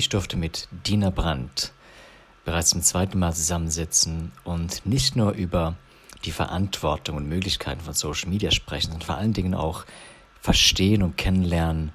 Ich 0.00 0.08
durfte 0.08 0.38
mit 0.38 0.66
Dina 0.86 1.10
Brandt 1.10 1.74
bereits 2.46 2.70
zum 2.70 2.80
zweiten 2.80 3.18
Mal 3.18 3.34
zusammensitzen 3.34 4.32
und 4.44 4.86
nicht 4.86 5.14
nur 5.14 5.32
über 5.32 5.76
die 6.24 6.30
Verantwortung 6.30 7.18
und 7.18 7.28
Möglichkeiten 7.28 7.82
von 7.82 7.92
Social 7.92 8.30
Media 8.30 8.50
sprechen, 8.50 8.92
sondern 8.92 9.06
vor 9.06 9.16
allen 9.18 9.34
Dingen 9.34 9.52
auch 9.54 9.84
verstehen 10.40 11.02
und 11.02 11.18
kennenlernen, 11.18 11.92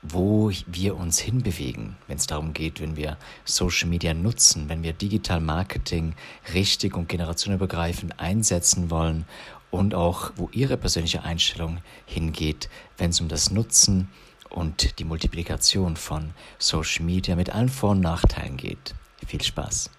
wo 0.00 0.52
wir 0.68 0.96
uns 0.96 1.18
hinbewegen, 1.18 1.96
wenn 2.06 2.18
es 2.18 2.28
darum 2.28 2.52
geht, 2.52 2.80
wenn 2.80 2.94
wir 2.94 3.16
Social 3.44 3.88
Media 3.88 4.14
nutzen, 4.14 4.68
wenn 4.68 4.84
wir 4.84 4.92
Digital 4.92 5.40
Marketing 5.40 6.14
richtig 6.54 6.94
und 6.94 7.08
generationenübergreifend 7.08 8.20
einsetzen 8.20 8.90
wollen 8.90 9.24
und 9.72 9.92
auch, 9.96 10.30
wo 10.36 10.50
Ihre 10.52 10.76
persönliche 10.76 11.24
Einstellung 11.24 11.78
hingeht, 12.06 12.68
wenn 12.96 13.10
es 13.10 13.20
um 13.20 13.26
das 13.26 13.50
Nutzen 13.50 14.08
und 14.50 14.98
die 14.98 15.04
Multiplikation 15.04 15.96
von 15.96 16.30
Social 16.58 17.04
Media 17.04 17.36
mit 17.36 17.50
allen 17.50 17.68
Vor- 17.68 17.90
und 17.90 18.00
Nachteilen 18.00 18.56
geht. 18.56 18.94
Viel 19.26 19.42
Spaß. 19.42 19.90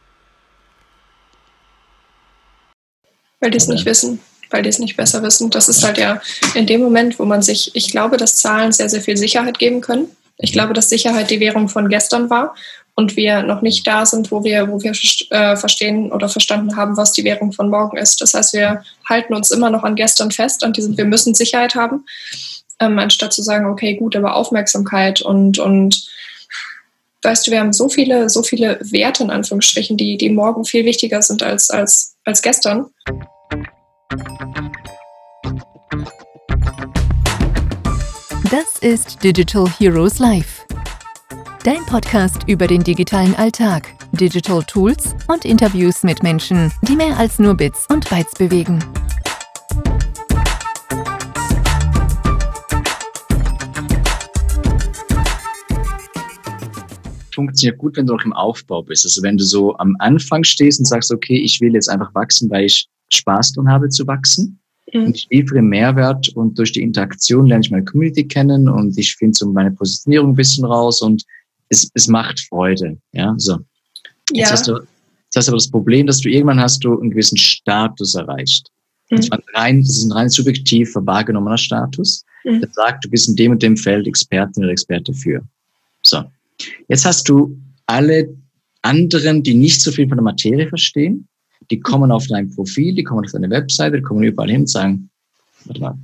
Weil 3.39 3.51
die 3.51 3.57
es 3.57 3.67
nicht 3.67 3.85
wissen, 3.85 4.19
weil 4.49 4.63
die 4.63 4.69
es 4.69 4.79
nicht 4.79 4.97
besser 4.97 5.23
wissen. 5.23 5.49
Das 5.49 5.69
ist 5.69 5.83
halt 5.83 5.97
ja 5.97 6.21
in 6.53 6.67
dem 6.67 6.81
Moment, 6.81 7.17
wo 7.17 7.25
man 7.25 7.41
sich, 7.41 7.71
ich 7.75 7.89
glaube, 7.89 8.17
dass 8.17 8.35
Zahlen 8.35 8.71
sehr, 8.71 8.89
sehr 8.89 9.01
viel 9.01 9.17
Sicherheit 9.17 9.57
geben 9.57 9.81
können. 9.81 10.09
Ich 10.37 10.53
glaube, 10.53 10.73
dass 10.73 10.89
Sicherheit 10.89 11.29
die 11.29 11.39
Währung 11.39 11.69
von 11.69 11.87
gestern 11.87 12.29
war 12.29 12.55
und 12.95 13.15
wir 13.15 13.43
noch 13.43 13.61
nicht 13.61 13.85
da 13.87 14.05
sind, 14.05 14.31
wo 14.31 14.43
wir, 14.43 14.67
wo 14.67 14.81
wir 14.81 14.91
äh, 15.29 15.55
verstehen 15.55 16.11
oder 16.11 16.29
verstanden 16.29 16.75
haben, 16.75 16.97
was 16.97 17.13
die 17.13 17.23
Währung 17.23 17.51
von 17.53 17.69
morgen 17.69 17.97
ist. 17.97 18.21
Das 18.21 18.33
heißt, 18.33 18.53
wir 18.53 18.83
halten 19.07 19.33
uns 19.33 19.51
immer 19.51 19.69
noch 19.69 19.83
an 19.83 19.95
gestern 19.95 20.31
fest, 20.31 20.63
an 20.63 20.73
diesem, 20.73 20.97
wir 20.97 21.05
müssen 21.05 21.33
Sicherheit 21.33 21.75
haben, 21.75 22.05
ähm, 22.81 22.99
anstatt 22.99 23.31
zu 23.31 23.43
sagen, 23.43 23.67
okay, 23.67 23.95
gut, 23.95 24.15
aber 24.15 24.35
Aufmerksamkeit 24.35 25.21
und, 25.21 25.59
und 25.59 26.09
weißt 27.21 27.47
du, 27.47 27.51
wir 27.51 27.59
haben 27.59 27.71
so 27.71 27.87
viele, 27.87 28.29
so 28.29 28.43
viele 28.43 28.79
Werte 28.81 29.23
in 29.23 29.29
Anführungsstrichen, 29.29 29.95
die, 29.95 30.17
die 30.17 30.29
morgen 30.29 30.65
viel 30.65 30.83
wichtiger 30.83 31.21
sind 31.21 31.43
als, 31.43 31.69
als, 31.69 32.17
als 32.25 32.41
gestern. 32.41 32.87
Das 38.49 38.77
ist 38.81 39.23
Digital 39.23 39.69
Heroes 39.77 40.19
Live. 40.19 40.65
Dein 41.63 41.85
Podcast 41.85 42.41
über 42.47 42.65
den 42.65 42.83
digitalen 42.83 43.35
Alltag, 43.35 43.87
Digital 44.13 44.63
Tools 44.63 45.15
und 45.27 45.45
Interviews 45.45 46.01
mit 46.01 46.23
Menschen, 46.23 46.73
die 46.81 46.95
mehr 46.95 47.17
als 47.17 47.37
nur 47.37 47.55
Bits 47.55 47.85
und 47.89 48.09
Bytes 48.09 48.33
bewegen. 48.33 48.83
Funktioniert 57.33 57.77
gut, 57.77 57.97
wenn 57.97 58.05
du 58.05 58.13
noch 58.13 58.25
im 58.25 58.33
Aufbau 58.33 58.83
bist. 58.83 59.05
Also 59.05 59.21
wenn 59.23 59.37
du 59.37 59.43
so 59.43 59.75
am 59.77 59.95
Anfang 59.99 60.43
stehst 60.43 60.79
und 60.79 60.85
sagst, 60.85 61.11
okay, 61.11 61.37
ich 61.37 61.59
will 61.61 61.73
jetzt 61.73 61.89
einfach 61.89 62.13
wachsen, 62.13 62.49
weil 62.49 62.65
ich 62.65 62.87
Spaß 63.13 63.53
dran 63.53 63.69
habe 63.69 63.89
zu 63.89 64.05
wachsen. 64.07 64.59
Mhm. 64.93 65.05
Und 65.05 65.15
ich 65.15 65.27
liefere 65.29 65.61
Mehrwert 65.61 66.29
und 66.29 66.57
durch 66.57 66.71
die 66.71 66.81
Interaktion 66.81 67.47
lerne 67.47 67.63
ich 67.63 67.71
meine 67.71 67.85
Community 67.85 68.27
kennen 68.27 68.67
und 68.67 68.97
ich 68.97 69.15
finde 69.15 69.37
so 69.37 69.47
meine 69.51 69.71
Positionierung 69.71 70.31
ein 70.31 70.35
bisschen 70.35 70.65
raus 70.65 71.01
und 71.01 71.23
es, 71.69 71.89
es 71.93 72.07
macht 72.07 72.39
Freude. 72.39 72.97
Ja, 73.13 73.33
so. 73.37 73.59
Jetzt 74.31 74.49
ja. 74.49 74.51
hast 74.51 74.67
du, 74.67 74.73
jetzt 74.73 75.35
hast 75.35 75.47
du 75.47 75.51
aber 75.51 75.57
das 75.57 75.71
Problem, 75.71 76.07
dass 76.07 76.19
du 76.19 76.29
irgendwann 76.29 76.59
hast 76.59 76.83
du 76.83 76.99
einen 76.99 77.11
gewissen 77.11 77.37
Status 77.37 78.15
erreicht. 78.15 78.69
Mhm. 79.09 79.17
Das, 79.17 79.29
rein, 79.53 79.81
das 79.81 79.97
ist 79.97 80.05
ein 80.05 80.11
rein 80.11 80.29
subjektiv 80.29 80.93
wahrgenommener 80.95 81.57
Status. 81.57 82.23
Mhm. 82.43 82.61
Der 82.61 82.69
sagt, 82.71 83.05
du 83.05 83.09
bist 83.09 83.29
in 83.29 83.35
dem 83.35 83.51
und 83.51 83.63
dem 83.63 83.77
Feld 83.77 84.07
Expertin 84.07 84.63
oder 84.63 84.71
Experte 84.71 85.13
für. 85.13 85.41
So. 86.01 86.23
Jetzt 86.87 87.05
hast 87.05 87.29
du 87.29 87.57
alle 87.85 88.29
anderen, 88.81 89.43
die 89.43 89.53
nicht 89.53 89.81
so 89.81 89.91
viel 89.91 90.07
von 90.07 90.17
der 90.17 90.23
Materie 90.23 90.67
verstehen, 90.67 91.27
die 91.69 91.79
kommen 91.79 92.11
auf 92.11 92.27
dein 92.27 92.49
Profil, 92.49 92.95
die 92.95 93.03
kommen 93.03 93.25
auf 93.25 93.31
deine 93.31 93.49
Webseite, 93.49 93.97
die 93.97 94.03
kommen 94.03 94.23
überall 94.23 94.49
hin 94.49 94.61
und 94.61 94.69
sagen, 94.69 95.09
warte 95.65 95.81
mal, 95.81 95.97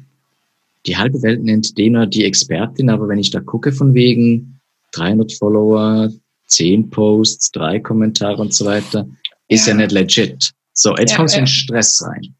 die 0.85 0.95
halbe 0.95 1.21
Welt 1.21 1.43
nennt 1.43 1.77
den 1.77 1.95
oder 1.95 2.07
die 2.07 2.23
Expertin, 2.23 2.89
aber 2.89 3.07
wenn 3.07 3.19
ich 3.19 3.31
da 3.31 3.39
gucke 3.39 3.71
von 3.71 3.93
wegen 3.93 4.59
300 4.93 5.33
Follower, 5.33 6.09
10 6.47 6.89
Posts, 6.89 7.51
drei 7.51 7.79
Kommentare 7.79 8.41
und 8.41 8.53
so 8.53 8.65
weiter, 8.65 9.07
ist 9.49 9.67
ja, 9.67 9.73
ja 9.73 9.79
nicht 9.79 9.91
legit. 9.91 10.51
So, 10.73 10.95
jetzt 10.95 11.11
ja, 11.11 11.17
kommst 11.17 11.33
du 11.33 11.39
ja. 11.39 11.41
in 11.41 11.47
Stress 11.47 12.01
rein. 12.05 12.33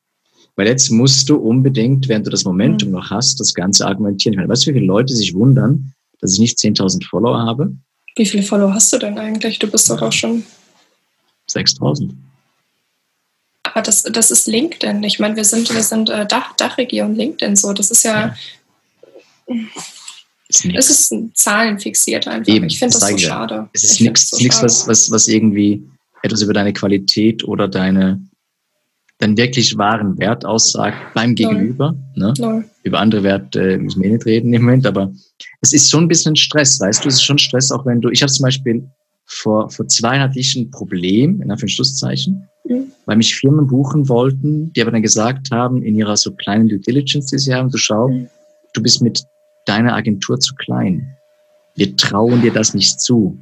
Weil 0.55 0.67
jetzt 0.67 0.89
musst 0.89 1.29
du 1.29 1.35
unbedingt, 1.35 2.07
während 2.07 2.25
du 2.25 2.31
das 2.31 2.45
Momentum 2.45 2.89
mhm. 2.89 2.95
noch 2.95 3.11
hast, 3.11 3.39
das 3.39 3.53
Ganze 3.53 3.85
argumentieren 3.85 4.47
Weißt 4.47 4.65
du, 4.65 4.71
wie 4.71 4.75
viele 4.75 4.87
Leute 4.87 5.13
sich 5.13 5.33
wundern, 5.33 5.93
dass 6.19 6.33
ich 6.33 6.39
nicht 6.39 6.57
10.000 6.57 7.05
Follower 7.07 7.39
habe? 7.39 7.75
Wie 8.17 8.25
viele 8.25 8.43
Follower 8.43 8.73
hast 8.73 8.91
du 8.93 8.97
denn 8.97 9.17
eigentlich? 9.17 9.59
Du 9.59 9.67
bist 9.67 9.89
doch 9.89 10.01
auch 10.01 10.11
schon. 10.11 10.45
6000. 11.47 12.13
Aber 13.63 13.81
das, 13.81 14.03
das 14.03 14.31
ist 14.31 14.47
LinkedIn. 14.47 15.03
Ich 15.03 15.19
meine, 15.19 15.35
wir 15.35 15.45
sind, 15.45 15.73
wir 15.73 15.83
sind 15.83 16.09
äh, 16.09 16.25
Dach, 16.25 16.55
Dachregion 16.55 17.15
LinkedIn 17.15 17.55
so. 17.55 17.73
Das 17.73 17.91
ist 17.91 18.03
ja. 18.03 18.35
ja. 19.47 19.55
Ist 20.49 20.65
es 20.89 21.11
ist 21.11 21.13
zahlenfixiert 21.33 22.27
einfach. 22.27 22.53
Eben, 22.53 22.67
ich 22.67 22.79
finde 22.79 22.93
das, 22.93 23.01
das 23.01 23.11
so 23.11 23.17
schade. 23.17 23.69
Es 23.73 23.83
ist 23.83 24.01
nichts, 24.01 24.29
so 24.29 24.63
was, 24.63 24.87
was, 24.87 25.11
was 25.11 25.27
irgendwie 25.27 25.83
etwas 26.23 26.41
über 26.41 26.53
deine 26.53 26.73
Qualität 26.73 27.43
oder 27.43 27.67
deine 27.67 28.21
deinen 29.19 29.37
wirklich 29.37 29.77
wahren 29.77 30.17
Wert 30.19 30.45
aussagt 30.45 30.97
beim 31.13 31.33
Gegenüber. 31.33 31.95
Ne? 32.15 32.33
Über 32.83 32.99
andere 32.99 33.23
Werte 33.23 33.77
müssen 33.77 34.01
wir 34.01 34.11
nicht 34.11 34.25
reden 34.25 34.53
im 34.53 34.61
Moment, 34.61 34.85
aber 34.85 35.11
es 35.61 35.73
ist 35.73 35.89
schon 35.89 36.05
ein 36.05 36.07
bisschen 36.07 36.35
Stress, 36.35 36.79
weißt 36.79 37.03
du, 37.03 37.09
es 37.09 37.15
ist 37.15 37.23
schon 37.23 37.37
Stress, 37.37 37.71
auch 37.71 37.85
wenn 37.85 38.01
du, 38.01 38.09
ich 38.09 38.21
habe 38.21 38.31
zum 38.31 38.43
Beispiel 38.43 38.87
vor, 39.25 39.69
vor 39.69 39.87
zwei 39.87 40.19
hatte 40.19 40.39
ich 40.39 40.55
ein 40.55 40.71
Problem, 40.71 41.41
in 41.41 41.51
Anführungszeichen, 41.51 42.47
mhm. 42.65 42.91
weil 43.05 43.17
mich 43.17 43.35
Firmen 43.35 43.67
buchen 43.67 44.07
wollten, 44.07 44.71
die 44.73 44.81
aber 44.81 44.91
dann 44.91 45.01
gesagt 45.01 45.51
haben, 45.51 45.81
in 45.81 45.95
ihrer 45.95 46.15
so 46.15 46.31
kleinen 46.31 46.69
Due 46.69 46.79
Diligence, 46.79 47.31
die 47.31 47.39
sie 47.39 47.53
haben, 47.53 47.69
du 47.69 47.77
schau, 47.77 48.07
mhm. 48.07 48.27
du 48.73 48.81
bist 48.81 49.01
mit 49.01 49.23
deiner 49.65 49.95
Agentur 49.95 50.39
zu 50.39 50.55
klein. 50.55 51.07
Wir 51.75 51.95
trauen 51.95 52.41
dir 52.41 52.53
das 52.53 52.73
nicht 52.73 53.01
zu. 53.01 53.37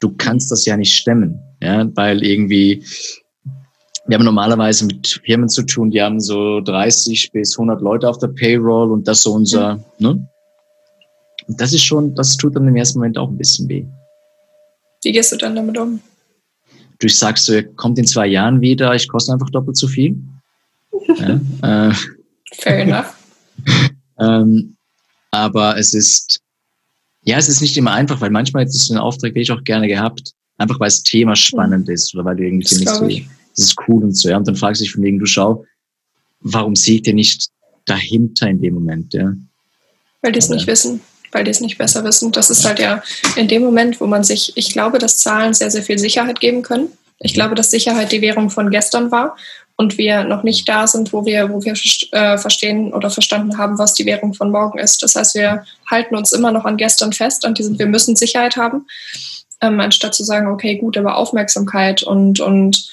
Du 0.00 0.12
kannst 0.18 0.50
das 0.50 0.66
ja 0.66 0.76
nicht 0.76 0.92
stemmen, 0.92 1.38
ja, 1.62 1.88
weil 1.94 2.24
irgendwie 2.24 2.82
wir 4.06 4.18
haben 4.18 4.24
normalerweise 4.24 4.86
mit 4.86 5.20
Firmen 5.24 5.48
zu 5.48 5.62
tun, 5.62 5.90
die 5.90 6.02
haben 6.02 6.20
so 6.20 6.60
30 6.60 7.32
bis 7.32 7.58
100 7.58 7.80
Leute 7.80 8.08
auf 8.08 8.18
der 8.18 8.28
Payroll 8.28 8.90
und 8.90 9.08
das 9.08 9.22
so 9.22 9.32
unser, 9.32 9.76
mhm. 9.76 9.82
ne? 9.98 10.28
Und 11.46 11.60
das 11.60 11.72
ist 11.72 11.84
schon, 11.84 12.14
das 12.14 12.36
tut 12.36 12.56
dann 12.56 12.68
im 12.68 12.76
ersten 12.76 12.98
Moment 12.98 13.18
auch 13.18 13.28
ein 13.28 13.36
bisschen 13.36 13.68
weh. 13.68 13.84
Wie 15.02 15.12
gehst 15.12 15.32
du 15.32 15.36
dann 15.36 15.54
damit 15.54 15.76
um? 15.76 16.00
Du 16.98 17.08
sagst, 17.08 17.48
du 17.48 17.64
kommt 17.74 17.98
in 17.98 18.06
zwei 18.06 18.26
Jahren 18.26 18.60
wieder, 18.60 18.94
ich 18.94 19.08
koste 19.08 19.32
einfach 19.32 19.50
doppelt 19.50 19.76
so 19.76 19.86
viel. 19.86 20.16
ja, 21.18 21.40
äh, 21.90 21.94
Fair 22.52 22.78
enough. 22.78 23.14
ähm, 24.18 24.76
aber 25.30 25.76
es 25.76 25.92
ist, 25.92 26.40
ja, 27.24 27.36
es 27.36 27.48
ist 27.48 27.60
nicht 27.60 27.76
immer 27.76 27.92
einfach, 27.92 28.20
weil 28.20 28.30
manchmal 28.30 28.64
ist 28.64 28.74
es 28.74 28.90
ein 28.90 28.98
Auftrag, 28.98 29.34
den 29.34 29.42
ich 29.42 29.52
auch 29.52 29.64
gerne 29.64 29.88
gehabt, 29.88 30.32
einfach 30.56 30.78
weil 30.78 30.88
das 30.88 31.02
Thema 31.02 31.34
spannend 31.36 31.88
mhm. 31.88 31.94
ist 31.94 32.14
oder 32.14 32.24
weil 32.24 32.36
du 32.36 32.44
irgendwie 32.44 32.68
findest, 32.68 33.02
das 33.56 33.66
ist 33.66 33.76
cool 33.86 34.02
und 34.04 34.16
so. 34.16 34.28
Ja. 34.28 34.36
Und 34.36 34.48
dann 34.48 34.56
fragst 34.56 34.80
du 34.80 34.84
dich 34.84 34.92
von 34.92 35.02
wegen, 35.02 35.18
du 35.18 35.26
schau, 35.26 35.64
warum 36.40 36.74
seht 36.74 37.06
ihr 37.06 37.14
nicht 37.14 37.48
dahinter 37.86 38.48
in 38.48 38.60
dem 38.60 38.74
Moment, 38.74 39.12
ja? 39.14 39.32
Weil 40.22 40.32
die 40.32 40.38
es 40.38 40.48
nicht 40.48 40.66
wissen, 40.66 41.00
weil 41.32 41.44
die 41.44 41.50
es 41.50 41.60
nicht 41.60 41.76
besser 41.76 42.02
wissen. 42.02 42.32
Das 42.32 42.48
ist 42.48 42.64
halt 42.64 42.78
ja 42.78 43.02
in 43.36 43.46
dem 43.46 43.62
Moment, 43.62 44.00
wo 44.00 44.06
man 44.06 44.24
sich, 44.24 44.52
ich 44.56 44.72
glaube, 44.72 44.98
dass 44.98 45.18
Zahlen 45.18 45.52
sehr, 45.52 45.70
sehr 45.70 45.82
viel 45.82 45.98
Sicherheit 45.98 46.40
geben 46.40 46.62
können. 46.62 46.88
Ich 47.18 47.32
mhm. 47.32 47.34
glaube, 47.34 47.54
dass 47.54 47.70
Sicherheit 47.70 48.10
die 48.10 48.22
Währung 48.22 48.48
von 48.48 48.70
gestern 48.70 49.10
war 49.10 49.36
und 49.76 49.98
wir 49.98 50.24
noch 50.24 50.42
nicht 50.42 50.68
da 50.68 50.86
sind, 50.86 51.12
wo 51.12 51.26
wir, 51.26 51.50
wo 51.50 51.62
wir 51.62 51.74
äh, 52.12 52.38
verstehen 52.38 52.94
oder 52.94 53.10
verstanden 53.10 53.58
haben, 53.58 53.78
was 53.78 53.94
die 53.94 54.06
Währung 54.06 54.32
von 54.32 54.50
morgen 54.50 54.78
ist. 54.78 55.02
Das 55.02 55.14
heißt, 55.14 55.34
wir 55.34 55.64
halten 55.90 56.16
uns 56.16 56.32
immer 56.32 56.52
noch 56.52 56.64
an 56.64 56.76
gestern 56.76 57.12
fest, 57.12 57.44
an 57.44 57.54
diesem, 57.54 57.78
wir 57.78 57.86
müssen 57.86 58.16
Sicherheit 58.16 58.56
haben, 58.56 58.86
ähm, 59.60 59.80
anstatt 59.80 60.14
zu 60.14 60.24
sagen, 60.24 60.46
okay, 60.46 60.76
gut, 60.76 60.96
aber 60.96 61.16
Aufmerksamkeit 61.16 62.02
und, 62.02 62.40
und 62.40 62.88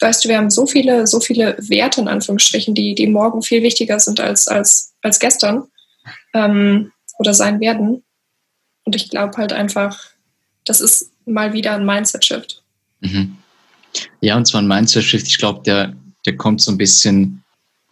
weißt 0.00 0.24
du, 0.24 0.28
wir 0.28 0.38
haben 0.38 0.50
so 0.50 0.66
viele, 0.66 1.06
so 1.06 1.20
viele 1.20 1.56
Werte 1.58 2.00
in 2.00 2.08
Anführungsstrichen, 2.08 2.74
die, 2.74 2.94
die 2.94 3.06
morgen 3.06 3.42
viel 3.42 3.62
wichtiger 3.62 4.00
sind 4.00 4.20
als, 4.20 4.48
als, 4.48 4.94
als 5.02 5.18
gestern 5.18 5.64
ähm, 6.34 6.92
oder 7.18 7.34
sein 7.34 7.60
werden. 7.60 8.02
Und 8.84 8.96
ich 8.96 9.10
glaube 9.10 9.36
halt 9.36 9.52
einfach, 9.52 9.98
das 10.64 10.80
ist 10.80 11.10
mal 11.26 11.52
wieder 11.52 11.74
ein 11.74 11.84
Mindset-Shift. 11.84 12.62
Mhm. 13.00 13.36
Ja, 14.20 14.36
und 14.36 14.46
zwar 14.46 14.62
ein 14.62 14.68
Mindset-Shift, 14.68 15.26
ich 15.26 15.38
glaube, 15.38 15.62
der, 15.64 15.94
der 16.26 16.36
kommt 16.36 16.60
so 16.60 16.70
ein 16.70 16.78
bisschen 16.78 17.42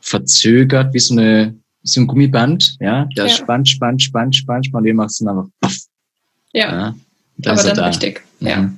verzögert, 0.01 0.95
wie 0.95 0.99
so, 0.99 1.15
eine, 1.15 1.55
so 1.83 2.01
ein 2.01 2.07
Gummiband, 2.07 2.77
ja, 2.81 3.05
der 3.17 3.27
ja. 3.27 3.31
spannt, 3.31 3.69
spannt, 3.69 4.03
spannt, 4.03 4.37
spannt, 4.37 4.67
spannt, 4.67 4.83
und 4.83 4.85
wir 4.85 4.95
machen 4.95 5.09
es 5.09 5.19
dann 5.19 5.29
einfach 5.29 5.51
puff. 5.61 5.77
Ja, 6.53 6.71
ja 6.71 6.95
aber 7.47 7.63
dann 7.63 7.77
da. 7.77 7.87
richtig. 7.87 8.23
Mhm. 8.41 8.47
ja. 8.47 8.73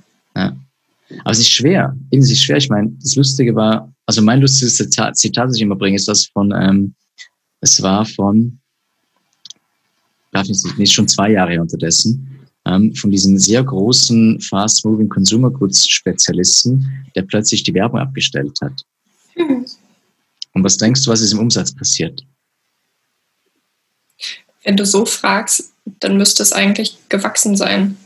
Aber 1.21 1.31
es 1.31 1.41
ist 1.41 1.53
schwer. 1.53 1.97
Ist 2.11 2.31
es 2.31 2.41
schwer. 2.41 2.57
Ich 2.57 2.69
meine, 2.69 2.91
das 3.03 3.17
Lustige 3.17 3.55
war, 3.55 3.93
also 4.07 4.23
mein 4.23 4.41
lustiges 4.41 4.77
Zitat, 4.77 5.17
Zitat 5.17 5.49
das 5.49 5.57
ich 5.57 5.63
immer 5.63 5.77
bringe, 5.77 5.97
ist 5.97 6.09
das 6.09 6.27
von, 6.27 6.53
ähm, 6.53 6.95
es 7.61 7.83
war 7.83 8.05
von, 8.07 8.61
darf 10.33 10.49
ich 10.49 10.63
nicht, 10.63 10.79
nicht 10.79 10.93
schon 10.93 11.09
zwei 11.09 11.31
Jahre 11.33 11.61
unterdessen. 11.61 12.41
ähm, 12.67 12.95
von 12.95 13.11
diesen 13.11 13.39
sehr 13.39 13.63
großen 13.65 14.41
Fast-Moving 14.41 15.09
Consumer 15.09 15.51
Goods 15.51 15.89
Spezialisten, 15.89 17.05
der 17.17 17.23
plötzlich 17.23 17.63
die 17.63 17.75
Werbung 17.75 18.01
abgestellt 18.01 18.59
hat. 18.61 18.85
Mhm. 19.37 19.67
Und 20.53 20.65
was 20.65 20.77
denkst 20.77 21.05
du, 21.05 21.11
was 21.11 21.21
ist 21.21 21.33
im 21.33 21.39
Umsatz 21.39 21.75
passiert? 21.75 22.25
Wenn 24.65 24.77
du 24.77 24.85
so 24.85 25.07
fragst, 25.07 25.73
dann 26.01 26.19
müsste 26.19 26.43
es 26.43 26.53
eigentlich 26.53 26.99
gewachsen 27.09 27.57
sein. 27.57 27.97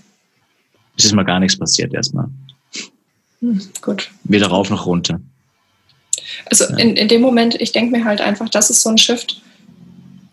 Es 0.96 1.06
ist 1.06 1.14
mal 1.14 1.24
gar 1.24 1.40
nichts 1.40 1.58
passiert 1.58 1.92
erstmal. 1.92 2.28
Hm, 3.44 3.60
gut. 3.82 4.10
Weder 4.24 4.46
rauf 4.46 4.70
noch 4.70 4.86
runter. 4.86 5.20
Also 6.46 6.64
ja. 6.64 6.76
in, 6.76 6.96
in 6.96 7.08
dem 7.08 7.20
Moment, 7.20 7.60
ich 7.60 7.72
denke 7.72 7.96
mir 7.96 8.04
halt 8.04 8.20
einfach, 8.20 8.48
das 8.48 8.70
ist 8.70 8.82
so 8.82 8.88
ein 8.88 8.98
Shift. 8.98 9.42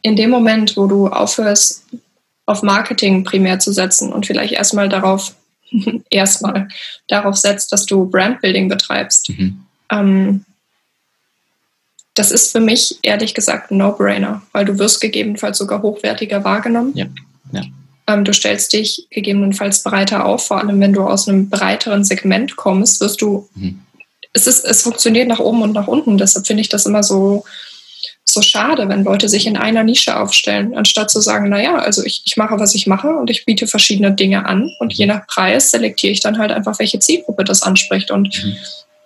In 0.01 0.15
dem 0.15 0.29
Moment, 0.29 0.77
wo 0.77 0.87
du 0.87 1.07
aufhörst, 1.07 1.83
auf 2.45 2.63
Marketing 2.63 3.23
primär 3.23 3.59
zu 3.59 3.73
setzen 3.73 4.13
und 4.13 4.25
vielleicht 4.25 4.53
erstmal 4.53 4.87
darauf, 4.87 5.35
erstmal 6.09 6.69
darauf 7.07 7.35
setzt, 7.35 7.71
dass 7.73 7.85
du 7.85 8.09
Brandbuilding 8.09 8.69
betreibst. 8.69 9.29
Mhm. 9.29 9.65
Ähm, 9.91 10.45
das 12.13 12.31
ist 12.31 12.51
für 12.51 12.59
mich 12.59 12.97
ehrlich 13.03 13.33
gesagt 13.33 13.71
ein 13.71 13.77
No-Brainer, 13.77 14.41
weil 14.53 14.65
du 14.65 14.79
wirst 14.79 15.01
gegebenenfalls 15.01 15.57
sogar 15.57 15.81
hochwertiger 15.81 16.43
wahrgenommen. 16.43 16.93
Ja. 16.95 17.07
Ja. 17.51 17.63
Ähm, 18.11 18.25
du 18.25 18.33
stellst 18.33 18.73
dich 18.73 19.07
gegebenenfalls 19.09 19.83
breiter 19.83 20.25
auf, 20.25 20.47
vor 20.47 20.59
allem 20.59 20.79
wenn 20.79 20.93
du 20.93 21.01
aus 21.01 21.27
einem 21.27 21.49
breiteren 21.49 22.03
Segment 22.03 22.55
kommst, 22.55 23.01
wirst 23.01 23.21
du, 23.21 23.49
mhm. 23.55 23.81
es, 24.33 24.47
ist, 24.47 24.65
es 24.65 24.81
funktioniert 24.81 25.27
nach 25.27 25.39
oben 25.39 25.61
und 25.61 25.73
nach 25.73 25.87
unten. 25.87 26.17
Deshalb 26.17 26.47
finde 26.47 26.61
ich 26.61 26.69
das 26.69 26.85
immer 26.85 27.03
so, 27.03 27.43
so 28.23 28.41
schade, 28.41 28.87
wenn 28.87 29.03
Leute 29.03 29.29
sich 29.29 29.45
in 29.45 29.57
einer 29.57 29.83
Nische 29.83 30.17
aufstellen, 30.17 30.75
anstatt 30.75 31.09
zu 31.09 31.21
sagen, 31.21 31.49
naja, 31.49 31.75
also 31.75 32.03
ich, 32.03 32.21
ich 32.25 32.37
mache, 32.37 32.59
was 32.59 32.75
ich 32.75 32.87
mache 32.87 33.09
und 33.09 33.29
ich 33.29 33.45
biete 33.45 33.67
verschiedene 33.67 34.11
Dinge 34.11 34.45
an 34.45 34.71
und 34.79 34.93
je 34.93 35.05
nach 35.05 35.27
Preis 35.27 35.71
selektiere 35.71 36.13
ich 36.13 36.21
dann 36.21 36.37
halt 36.37 36.51
einfach, 36.51 36.79
welche 36.79 36.99
Zielgruppe 36.99 37.43
das 37.43 37.61
anspricht. 37.61 38.11
Und 38.11 38.43
mhm. 38.43 38.55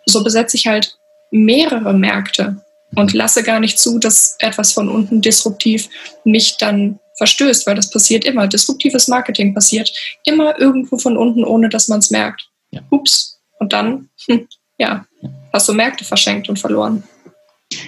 so 0.06 0.24
besetze 0.24 0.58
ich 0.58 0.68
halt 0.68 0.98
mehrere 1.32 1.94
Märkte 1.94 2.58
und 2.96 3.14
mhm. 3.14 3.18
lasse 3.18 3.44
gar 3.44 3.60
nicht 3.60 3.80
zu, 3.80 4.00
dass 4.00 4.36
etwas 4.40 4.74
von 4.74 4.90
unten 4.90 5.22
disruptiv 5.22 5.90
mich 6.24 6.58
dann 6.58 7.00
verstößt, 7.18 7.66
weil 7.68 7.76
das 7.76 7.90
passiert 7.90 8.26
immer. 8.26 8.48
Disruptives 8.48 9.08
Marketing 9.08 9.54
passiert 9.54 9.92
immer 10.26 10.60
irgendwo 10.60 10.98
von 10.98 11.18
unten, 11.18 11.44
ohne 11.44 11.70
dass 11.70 11.88
man 11.88 12.00
es 12.00 12.12
merkt. 12.12 12.50
Ja. 12.72 12.82
Ups. 12.90 13.40
Und 13.60 13.74
dann, 13.74 14.10
hm, 14.28 14.48
ja, 14.78 15.06
hast 15.54 15.70
du 15.70 15.74
Märkte 15.74 16.04
verschenkt 16.04 16.50
und 16.50 16.60
verloren. 16.60 17.04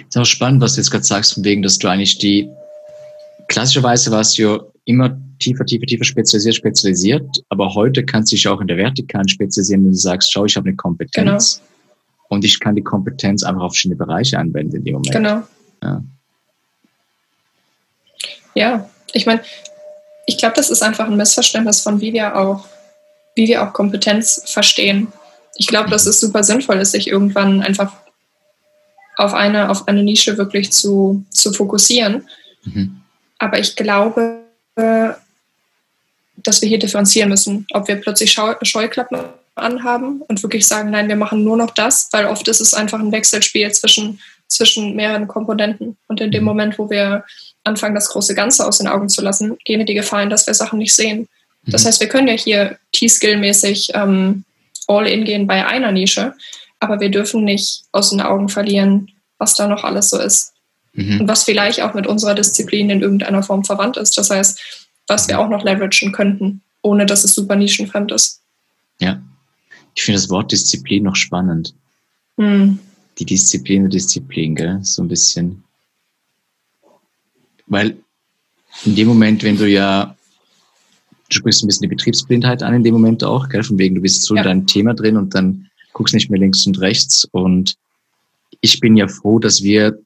Ist 0.08 0.16
auch 0.16 0.24
spannend, 0.24 0.62
was 0.62 0.74
du 0.74 0.80
jetzt 0.80 0.90
gerade 0.90 1.04
sagst, 1.04 1.34
von 1.34 1.44
wegen, 1.44 1.62
dass 1.62 1.78
du 1.78 1.88
eigentlich 1.88 2.18
die 2.18 2.48
klassischerweise 3.48 4.10
warst 4.10 4.38
du 4.38 4.42
ja 4.42 4.60
immer 4.84 5.18
tiefer, 5.38 5.64
tiefer, 5.64 5.86
tiefer 5.86 6.04
spezialisiert, 6.04 6.56
spezialisiert, 6.56 7.44
aber 7.48 7.74
heute 7.74 8.04
kannst 8.04 8.32
du 8.32 8.36
dich 8.36 8.46
auch 8.48 8.60
in 8.60 8.66
der 8.66 8.76
Vertikalen 8.76 9.28
spezialisieren, 9.28 9.84
wenn 9.84 9.92
du 9.92 9.96
sagst, 9.96 10.32
schau, 10.32 10.44
ich 10.44 10.56
habe 10.56 10.68
eine 10.68 10.76
Kompetenz 10.76 11.56
genau. 11.56 12.28
und 12.28 12.44
ich 12.44 12.58
kann 12.60 12.74
die 12.74 12.82
Kompetenz 12.82 13.42
einfach 13.42 13.62
auf 13.62 13.72
verschiedene 13.72 13.96
Bereiche 13.96 14.38
anwenden 14.38 14.76
in 14.76 14.84
dem 14.84 14.94
Moment. 14.94 15.12
Genau. 15.12 15.42
Ja, 15.82 16.02
ja 18.54 18.90
ich 19.12 19.26
meine, 19.26 19.42
ich 20.26 20.38
glaube, 20.38 20.54
das 20.56 20.70
ist 20.70 20.82
einfach 20.82 21.06
ein 21.06 21.16
Missverständnis 21.16 21.80
von, 21.80 22.00
wie 22.00 22.12
wir 22.12 22.36
auch, 22.36 22.66
wie 23.34 23.48
wir 23.48 23.62
auch 23.62 23.72
Kompetenz 23.72 24.42
verstehen. 24.46 25.12
Ich 25.56 25.66
glaube, 25.66 25.90
dass 25.90 26.06
es 26.06 26.20
super 26.20 26.44
sinnvoll 26.44 26.78
ist, 26.78 26.92
sich 26.92 27.08
irgendwann 27.08 27.62
einfach 27.62 27.92
auf 29.16 29.34
eine, 29.34 29.70
auf 29.70 29.88
eine 29.88 30.02
Nische 30.02 30.38
wirklich 30.38 30.70
zu, 30.70 31.24
zu 31.30 31.52
fokussieren. 31.52 32.28
Mhm. 32.64 33.00
Aber 33.38 33.58
ich 33.58 33.74
glaube, 33.74 34.44
dass 36.36 36.62
wir 36.62 36.68
hier 36.68 36.78
differenzieren 36.78 37.28
müssen, 37.28 37.66
ob 37.72 37.88
wir 37.88 37.96
plötzlich 37.96 38.32
Scheu 38.32 38.54
Scheuklappen 38.62 39.18
anhaben 39.56 40.22
und 40.22 40.42
wirklich 40.42 40.66
sagen, 40.66 40.90
nein, 40.90 41.08
wir 41.08 41.16
machen 41.16 41.42
nur 41.42 41.56
noch 41.56 41.70
das, 41.70 42.08
weil 42.12 42.26
oft 42.26 42.46
ist 42.46 42.60
es 42.60 42.74
einfach 42.74 43.00
ein 43.00 43.12
Wechselspiel 43.12 43.70
zwischen, 43.72 44.20
zwischen 44.48 44.96
mehreren 44.96 45.28
Komponenten. 45.28 45.96
Und 46.08 46.20
in 46.20 46.30
dem 46.30 46.42
mhm. 46.42 46.48
Moment, 46.48 46.78
wo 46.78 46.90
wir 46.90 47.24
anfangen, 47.64 47.94
das 47.94 48.08
große 48.08 48.34
Ganze 48.34 48.66
aus 48.66 48.78
den 48.78 48.88
Augen 48.88 49.08
zu 49.08 49.22
lassen, 49.22 49.56
gehen 49.64 49.78
wir 49.78 49.86
die 49.86 49.94
Gefahr 49.94 50.20
ein, 50.20 50.30
dass 50.30 50.46
wir 50.46 50.54
Sachen 50.54 50.78
nicht 50.78 50.94
sehen. 50.94 51.28
Das 51.66 51.84
mhm. 51.84 51.88
heißt, 51.88 52.00
wir 52.00 52.08
können 52.08 52.28
ja 52.28 52.34
hier 52.34 52.78
T-Skill-mäßig 52.92 53.92
ähm, 53.94 54.44
all 54.86 55.06
in 55.06 55.24
gehen 55.24 55.46
bei 55.46 55.66
einer 55.66 55.92
Nische, 55.92 56.34
aber 56.80 57.00
wir 57.00 57.10
dürfen 57.10 57.44
nicht 57.44 57.84
aus 57.92 58.10
den 58.10 58.20
Augen 58.20 58.48
verlieren, 58.48 59.10
was 59.36 59.54
da 59.54 59.68
noch 59.68 59.84
alles 59.84 60.10
so 60.10 60.18
ist. 60.18 60.54
Mhm. 60.94 61.20
Und 61.20 61.28
was 61.28 61.44
vielleicht 61.44 61.82
auch 61.82 61.94
mit 61.94 62.06
unserer 62.06 62.34
Disziplin 62.34 62.90
in 62.90 63.02
irgendeiner 63.02 63.42
Form 63.42 63.64
verwandt 63.64 63.96
ist. 63.96 64.16
Das 64.16 64.30
heißt, 64.30 64.60
was 65.06 65.28
wir 65.28 65.38
auch 65.38 65.48
noch 65.48 65.64
leveragen 65.64 66.12
könnten, 66.12 66.62
ohne 66.82 67.06
dass 67.06 67.24
es 67.24 67.34
super 67.34 67.56
nischenfremd 67.56 68.12
ist. 68.12 68.40
Ja, 69.00 69.20
ich 69.94 70.02
finde 70.02 70.20
das 70.20 70.30
Wort 70.30 70.52
Disziplin 70.52 71.04
noch 71.04 71.16
spannend. 71.16 71.74
Mhm. 72.36 72.78
Die 73.18 73.24
Disziplin 73.24 73.82
der 73.82 73.90
Disziplin, 73.90 74.54
gell? 74.54 74.78
So 74.82 75.02
ein 75.02 75.08
bisschen. 75.08 75.64
Weil 77.66 77.96
in 78.84 78.94
dem 78.94 79.08
Moment, 79.08 79.42
wenn 79.42 79.56
du 79.56 79.68
ja, 79.68 80.16
du 81.28 81.36
sprichst 81.36 81.62
ein 81.62 81.66
bisschen 81.66 81.82
die 81.82 81.94
Betriebsblindheit 81.94 82.62
an 82.62 82.74
in 82.74 82.84
dem 82.84 82.94
Moment 82.94 83.24
auch, 83.24 83.48
gell? 83.48 83.64
von 83.64 83.78
wegen, 83.78 83.96
du 83.96 84.00
bist 84.00 84.22
so 84.22 84.34
ja. 84.34 84.42
in 84.42 84.48
deinem 84.48 84.66
Thema 84.66 84.94
drin 84.94 85.16
und 85.16 85.34
dann 85.34 85.68
guckst 85.92 86.14
nicht 86.14 86.30
mehr 86.30 86.40
links 86.40 86.66
und 86.66 86.80
rechts 86.80 87.26
und 87.32 87.76
ich 88.60 88.80
bin 88.80 88.96
ja 88.96 89.08
froh, 89.08 89.38
dass 89.38 89.62
wir 89.62 89.98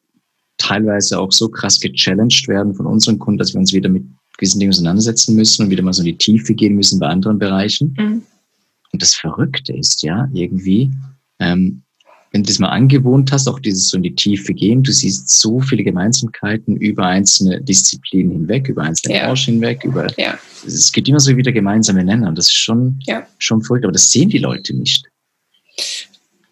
teilweise 0.58 1.18
auch 1.18 1.32
so 1.32 1.48
krass 1.48 1.80
gechallenged 1.80 2.48
werden 2.48 2.74
von 2.74 2.86
unseren 2.86 3.18
Kunden, 3.18 3.38
dass 3.38 3.52
wir 3.52 3.60
uns 3.60 3.72
wieder 3.72 3.88
mit 3.88 4.04
gewissen 4.36 4.60
Dingen 4.60 4.72
auseinandersetzen 4.72 5.34
müssen 5.34 5.64
und 5.64 5.70
wieder 5.70 5.82
mal 5.82 5.92
so 5.92 6.02
in 6.02 6.06
die 6.06 6.18
Tiefe 6.18 6.54
gehen 6.54 6.74
müssen 6.74 6.98
bei 6.98 7.08
anderen 7.08 7.38
Bereichen. 7.38 7.94
Mhm. 7.98 8.22
Und 8.92 9.02
das 9.02 9.14
Verrückte 9.14 9.72
ist 9.72 10.02
ja 10.02 10.28
irgendwie, 10.32 10.90
ähm, 11.38 11.82
wenn 12.32 12.42
du 12.42 12.48
das 12.48 12.58
mal 12.58 12.70
angewohnt 12.70 13.30
hast, 13.30 13.46
auch 13.46 13.60
dieses 13.60 13.88
so 13.88 13.98
in 13.98 14.02
die 14.02 14.14
Tiefe 14.14 14.54
gehen, 14.54 14.82
du 14.82 14.90
siehst 14.90 15.28
so 15.28 15.60
viele 15.60 15.84
Gemeinsamkeiten 15.84 16.76
über 16.76 17.06
einzelne 17.06 17.60
Disziplinen 17.60 18.32
hinweg, 18.32 18.68
über 18.68 18.82
einzelne 18.82 19.16
ja. 19.16 19.26
Branchen 19.26 19.54
hinweg, 19.54 19.84
über, 19.84 20.06
ja. 20.18 20.38
es 20.66 20.90
gibt 20.92 21.08
immer 21.08 21.20
so 21.20 21.36
wieder 21.36 21.52
gemeinsame 21.52 22.02
Nenner 22.02 22.28
und 22.28 22.38
das 22.38 22.46
ist 22.46 22.56
schon, 22.56 22.98
ja. 23.06 23.26
schon 23.38 23.62
verrückt, 23.62 23.84
aber 23.84 23.92
das 23.92 24.10
sehen 24.10 24.30
die 24.30 24.38
Leute 24.38 24.74
nicht. 24.74 25.04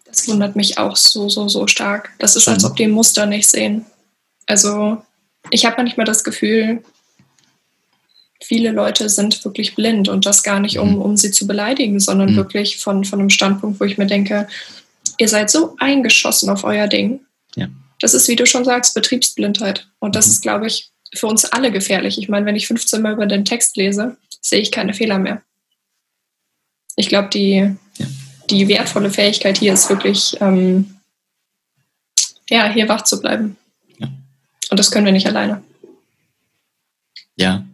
Das 0.05 0.27
wundert 0.27 0.55
mich 0.55 0.77
auch 0.77 0.95
so, 0.95 1.29
so, 1.29 1.47
so 1.47 1.65
stark. 1.67 2.11
Das 2.19 2.35
ist, 2.35 2.47
als 2.47 2.63
ob 2.63 2.75
die 2.75 2.87
Muster 2.87 3.25
nicht 3.25 3.47
sehen. 3.47 3.85
Also 4.45 5.01
ich 5.49 5.65
habe 5.65 5.77
manchmal 5.77 6.05
das 6.05 6.23
Gefühl, 6.23 6.83
viele 8.43 8.71
Leute 8.71 9.09
sind 9.09 9.43
wirklich 9.45 9.75
blind 9.75 10.09
und 10.09 10.25
das 10.25 10.43
gar 10.43 10.59
nicht, 10.59 10.77
um, 10.77 10.95
mhm. 10.95 11.01
um 11.01 11.17
sie 11.17 11.31
zu 11.31 11.47
beleidigen, 11.47 11.99
sondern 11.99 12.33
mhm. 12.33 12.35
wirklich 12.35 12.77
von, 12.77 13.05
von 13.05 13.19
einem 13.19 13.29
Standpunkt, 13.29 13.79
wo 13.79 13.85
ich 13.85 13.97
mir 13.97 14.07
denke, 14.07 14.47
ihr 15.21 15.29
seid 15.29 15.49
so 15.49 15.75
eingeschossen 15.79 16.49
auf 16.49 16.63
euer 16.63 16.87
Ding. 16.87 17.21
Ja. 17.55 17.67
Das 17.99 18.13
ist, 18.13 18.27
wie 18.27 18.35
du 18.35 18.45
schon 18.45 18.65
sagst, 18.65 18.93
Betriebsblindheit. 18.93 19.87
Und 19.99 20.15
das 20.15 20.27
mhm. 20.27 20.31
ist, 20.31 20.41
glaube 20.41 20.67
ich, 20.67 20.91
für 21.13 21.27
uns 21.27 21.45
alle 21.45 21.71
gefährlich. 21.71 22.17
Ich 22.17 22.27
meine, 22.27 22.45
wenn 22.45 22.55
ich 22.55 22.67
15 22.67 23.01
Mal 23.01 23.13
über 23.13 23.25
den 23.25 23.45
Text 23.45 23.77
lese, 23.77 24.17
sehe 24.41 24.59
ich 24.59 24.71
keine 24.71 24.93
Fehler 24.93 25.19
mehr. 25.19 25.41
Ich 26.95 27.07
glaube, 27.07 27.29
die, 27.29 27.75
ja 27.97 28.07
die 28.51 28.67
wertvolle 28.67 29.09
Fähigkeit 29.09 29.57
hier 29.57 29.73
ist 29.73 29.89
wirklich, 29.89 30.37
ähm, 30.41 30.97
ja, 32.49 32.69
hier 32.69 32.89
wach 32.89 33.03
zu 33.03 33.19
bleiben. 33.19 33.57
Ja. 33.97 34.07
Und 34.69 34.79
das 34.79 34.91
können 34.91 35.05
wir 35.05 35.13
nicht 35.13 35.27
alleine. 35.27 35.63
Ja, 37.35 37.65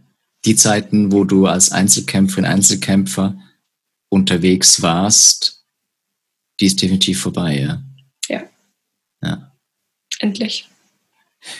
die 0.46 0.56
Zeiten, 0.56 1.12
wo 1.12 1.24
du 1.24 1.48
als 1.48 1.72
Einzelkämpferin, 1.72 2.46
Einzelkämpfer 2.46 3.38
unterwegs 4.10 4.82
warst, 4.82 5.57
die 6.60 6.66
ist 6.66 6.82
definitiv 6.82 7.22
vorbei, 7.22 7.60
ja. 7.60 7.82
Ja. 8.28 8.44
Ja. 9.22 9.52
Endlich. 10.20 10.68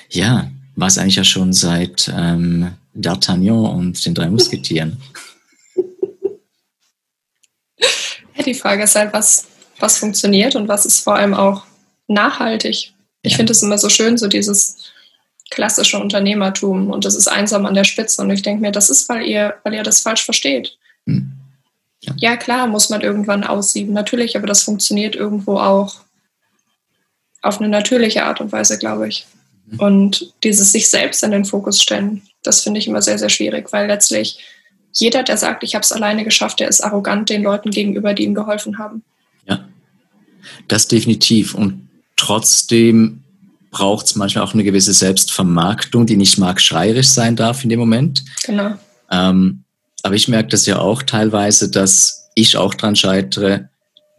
Ja, 0.10 0.52
war 0.76 0.88
es 0.88 0.98
eigentlich 0.98 1.16
ja 1.16 1.24
schon 1.24 1.54
seit 1.54 2.12
ähm, 2.16 2.76
D'Artagnan 2.96 3.72
und 3.72 4.06
den 4.06 4.14
drei 4.14 4.30
Musketieren. 4.30 4.98
Ja, 8.36 8.44
die 8.44 8.54
Frage 8.54 8.84
ist 8.84 8.96
halt, 8.96 9.14
was, 9.14 9.48
was 9.80 9.98
funktioniert 9.98 10.56
und 10.56 10.68
was 10.68 10.86
ist 10.86 11.00
vor 11.00 11.16
allem 11.16 11.34
auch 11.34 11.66
nachhaltig. 12.08 12.94
Ich 13.24 13.32
ja. 13.32 13.38
finde 13.38 13.52
es 13.52 13.64
immer 13.64 13.80
so 13.80 13.90
schön, 13.90 14.18
so 14.20 14.28
dieses 14.28 14.78
klassische 15.50 15.98
Unternehmertum 15.98 16.92
und 16.92 17.04
das 17.04 17.16
ist 17.16 17.28
einsam 17.28 17.66
an 17.66 17.74
der 17.74 17.84
Spitze. 17.84 18.22
Und 18.22 18.30
ich 18.30 18.42
denke 18.44 18.62
mir, 18.62 18.72
das 18.72 18.90
ist, 18.90 19.10
weil 19.10 19.26
ihr, 19.26 19.56
weil 19.64 19.74
ihr 19.74 19.84
das 19.84 20.02
falsch 20.02 20.24
versteht. 20.24 20.78
Hm. 21.08 21.32
Ja. 22.02 22.36
klar, 22.38 22.68
muss 22.68 22.90
man 22.90 23.02
irgendwann 23.02 23.44
aussieben, 23.44 23.94
natürlich, 23.94 24.38
aber 24.38 24.48
das 24.48 24.64
funktioniert 24.64 25.16
irgendwo 25.16 25.58
auch 25.58 25.96
auf 27.42 27.60
eine 27.60 27.70
natürliche 27.70 28.24
Art 28.24 28.40
und 28.40 28.52
Weise, 28.52 28.78
glaube 28.78 29.08
ich. 29.08 29.26
Mhm. 29.66 29.80
Und 29.80 30.34
dieses 30.44 30.72
sich 30.72 30.90
selbst 30.90 31.24
in 31.24 31.32
den 31.32 31.46
Fokus 31.46 31.82
stellen, 31.82 32.22
das 32.44 32.62
finde 32.62 32.80
ich 32.80 32.88
immer 32.88 33.02
sehr, 33.02 33.18
sehr 33.18 33.30
schwierig, 33.30 33.72
weil 33.72 33.88
letztlich 33.88 34.40
jeder, 34.94 35.24
der 35.24 35.38
sagt, 35.38 35.64
ich 35.64 35.76
habe 35.76 35.84
es 35.84 35.92
alleine 35.92 36.24
geschafft, 36.24 36.60
der 36.60 36.70
ist 36.70 36.82
arrogant 36.82 37.30
den 37.30 37.44
Leuten 37.44 37.72
gegenüber, 37.72 38.14
die 38.14 38.24
ihm 38.24 38.34
geholfen 38.34 38.80
haben. 38.80 39.04
Ja, 39.48 39.68
das 40.68 40.88
definitiv. 40.88 41.54
Und 41.54 41.88
trotzdem 42.16 43.24
braucht 43.70 44.08
es 44.08 44.16
manchmal 44.16 44.44
auch 44.44 44.54
eine 44.54 44.64
gewisse 44.64 44.94
Selbstvermarktung, 44.94 46.06
die 46.06 46.18
nicht 46.18 46.38
marktschreierisch 46.38 47.10
sein 47.10 47.36
darf 47.36 47.64
in 47.64 47.70
dem 47.70 47.80
Moment. 47.80 48.24
Genau. 48.44 48.76
Ähm, 49.12 49.64
Aber 50.04 50.16
ich 50.16 50.28
merke 50.28 50.50
das 50.50 50.66
ja 50.66 50.80
auch 50.80 51.04
teilweise, 51.04 51.70
dass 51.72 52.30
ich 52.36 52.58
auch 52.58 52.74
dran 52.74 52.96
scheitere, 52.96 53.70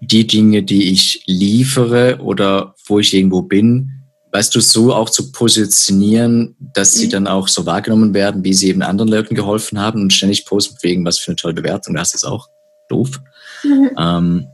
die 0.00 0.26
Dinge, 0.26 0.62
die 0.62 0.92
ich 0.92 1.22
liefere 1.26 2.18
oder 2.20 2.74
wo 2.86 2.98
ich 2.98 3.14
irgendwo 3.14 3.42
bin, 3.42 3.98
weißt 4.32 4.54
du, 4.54 4.60
so 4.60 4.94
auch 4.94 5.10
zu 5.10 5.32
positionieren, 5.32 6.54
dass 6.74 6.94
mhm. 6.94 6.98
sie 7.00 7.08
dann 7.08 7.26
auch 7.26 7.48
so 7.48 7.66
wahrgenommen 7.66 8.14
werden, 8.14 8.44
wie 8.44 8.54
sie 8.54 8.68
eben 8.68 8.82
anderen 8.82 9.10
Leuten 9.10 9.34
geholfen 9.34 9.80
haben 9.80 10.02
und 10.02 10.12
ständig 10.12 10.44
posten 10.46 10.76
wegen, 10.82 11.04
was 11.04 11.18
für 11.18 11.30
eine 11.30 11.36
tolle 11.36 11.54
Bewertung, 11.54 11.94
das 11.94 12.14
ist 12.14 12.24
auch 12.24 12.48
doof. 12.88 13.20
Mhm. 13.64 13.90
Ähm, 13.98 14.46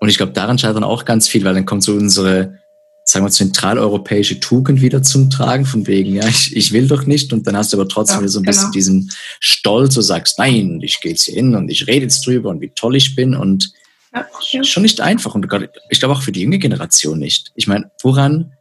und 0.00 0.08
ich 0.08 0.16
glaube, 0.16 0.32
daran 0.32 0.58
scheitern 0.58 0.84
auch 0.84 1.04
ganz 1.04 1.28
viel, 1.28 1.44
weil 1.44 1.54
dann 1.54 1.66
kommt 1.66 1.82
so 1.82 1.92
unsere, 1.92 2.55
sagen 3.08 3.24
wir, 3.24 3.30
zentraleuropäische 3.30 4.40
Tugend 4.40 4.82
wieder 4.82 5.02
zum 5.02 5.30
Tragen, 5.30 5.64
von 5.64 5.86
wegen, 5.86 6.16
ja, 6.16 6.26
ich, 6.26 6.54
ich 6.56 6.72
will 6.72 6.88
doch 6.88 7.06
nicht. 7.06 7.32
Und 7.32 7.46
dann 7.46 7.56
hast 7.56 7.72
du 7.72 7.76
aber 7.76 7.88
trotzdem 7.88 8.16
ja, 8.16 8.22
wieder 8.22 8.30
so 8.30 8.40
ein 8.40 8.42
genau. 8.42 8.56
bisschen 8.56 8.72
diesen 8.72 9.12
Stolz, 9.38 9.94
wo 9.94 10.00
du 10.00 10.02
sagst, 10.02 10.38
nein, 10.38 10.80
ich 10.82 11.00
gehe 11.00 11.12
jetzt 11.12 11.24
hier 11.24 11.36
hin 11.36 11.54
und 11.54 11.70
ich 11.70 11.86
rede 11.86 12.02
jetzt 12.02 12.26
drüber 12.26 12.50
und 12.50 12.60
wie 12.60 12.72
toll 12.74 12.96
ich 12.96 13.14
bin. 13.14 13.36
Und 13.36 13.72
ja, 14.12 14.26
ja. 14.50 14.64
schon 14.64 14.82
nicht 14.82 15.00
einfach. 15.00 15.36
Und 15.36 15.46
ich 15.88 16.00
glaube 16.00 16.14
auch 16.14 16.22
für 16.22 16.32
die 16.32 16.42
junge 16.42 16.58
Generation 16.58 17.20
nicht. 17.20 17.52
Ich 17.54 17.68
meine, 17.68 17.90
woran, 18.02 18.52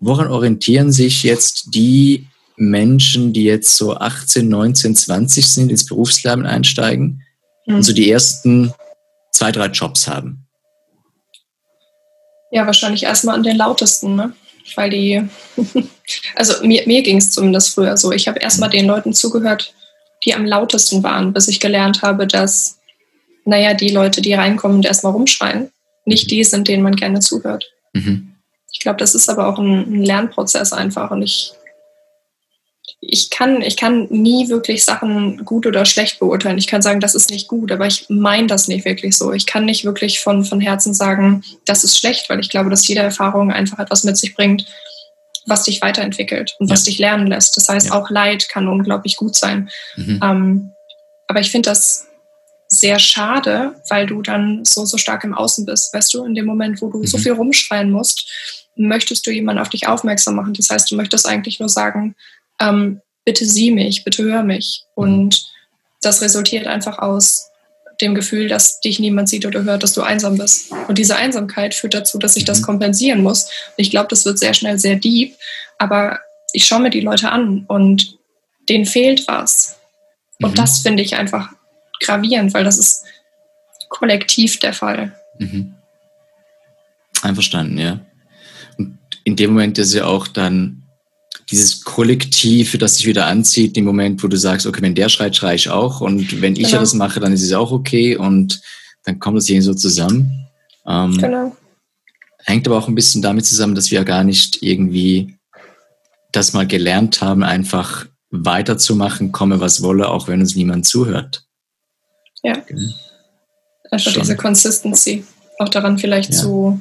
woran 0.00 0.26
orientieren 0.26 0.90
sich 0.90 1.22
jetzt 1.22 1.68
die 1.72 2.26
Menschen, 2.56 3.32
die 3.32 3.44
jetzt 3.44 3.76
so 3.76 3.94
18, 3.94 4.48
19, 4.48 4.96
20 4.96 5.46
sind, 5.46 5.70
ins 5.70 5.86
Berufsleben 5.86 6.44
einsteigen 6.44 7.22
mhm. 7.66 7.76
und 7.76 7.82
so 7.84 7.92
die 7.92 8.10
ersten 8.10 8.72
zwei, 9.30 9.52
drei 9.52 9.66
Jobs 9.66 10.08
haben? 10.08 10.45
Ja, 12.50 12.66
wahrscheinlich 12.66 13.02
erstmal 13.02 13.34
an 13.34 13.42
den 13.42 13.56
lautesten, 13.56 14.14
ne? 14.14 14.32
Weil 14.74 14.90
die, 14.90 15.22
also 16.34 16.64
mir, 16.66 16.86
mir 16.86 17.02
ging 17.02 17.18
es 17.18 17.30
zumindest 17.30 17.74
früher 17.74 17.96
so. 17.96 18.12
Ich 18.12 18.28
habe 18.28 18.40
erstmal 18.40 18.70
den 18.70 18.86
Leuten 18.86 19.12
zugehört, 19.12 19.74
die 20.24 20.34
am 20.34 20.44
lautesten 20.44 21.02
waren, 21.02 21.32
bis 21.32 21.48
ich 21.48 21.60
gelernt 21.60 22.02
habe, 22.02 22.26
dass, 22.26 22.78
naja, 23.44 23.74
die 23.74 23.90
Leute, 23.90 24.20
die 24.20 24.34
reinkommen 24.34 24.78
und 24.78 24.86
erstmal 24.86 25.12
rumschreien, 25.12 25.70
nicht 26.04 26.30
die 26.30 26.44
sind, 26.44 26.68
denen 26.68 26.82
man 26.82 26.96
gerne 26.96 27.20
zuhört. 27.20 27.64
Mhm. 27.92 28.32
Ich 28.72 28.80
glaube, 28.80 28.98
das 28.98 29.14
ist 29.14 29.28
aber 29.28 29.48
auch 29.48 29.58
ein, 29.58 29.80
ein 29.82 30.02
Lernprozess 30.02 30.72
einfach. 30.72 31.10
Und 31.10 31.22
ich 31.22 31.52
ich 33.08 33.30
kann, 33.30 33.62
ich 33.62 33.76
kann 33.76 34.06
nie 34.10 34.48
wirklich 34.48 34.84
Sachen 34.84 35.44
gut 35.44 35.66
oder 35.66 35.84
schlecht 35.84 36.18
beurteilen. 36.18 36.58
Ich 36.58 36.66
kann 36.66 36.82
sagen, 36.82 37.00
das 37.00 37.14
ist 37.14 37.30
nicht 37.30 37.48
gut, 37.48 37.70
aber 37.70 37.86
ich 37.86 38.06
meine 38.08 38.46
das 38.46 38.68
nicht 38.68 38.84
wirklich 38.84 39.16
so. 39.16 39.32
Ich 39.32 39.46
kann 39.46 39.64
nicht 39.64 39.84
wirklich 39.84 40.20
von, 40.20 40.44
von 40.44 40.60
Herzen 40.60 40.94
sagen, 40.94 41.42
das 41.64 41.84
ist 41.84 41.98
schlecht, 41.98 42.28
weil 42.28 42.40
ich 42.40 42.50
glaube, 42.50 42.70
dass 42.70 42.86
jede 42.86 43.00
Erfahrung 43.00 43.52
einfach 43.52 43.78
etwas 43.78 44.04
mit 44.04 44.16
sich 44.16 44.34
bringt, 44.34 44.66
was 45.46 45.62
dich 45.62 45.80
weiterentwickelt 45.82 46.56
und 46.58 46.68
ja. 46.68 46.74
was 46.74 46.84
dich 46.84 46.98
lernen 46.98 47.28
lässt. 47.28 47.56
Das 47.56 47.68
heißt, 47.68 47.88
ja. 47.88 47.92
auch 47.92 48.10
Leid 48.10 48.48
kann 48.48 48.68
unglaublich 48.68 49.16
gut 49.16 49.36
sein. 49.36 49.70
Mhm. 49.96 50.20
Ähm, 50.22 50.70
aber 51.28 51.40
ich 51.40 51.50
finde 51.50 51.70
das 51.70 52.06
sehr 52.68 52.98
schade, 52.98 53.80
weil 53.88 54.06
du 54.06 54.22
dann 54.22 54.64
so, 54.64 54.84
so 54.84 54.98
stark 54.98 55.22
im 55.22 55.34
Außen 55.34 55.64
bist. 55.66 55.94
Weißt 55.94 56.12
du, 56.12 56.24
in 56.24 56.34
dem 56.34 56.46
Moment, 56.46 56.82
wo 56.82 56.90
du 56.90 56.98
mhm. 56.98 57.06
so 57.06 57.18
viel 57.18 57.32
rumschreien 57.32 57.90
musst, 57.90 58.28
möchtest 58.74 59.26
du 59.26 59.30
jemanden 59.30 59.62
auf 59.62 59.68
dich 59.68 59.86
aufmerksam 59.86 60.34
machen. 60.34 60.54
Das 60.54 60.68
heißt, 60.68 60.90
du 60.90 60.96
möchtest 60.96 61.26
eigentlich 61.26 61.60
nur 61.60 61.68
sagen, 61.68 62.16
ähm, 62.60 63.00
bitte 63.24 63.44
sieh 63.44 63.70
mich, 63.70 64.04
bitte 64.04 64.24
hör 64.24 64.42
mich. 64.42 64.82
Und 64.94 65.46
das 66.02 66.22
resultiert 66.22 66.66
einfach 66.66 66.98
aus 66.98 67.50
dem 68.00 68.14
Gefühl, 68.14 68.48
dass 68.48 68.80
dich 68.80 68.98
niemand 68.98 69.28
sieht 69.28 69.46
oder 69.46 69.64
hört, 69.64 69.82
dass 69.82 69.94
du 69.94 70.02
einsam 70.02 70.36
bist. 70.36 70.70
Und 70.88 70.98
diese 70.98 71.16
Einsamkeit 71.16 71.74
führt 71.74 71.94
dazu, 71.94 72.18
dass 72.18 72.36
ich 72.36 72.44
das 72.44 72.60
mhm. 72.60 72.64
kompensieren 72.64 73.22
muss. 73.22 73.44
Und 73.44 73.78
ich 73.78 73.90
glaube, 73.90 74.08
das 74.08 74.24
wird 74.24 74.38
sehr 74.38 74.54
schnell 74.54 74.78
sehr 74.78 74.96
deep, 74.96 75.34
aber 75.78 76.20
ich 76.52 76.66
schaue 76.66 76.80
mir 76.80 76.90
die 76.90 77.00
Leute 77.00 77.30
an 77.30 77.64
und 77.68 78.18
denen 78.68 78.86
fehlt 78.86 79.26
was. 79.26 79.76
Und 80.40 80.52
mhm. 80.52 80.54
das 80.54 80.80
finde 80.80 81.02
ich 81.02 81.16
einfach 81.16 81.50
gravierend, 82.00 82.52
weil 82.54 82.64
das 82.64 82.78
ist 82.78 83.04
kollektiv 83.88 84.58
der 84.58 84.72
Fall. 84.72 85.18
Mhm. 85.38 85.74
Einverstanden, 87.22 87.78
ja. 87.78 88.00
Und 88.76 88.98
in 89.24 89.36
dem 89.36 89.50
Moment 89.50 89.78
ist 89.78 89.94
ja 89.94 90.04
auch 90.04 90.28
dann 90.28 90.82
dieses 91.50 91.84
Kollektiv, 91.84 92.76
das 92.78 92.96
sich 92.96 93.06
wieder 93.06 93.26
anzieht, 93.26 93.76
im 93.76 93.84
Moment, 93.84 94.22
wo 94.22 94.28
du 94.28 94.36
sagst, 94.36 94.66
okay, 94.66 94.82
wenn 94.82 94.94
der 94.94 95.08
schreit, 95.08 95.36
schreie 95.36 95.54
ich 95.54 95.68
auch. 95.68 96.00
Und 96.00 96.40
wenn 96.42 96.54
ich 96.54 96.64
genau. 96.64 96.72
ja 96.72 96.80
das 96.80 96.94
mache, 96.94 97.20
dann 97.20 97.32
ist 97.32 97.42
es 97.42 97.52
auch 97.52 97.70
okay. 97.70 98.16
Und 98.16 98.60
dann 99.04 99.20
kommt 99.20 99.36
das 99.36 99.48
irgendwie 99.48 99.66
so 99.66 99.74
zusammen. 99.74 100.48
Ähm, 100.86 101.16
genau. 101.18 101.56
Hängt 102.44 102.66
aber 102.66 102.78
auch 102.78 102.88
ein 102.88 102.94
bisschen 102.94 103.22
damit 103.22 103.46
zusammen, 103.46 103.74
dass 103.74 103.90
wir 103.90 103.98
ja 103.98 104.04
gar 104.04 104.24
nicht 104.24 104.62
irgendwie 104.62 105.36
das 106.32 106.52
mal 106.52 106.66
gelernt 106.66 107.22
haben, 107.22 107.42
einfach 107.42 108.06
weiterzumachen, 108.30 109.32
komme 109.32 109.60
was 109.60 109.82
wolle, 109.82 110.08
auch 110.08 110.28
wenn 110.28 110.40
uns 110.40 110.56
niemand 110.56 110.86
zuhört. 110.86 111.44
Ja. 112.42 112.58
Okay. 112.58 112.76
Einfach 113.90 114.12
Schon. 114.12 114.22
diese 114.22 114.36
Consistency. 114.36 115.24
Auch 115.58 115.68
daran 115.68 115.98
vielleicht 115.98 116.32
ja. 116.32 116.40
zu, 116.40 116.80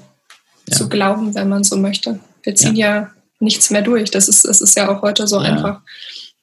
ja. 0.67 0.75
zu 0.75 0.89
glauben, 0.89 1.35
wenn 1.35 1.49
man 1.49 1.63
so 1.63 1.77
möchte. 1.77 2.19
Wir 2.43 2.55
ziehen 2.55 2.75
ja, 2.75 2.95
ja 2.95 3.11
nichts 3.45 3.69
mehr 3.69 3.81
durch. 3.81 4.11
Das 4.11 4.27
ist, 4.27 4.43
es 4.43 4.59
ist 4.59 4.75
ja 4.75 4.89
auch 4.89 5.01
heute 5.01 5.27
so 5.27 5.41
ja. 5.41 5.43
einfach. 5.43 5.81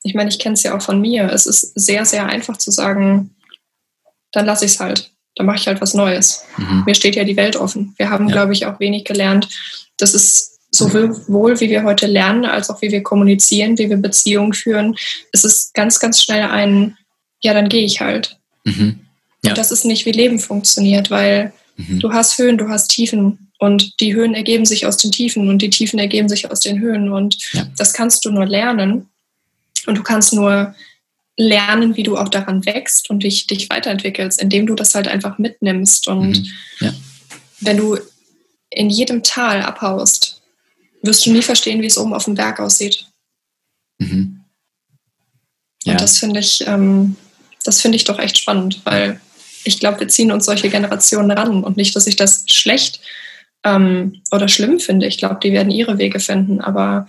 Ich 0.03 0.15
meine, 0.15 0.31
ich 0.31 0.39
kenne 0.39 0.55
es 0.55 0.63
ja 0.63 0.77
auch 0.77 0.83
von 0.83 1.01
mir. 1.01 1.31
Es 1.31 1.47
ist 1.47 1.79
sehr, 1.79 2.05
sehr 2.07 2.27
einfach 2.27 2.57
zu 2.57 2.71
sagen, 2.71 3.37
dann 4.33 4.47
lasse 4.47 4.65
ich 4.65 4.73
es 4.73 4.81
halt. 4.81 5.11
Dann 5.37 5.47
mache 5.47 5.59
ich 5.59 5.67
halt 5.67 5.81
was 5.81 5.95
Neues. 5.95 6.45
Mhm. 6.57 6.85
Mir 6.87 6.95
steht 6.95 7.17
ja 7.17 7.25
die 7.25 7.37
Welt 7.37 7.57
offen. 7.57 7.95
Wir 7.99 8.11
haben, 8.11 8.29
ja. 8.29 8.33
glaube 8.33 8.53
ich, 8.53 8.67
auch 8.67 8.81
wenig 8.81 9.05
gelernt. 9.05 9.49
Das 9.99 10.15
ist 10.15 10.59
sowohl, 10.71 11.61
wie 11.61 11.69
wir 11.69 11.85
heute 11.85 12.07
lernen, 12.07 12.47
als 12.47 12.71
auch 12.71 12.81
wie 12.83 12.91
wir 12.91 13.03
kommunizieren, 13.03 13.79
wie 13.79 13.91
wir 13.91 13.99
Beziehungen 13.99 14.55
führen. 14.55 14.97
Es 15.33 15.45
ist 15.45 15.75
ganz, 15.75 16.01
ganz 16.01 16.23
schnell 16.23 16.45
ein, 16.45 16.97
ja, 17.43 17.53
dann 17.53 17.69
gehe 17.69 17.85
ich 17.85 18.01
halt. 18.01 18.39
Mhm. 18.65 19.01
Ja. 19.45 19.51
Und 19.51 19.59
das 19.59 19.71
ist 19.71 19.85
nicht, 19.85 20.07
wie 20.07 20.13
Leben 20.13 20.39
funktioniert, 20.39 21.11
weil 21.11 21.53
mhm. 21.77 22.01
du 22.01 22.13
hast 22.13 22.39
Höhen, 22.39 22.59
du 22.59 22.69
hast 22.69 22.89
Tiefen. 22.89 23.52
Und 23.63 24.01
die 24.01 24.13
Höhen 24.13 24.35
ergeben 24.35 24.67
sich 24.67 24.87
aus 24.87 24.97
den 24.97 25.13
Tiefen 25.13 25.49
und 25.49 25.63
die 25.63 25.71
Tiefen 25.71 26.01
ergeben 26.01 26.29
sich 26.29 26.51
aus 26.51 26.59
den 26.59 26.81
Höhen. 26.81 27.13
Und 27.13 27.39
ja. 27.53 27.65
das 27.77 27.93
kannst 27.93 28.25
du 28.25 28.33
nur 28.33 28.45
lernen. 28.45 29.09
Und 29.87 29.97
du 29.97 30.03
kannst 30.03 30.33
nur 30.33 30.75
lernen, 31.37 31.95
wie 31.95 32.03
du 32.03 32.17
auch 32.17 32.29
daran 32.29 32.67
wächst 32.67 33.09
und 33.09 33.23
dich, 33.23 33.47
dich 33.47 33.71
weiterentwickelst, 33.71 34.43
indem 34.43 34.67
du 34.67 34.75
das 34.75 34.97
halt 34.97 35.07
einfach 35.07 35.39
mitnimmst. 35.39 36.09
Und 36.09 36.41
mhm. 36.41 36.47
ja. 36.81 36.93
wenn 37.61 37.77
du 37.77 37.99
in 38.69 38.91
jedem 38.91 39.23
Tal 39.23 39.63
abhaust, 39.63 40.43
wirst 41.03 41.25
du 41.25 41.33
nie 41.33 41.43
verstehen, 41.43 41.83
wie 41.83 41.87
es 41.87 41.99
oben 41.99 42.15
auf 42.15 42.25
dem 42.25 42.35
Berg 42.35 42.59
aussieht. 42.59 43.07
Mhm. 43.99 44.41
Ja. 45.85 45.93
Und 45.93 46.01
das 46.01 46.19
finde 46.19 46.41
ich, 46.41 46.67
ähm, 46.67 47.15
das 47.63 47.81
finde 47.81 47.95
ich 47.95 48.03
doch 48.03 48.19
echt 48.19 48.39
spannend, 48.39 48.81
weil 48.83 49.21
ich 49.63 49.79
glaube, 49.79 50.01
wir 50.01 50.09
ziehen 50.09 50.33
uns 50.33 50.47
solche 50.47 50.69
Generationen 50.69 51.31
ran 51.31 51.63
und 51.63 51.77
nicht, 51.77 51.95
dass 51.95 52.09
ich 52.09 52.17
das 52.17 52.45
schlecht 52.51 52.99
ähm, 53.65 54.23
oder 54.31 54.49
schlimm 54.49 54.81
finde. 54.81 55.07
Ich 55.07 55.19
glaube, 55.19 55.39
die 55.43 55.53
werden 55.53 55.71
ihre 55.71 55.99
Wege 55.99 56.21
finden. 56.21 56.61
Aber 56.61 57.07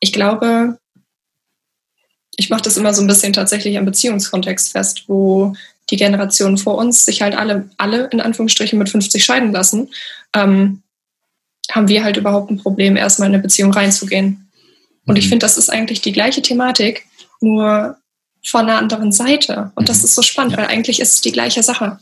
ich 0.00 0.12
glaube, 0.12 0.78
ich 2.36 2.50
mache 2.50 2.62
das 2.62 2.76
immer 2.76 2.94
so 2.94 3.02
ein 3.02 3.06
bisschen 3.06 3.32
tatsächlich 3.32 3.78
am 3.78 3.84
Beziehungskontext 3.84 4.72
fest, 4.72 5.04
wo 5.06 5.54
die 5.90 5.96
Generationen 5.96 6.58
vor 6.58 6.76
uns 6.76 7.04
sich 7.04 7.22
halt 7.22 7.36
alle, 7.36 7.68
alle 7.76 8.06
in 8.06 8.20
Anführungsstrichen 8.20 8.78
mit 8.78 8.88
50 8.88 9.24
scheiden 9.24 9.52
lassen, 9.52 9.90
ähm, 10.34 10.82
haben 11.70 11.88
wir 11.88 12.04
halt 12.04 12.16
überhaupt 12.16 12.50
ein 12.50 12.58
Problem, 12.58 12.96
erstmal 12.96 13.28
in 13.28 13.34
eine 13.34 13.42
Beziehung 13.42 13.72
reinzugehen. 13.72 14.50
Und 15.06 15.16
ich 15.16 15.26
mhm. 15.26 15.30
finde, 15.30 15.44
das 15.44 15.58
ist 15.58 15.70
eigentlich 15.70 16.00
die 16.00 16.12
gleiche 16.12 16.42
Thematik, 16.42 17.06
nur 17.40 17.98
von 18.44 18.62
einer 18.62 18.78
anderen 18.78 19.12
Seite. 19.12 19.72
Und 19.74 19.88
das 19.88 19.98
mhm. 19.98 20.04
ist 20.04 20.14
so 20.14 20.22
spannend, 20.22 20.56
weil 20.56 20.66
eigentlich 20.66 21.00
ist 21.00 21.14
es 21.14 21.20
die 21.20 21.32
gleiche 21.32 21.62
Sache. 21.62 21.98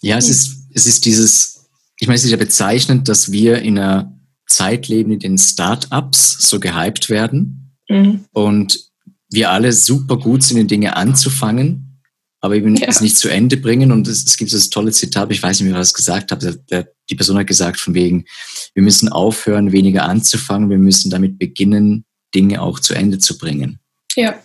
Ja, 0.00 0.16
es 0.16 0.28
ist, 0.28 0.56
es 0.74 0.86
ist 0.86 1.04
dieses, 1.04 1.59
ich 2.00 2.06
meine, 2.08 2.16
es 2.16 2.24
ist 2.24 2.30
ja 2.30 2.38
bezeichnend, 2.38 3.08
dass 3.08 3.30
wir 3.30 3.60
in 3.60 3.78
einer 3.78 4.18
Zeit 4.48 4.88
leben, 4.88 5.12
in 5.12 5.20
den 5.20 5.38
Startups 5.38 6.48
so 6.48 6.58
gehypt 6.58 7.10
werden 7.10 7.76
mhm. 7.88 8.24
und 8.32 8.90
wir 9.30 9.50
alle 9.50 9.72
super 9.72 10.18
gut 10.18 10.42
sind, 10.42 10.56
in 10.56 10.66
Dinge 10.66 10.96
anzufangen, 10.96 12.00
aber 12.40 12.56
eben 12.56 12.74
ja. 12.74 12.88
es 12.88 13.02
nicht 13.02 13.18
zu 13.18 13.28
Ende 13.28 13.58
bringen. 13.58 13.92
Und 13.92 14.08
es, 14.08 14.24
es 14.24 14.38
gibt 14.38 14.52
das 14.52 14.70
tolle 14.70 14.92
Zitat, 14.92 15.30
ich 15.30 15.42
weiß 15.42 15.60
nicht 15.60 15.70
mehr, 15.70 15.78
was 15.78 15.90
ich 15.90 15.94
gesagt 15.94 16.32
habe. 16.32 16.56
Der, 16.70 16.88
die 17.08 17.14
Person 17.14 17.38
hat 17.38 17.46
gesagt, 17.46 17.78
von 17.78 17.94
wegen, 17.94 18.24
wir 18.74 18.82
müssen 18.82 19.10
aufhören, 19.10 19.72
weniger 19.72 20.04
anzufangen, 20.04 20.70
wir 20.70 20.78
müssen 20.78 21.10
damit 21.10 21.38
beginnen, 21.38 22.04
Dinge 22.34 22.62
auch 22.62 22.80
zu 22.80 22.94
Ende 22.94 23.18
zu 23.18 23.36
bringen. 23.36 23.78
Ja. 24.16 24.40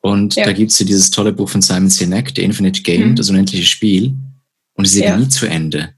Und 0.00 0.34
ja. 0.34 0.46
da 0.46 0.52
gibt 0.54 0.72
es 0.72 0.78
ja 0.78 0.86
dieses 0.86 1.10
tolle 1.10 1.34
Buch 1.34 1.50
von 1.50 1.60
Simon 1.60 1.90
Sinek, 1.90 2.32
The 2.34 2.42
Infinite 2.42 2.80
Game, 2.82 3.10
mhm. 3.10 3.16
das 3.16 3.28
unendliche 3.28 3.66
Spiel. 3.66 4.14
Und 4.74 4.86
es 4.86 4.94
ist 4.94 5.02
ja. 5.02 5.12
eben 5.12 5.24
nie 5.24 5.28
zu 5.28 5.46
Ende. 5.46 5.94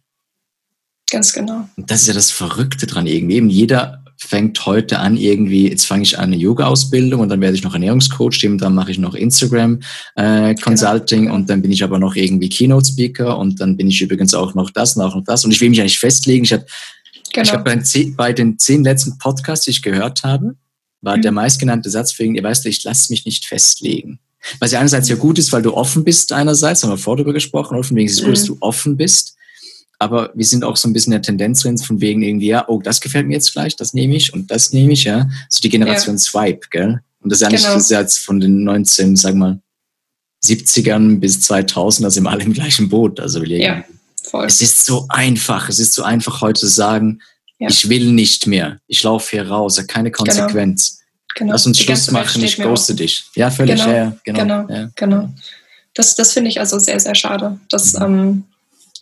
Ganz 1.13 1.35
genau. 1.35 1.69
Das 1.77 2.01
ist 2.01 2.07
ja 2.07 2.15
das 2.15 2.31
Verrückte 2.31 2.87
dran 2.87 3.07
irgendwie. 3.07 3.37
Eben 3.37 3.51
jeder 3.51 4.03
fängt 4.17 4.65
heute 4.65 4.99
an 4.99 5.19
irgendwie, 5.19 5.69
jetzt 5.69 5.85
fange 5.85 6.05
ich 6.05 6.19
an 6.19 6.27
eine 6.33 6.37
Yoga-Ausbildung 6.37 7.21
und 7.21 7.29
dann 7.29 7.43
werde 7.43 7.55
ich 7.55 7.63
noch 7.63 7.75
Ernährungscoach, 7.75 8.47
und 8.47 8.59
dann 8.59 8.75
mache 8.75 8.93
ich 8.93 8.99
noch 8.99 9.15
Instagram 9.15 9.81
äh, 10.17 10.55
Consulting 10.55 11.25
genau. 11.25 11.35
und 11.35 11.51
dann 11.51 11.61
bin 11.61 11.71
ich 11.71 11.85
aber 11.85 11.99
noch 11.99 12.15
irgendwie 12.15 12.49
Keynote-Speaker 12.49 13.37
und 13.37 13.61
dann 13.61 13.77
bin 13.77 13.89
ich 13.89 14.01
übrigens 14.01 14.33
auch 14.33 14.55
noch 14.55 14.71
das 14.71 14.97
und 14.97 15.03
auch 15.03 15.15
noch 15.15 15.25
das 15.25 15.45
und 15.45 15.51
ich 15.51 15.61
will 15.61 15.69
mich 15.69 15.79
ja 15.79 15.85
nicht 15.85 15.99
festlegen. 15.99 16.45
Ich 16.45 16.53
habe 16.55 16.65
genau. 17.33 17.43
ich 17.43 17.53
hab 17.53 17.65
bei, 17.65 17.77
den 17.77 18.17
bei 18.17 18.33
den 18.33 18.59
zehn 18.59 18.83
letzten 18.83 19.19
Podcasts, 19.19 19.67
die 19.67 19.73
ich 19.73 19.83
gehört 19.83 20.23
habe, 20.23 20.55
war 21.03 21.19
mhm. 21.19 21.23
der 21.23 21.33
meistgenannte 21.33 21.91
Satz 21.91 22.13
für 22.13 22.25
ihn, 22.25 22.37
ihr 22.37 22.43
weißt, 22.43 22.65
ich 22.67 22.85
lasse 22.85 23.13
mich 23.13 23.27
nicht 23.27 23.45
festlegen. 23.45 24.19
Was 24.61 24.73
ja 24.73 24.79
einerseits 24.79 25.11
ja 25.11 25.17
gut 25.17 25.39
ist, 25.39 25.53
weil 25.53 25.63
du 25.63 25.75
offen 25.75 26.05
bist 26.05 26.33
einerseits, 26.33 26.83
haben 26.83 26.91
wir 26.91 26.97
vorher 26.97 27.19
darüber 27.19 27.35
gesprochen, 27.35 27.77
und 27.77 27.85
von 27.85 27.97
wegen 27.97 28.09
ist 28.09 28.19
es 28.19 28.25
gut, 28.25 28.33
dass 28.33 28.45
mhm. 28.45 28.55
du 28.55 28.57
offen 28.61 28.97
bist. 28.97 29.37
Aber 30.03 30.33
wir 30.35 30.45
sind 30.45 30.65
auch 30.65 30.77
so 30.77 30.89
ein 30.89 30.93
bisschen 30.93 31.13
der 31.13 31.23
Tendenz 31.23 31.61
drin, 31.61 31.79
von 31.79 32.01
wegen 32.01 32.23
irgendwie, 32.23 32.49
ja, 32.49 32.69
oh, 32.69 32.81
das 32.83 33.01
gefällt 33.01 33.29
mir 33.29 33.35
jetzt 33.35 33.53
gleich, 33.53 33.77
das 33.77 33.95
nehme 33.95 34.17
ich 34.17 34.35
und 34.35 34.51
das 34.51 34.73
nehme 34.73 34.93
ich, 34.95 35.05
ja. 35.05 35.31
So 35.49 35.61
die 35.61 35.69
Generation 35.69 36.17
ja. 36.17 36.19
Swipe, 36.19 36.67
gell? 36.71 37.01
Und 37.21 37.31
das 37.31 37.37
ist 37.39 37.43
ja 37.43 37.51
nicht 37.51 37.63
genau. 37.63 37.75
das 37.75 37.89
jetzt 37.89 38.19
von 38.19 38.41
den 38.41 38.65
19, 38.65 39.15
sag 39.15 39.37
mal, 39.37 39.61
70ern 40.45 41.21
bis 41.21 41.41
2000, 41.43 42.05
da 42.05 42.11
sind 42.11 42.25
wir 42.25 42.31
alle 42.31 42.43
im 42.43 42.53
gleichen 42.53 42.89
Boot. 42.89 43.21
Also 43.21 43.43
wir 43.43 43.59
ja, 43.59 43.85
voll. 44.25 44.45
Es 44.45 44.61
ist 44.61 44.85
so 44.85 45.07
einfach, 45.09 45.69
es 45.69 45.79
ist 45.79 45.95
so 45.95 46.03
einfach 46.03 46.41
heute 46.41 46.59
zu 46.59 46.67
sagen, 46.67 47.21
ja. 47.61 47.69
ich 47.69 47.89
will 47.89 48.11
nicht 48.11 48.49
mehr, 48.49 48.81
ich 48.89 49.05
laufe 49.05 49.31
hier 49.31 49.49
raus, 49.49 49.77
keine 49.87 50.11
genau. 50.11 50.25
Konsequenz. 50.25 50.97
Genau. 50.97 51.03
Genau. 51.37 51.53
Lass 51.53 51.65
uns 51.65 51.79
Die 51.79 51.85
Schluss 51.85 52.11
machen, 52.11 52.43
ich 52.43 52.57
ghoste 52.57 52.97
dich. 52.97 53.25
Ja, 53.37 53.51
völlig, 53.53 53.81
genau. 53.81 53.97
Ja, 53.97 54.17
genau. 54.25 54.67
Genau, 54.67 54.89
genau. 54.97 55.35
Das, 55.95 56.17
das 56.17 56.33
finde 56.33 56.51
ich 56.51 56.59
also 56.59 56.79
sehr, 56.81 56.99
sehr 56.99 57.15
schade, 57.15 57.61
dass 57.71 57.95
mhm. 57.95 58.03
ähm, 58.03 58.45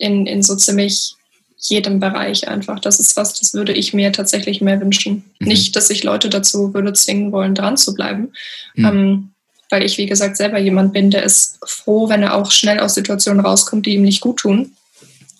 in, 0.01 0.25
in 0.25 0.41
so 0.41 0.55
ziemlich 0.55 1.15
jedem 1.57 1.99
Bereich 1.99 2.47
einfach. 2.47 2.79
Das 2.79 2.99
ist 2.99 3.15
was, 3.15 3.39
das 3.39 3.53
würde 3.53 3.71
ich 3.71 3.93
mir 3.93 4.11
tatsächlich 4.11 4.61
mehr 4.61 4.81
wünschen. 4.81 5.23
Mhm. 5.39 5.47
Nicht, 5.47 5.75
dass 5.75 5.91
ich 5.91 6.03
Leute 6.03 6.27
dazu 6.27 6.73
würde 6.73 6.93
zwingen 6.93 7.31
wollen, 7.31 7.53
dran 7.53 7.77
zu 7.77 7.93
bleiben. 7.93 8.33
Mhm. 8.73 8.85
Ähm, 8.85 9.31
weil 9.69 9.83
ich, 9.83 9.97
wie 9.97 10.07
gesagt, 10.07 10.37
selber 10.37 10.57
jemand 10.57 10.91
bin, 10.91 11.11
der 11.11 11.23
ist 11.23 11.59
froh, 11.65 12.09
wenn 12.09 12.23
er 12.23 12.35
auch 12.35 12.51
schnell 12.51 12.79
aus 12.79 12.95
Situationen 12.95 13.45
rauskommt, 13.45 13.85
die 13.85 13.93
ihm 13.93 14.01
nicht 14.01 14.21
gut 14.21 14.37
tun. 14.37 14.71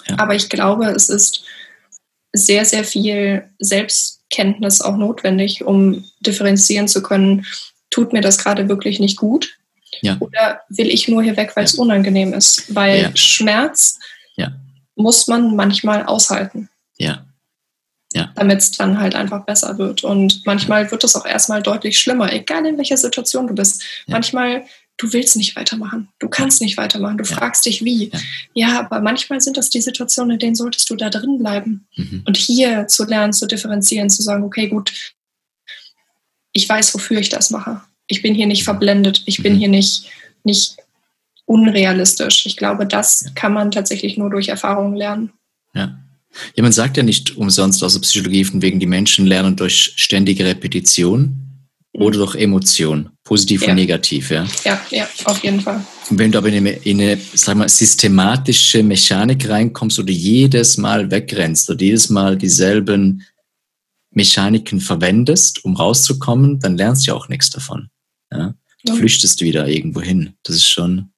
Ja. 0.08 0.20
Aber 0.20 0.36
ich 0.36 0.48
glaube, 0.48 0.86
es 0.86 1.10
ist 1.10 1.44
sehr, 2.32 2.63
sehr 2.63 2.86
viel 2.86 3.44
Selbstkenntnis 3.60 4.82
auch 4.82 4.96
notwendig, 4.96 5.65
um 5.65 6.06
differenzieren 6.22 6.88
zu 6.88 7.01
können, 7.01 7.46
tut 7.89 8.13
mir 8.13 8.22
das 8.22 8.38
gerade 8.38 8.70
wirklich 8.70 9.00
nicht 9.00 9.18
gut? 9.18 9.50
Ja. 10.01 10.18
Oder 10.20 10.62
will 10.70 10.89
ich 10.89 11.08
nur 11.08 11.24
hier 11.24 11.36
weg, 11.36 11.51
weil 11.56 11.65
es 11.65 11.75
unangenehm 11.75 12.34
ist? 12.34 12.74
Weil 12.74 13.12
Schmerz 13.15 14.00
muss 15.01 15.27
man 15.27 15.55
manchmal 15.55 16.05
aushalten. 16.05 16.70
Ja. 16.98 17.25
Ja. 18.13 18.31
Damit 18.36 18.60
es 18.60 18.72
dann 18.72 19.00
halt 19.00 19.15
einfach 19.15 19.46
besser 19.46 19.77
wird. 19.77 20.03
Und 20.03 20.46
manchmal 20.46 20.91
wird 20.91 21.03
es 21.03 21.15
auch 21.15 21.25
erstmal 21.25 21.63
deutlich 21.63 21.98
schlimmer, 21.98 22.31
egal 22.34 22.65
in 22.65 22.77
welcher 22.77 22.98
Situation 22.98 23.48
du 23.48 23.55
bist. 23.55 23.84
Ja. 24.05 24.13
Manchmal, 24.13 24.65
du 24.98 25.13
willst 25.13 25.38
nicht 25.38 25.55
weitermachen. 25.55 26.10
Du 26.20 26.27
kannst 26.27 26.62
nicht 26.62 26.75
weitermachen. 26.77 27.17
Du 27.17 27.24
ja. 27.24 27.36
fragst 27.36 27.65
dich, 27.65 27.86
wie. 27.86 28.12
Ja. 28.53 28.81
aber 28.81 29.00
manchmal 29.00 29.39
sind 29.39 29.55
das 29.55 29.70
die 29.70 29.81
Situationen, 29.81 30.31
in 30.31 30.39
denen 30.39 30.55
solltest 30.55 30.89
du 30.89 30.96
da 30.96 31.10
drin 31.10 31.39
bleiben. 31.39 31.88
Mhm. 31.96 32.24
Und 32.25 32.36
hier 32.36 32.88
zu 32.88 33.05
lernen, 33.05 33.31
zu 33.31 33.48
differenzieren, 33.48 34.10
zu 34.10 34.22
sagen, 34.22 34.43
okay, 34.43 34.67
gut, 34.67 35.13
ich 36.51 36.67
weiß, 36.67 36.93
wofür 36.93 37.20
ich 37.20 37.29
das 37.29 37.50
mache. 37.50 37.81
Ich 38.08 38.22
bin 38.22 38.36
hier 38.36 38.48
nicht 38.48 38.65
verblendet. 38.65 39.24
Ich 39.25 39.41
bin 39.41 39.53
mhm. 39.53 39.58
hier 39.58 39.70
nicht, 39.70 40.10
nicht 40.43 40.75
unrealistisch. 41.51 42.46
Ich 42.46 42.55
glaube, 42.55 42.86
das 42.86 43.25
kann 43.36 43.53
man 43.53 43.72
tatsächlich 43.72 44.17
nur 44.17 44.29
durch 44.29 44.48
Erfahrungen 44.48 44.96
lernen. 44.96 45.31
Ja. 45.75 45.98
Ja, 46.55 46.63
man 46.63 46.72
sagt 46.72 46.96
ja 46.96 47.03
nicht 47.03 47.36
umsonst 47.36 47.84
aus 47.84 47.91
der 47.91 48.00
Psychologie 48.00 48.46
von 48.46 48.62
wegen, 48.62 48.79
die 48.79 48.86
Menschen 48.86 49.25
lernen 49.27 49.58
durch 49.58 49.93
ständige 49.98 50.46
Repetition 50.46 51.20
mhm. 51.93 52.01
oder 52.01 52.20
durch 52.20 52.36
Emotion, 52.36 53.10
positiv 53.25 53.63
ja. 53.63 53.70
und 53.70 53.75
negativ. 53.75 54.31
Ja? 54.31 54.48
ja, 54.63 54.81
ja, 54.91 55.10
auf 55.25 55.43
jeden 55.43 55.60
Fall. 55.60 55.86
Und 56.10 56.20
wenn 56.20 56.31
du 56.31 56.38
aber 56.38 56.48
in 56.48 56.55
eine, 56.55 56.72
in 56.72 57.01
eine 57.01 57.20
sag 57.34 57.58
mal, 57.58 57.67
systematische 57.67 58.81
Mechanik 58.81 59.50
reinkommst 59.50 60.00
oder 60.00 60.12
jedes 60.12 60.77
Mal 60.77 61.12
wegrennst 61.12 61.70
oder 61.70 61.81
jedes 61.81 62.10
Mal 62.10 62.38
dieselben 62.38 63.24
Mechaniken 64.12 64.79
verwendest, 64.79 65.65
um 65.65 65.75
rauszukommen, 65.75 66.62
dann 66.62 66.77
lernst 66.77 67.05
du 67.05 67.12
ja 67.12 67.17
auch 67.17 67.27
nichts 67.27 67.50
davon. 67.50 67.89
Ja? 68.31 68.55
Du 68.86 68.93
ja. 68.93 69.00
flüchtest 69.00 69.41
wieder 69.41 69.67
irgendwo 69.67 70.01
hin. 70.01 70.36
Das 70.43 70.55
ist 70.55 70.70
schon, 70.70 71.12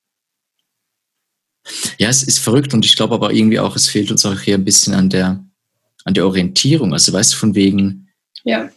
ja, 1.98 2.10
es 2.10 2.24
ist 2.24 2.40
verrückt 2.40 2.74
und 2.74 2.86
ich 2.86 2.96
glaube 2.96 3.16
aber 3.16 3.34
irgendwie 3.34 3.60
auch, 3.60 3.76
es 3.76 3.88
fehlt 3.88 4.12
uns 4.12 4.26
auch 4.26 4.40
hier 4.40 4.56
ein 4.56 4.66
bisschen 4.66 4.94
an 4.94 5.10
der, 5.10 5.44
an 6.06 6.14
der 6.14 6.26
Orientierung. 6.26 6.94
Also 6.94 7.14
weißt 7.14 7.34
du, 7.34 7.38
von 7.38 7.56
wegen, 7.56 8.10
ja. 8.44 8.70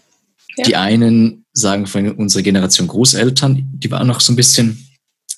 ja. 0.56 0.64
die 0.64 0.76
einen 0.76 1.44
sagen 1.52 1.86
von 1.86 2.12
unserer 2.12 2.42
Generation 2.42 2.86
Großeltern, 2.86 3.68
die 3.72 3.90
waren 3.90 4.06
noch 4.06 4.20
so 4.20 4.32
ein 4.32 4.36
bisschen, 4.36 4.82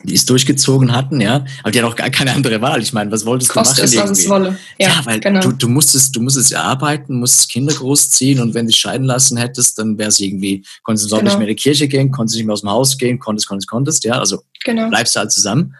die 0.02 0.14
es 0.14 0.26
durchgezogen 0.26 0.92
hatten, 0.92 1.20
ja, 1.20 1.44
aber 1.62 1.72
die 1.72 1.80
hatten 1.80 1.90
auch 1.90 1.96
gar 1.96 2.10
keine 2.10 2.32
andere 2.32 2.60
Wahl. 2.60 2.82
Ich 2.82 2.92
meine, 2.92 3.10
was 3.10 3.24
wolltest 3.24 3.50
Kost 3.50 3.78
du 3.78 3.82
machen? 3.82 3.84
Es, 3.84 3.96
was 3.96 4.10
es 4.10 4.28
wolle. 4.28 4.58
Ja, 4.78 4.88
ja 4.88 5.00
weil 5.04 5.18
genau. 5.18 5.40
du, 5.40 5.52
du 5.52 5.68
musstest, 5.68 6.14
du 6.14 6.20
musstest 6.20 6.54
arbeiten, 6.54 7.18
musstest 7.18 7.50
Kinder 7.50 7.72
großziehen 7.72 8.40
und 8.40 8.54
wenn 8.54 8.66
du 8.66 8.70
dich 8.70 8.80
scheiden 8.80 9.06
lassen 9.06 9.38
hättest, 9.38 9.78
dann 9.78 9.98
wäre 9.98 10.10
es 10.10 10.20
irgendwie, 10.20 10.64
konntest 10.82 11.10
du 11.10 11.16
genau. 11.16 11.24
nicht 11.24 11.38
mehr 11.38 11.48
in 11.48 11.56
die 11.56 11.60
Kirche 11.60 11.88
gehen, 11.88 12.12
konntest 12.12 12.36
nicht 12.36 12.46
mehr 12.46 12.52
aus 12.52 12.60
dem 12.60 12.70
Haus 12.70 12.98
gehen, 12.98 13.18
konntest, 13.18 13.48
konntest, 13.48 13.68
konntest, 13.68 14.04
ja, 14.04 14.18
also 14.18 14.42
genau. 14.64 14.88
bleibst 14.88 15.16
du 15.16 15.20
halt 15.20 15.32
zusammen. 15.32 15.74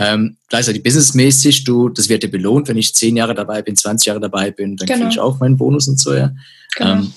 Ähm, 0.00 0.38
gleichzeitig 0.48 0.82
businessmäßig, 0.82 1.64
du, 1.64 1.90
das 1.90 2.08
wird 2.08 2.22
dir 2.22 2.30
belohnt, 2.30 2.68
wenn 2.68 2.78
ich 2.78 2.94
zehn 2.94 3.16
Jahre 3.16 3.34
dabei 3.34 3.60
bin, 3.60 3.76
20 3.76 4.06
Jahre 4.06 4.20
dabei 4.20 4.50
bin, 4.50 4.78
dann 4.78 4.86
genau. 4.86 4.98
kriege 5.00 5.10
ich 5.10 5.20
auch 5.20 5.38
meinen 5.40 5.58
Bonus 5.58 5.88
und 5.88 6.00
so, 6.00 6.14
ja. 6.14 6.32
Genau. 6.76 6.92
Ähm, 6.92 7.12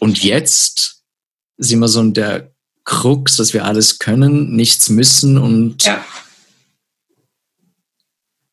und 0.00 0.24
jetzt 0.24 1.04
sind 1.58 1.78
wir 1.78 1.86
so 1.86 2.00
in 2.00 2.14
der 2.14 2.50
Krux, 2.82 3.36
dass 3.36 3.54
wir 3.54 3.64
alles 3.64 4.00
können, 4.00 4.56
nichts 4.56 4.90
müssen 4.90 5.38
und 5.38 5.84
ja. 5.84 6.04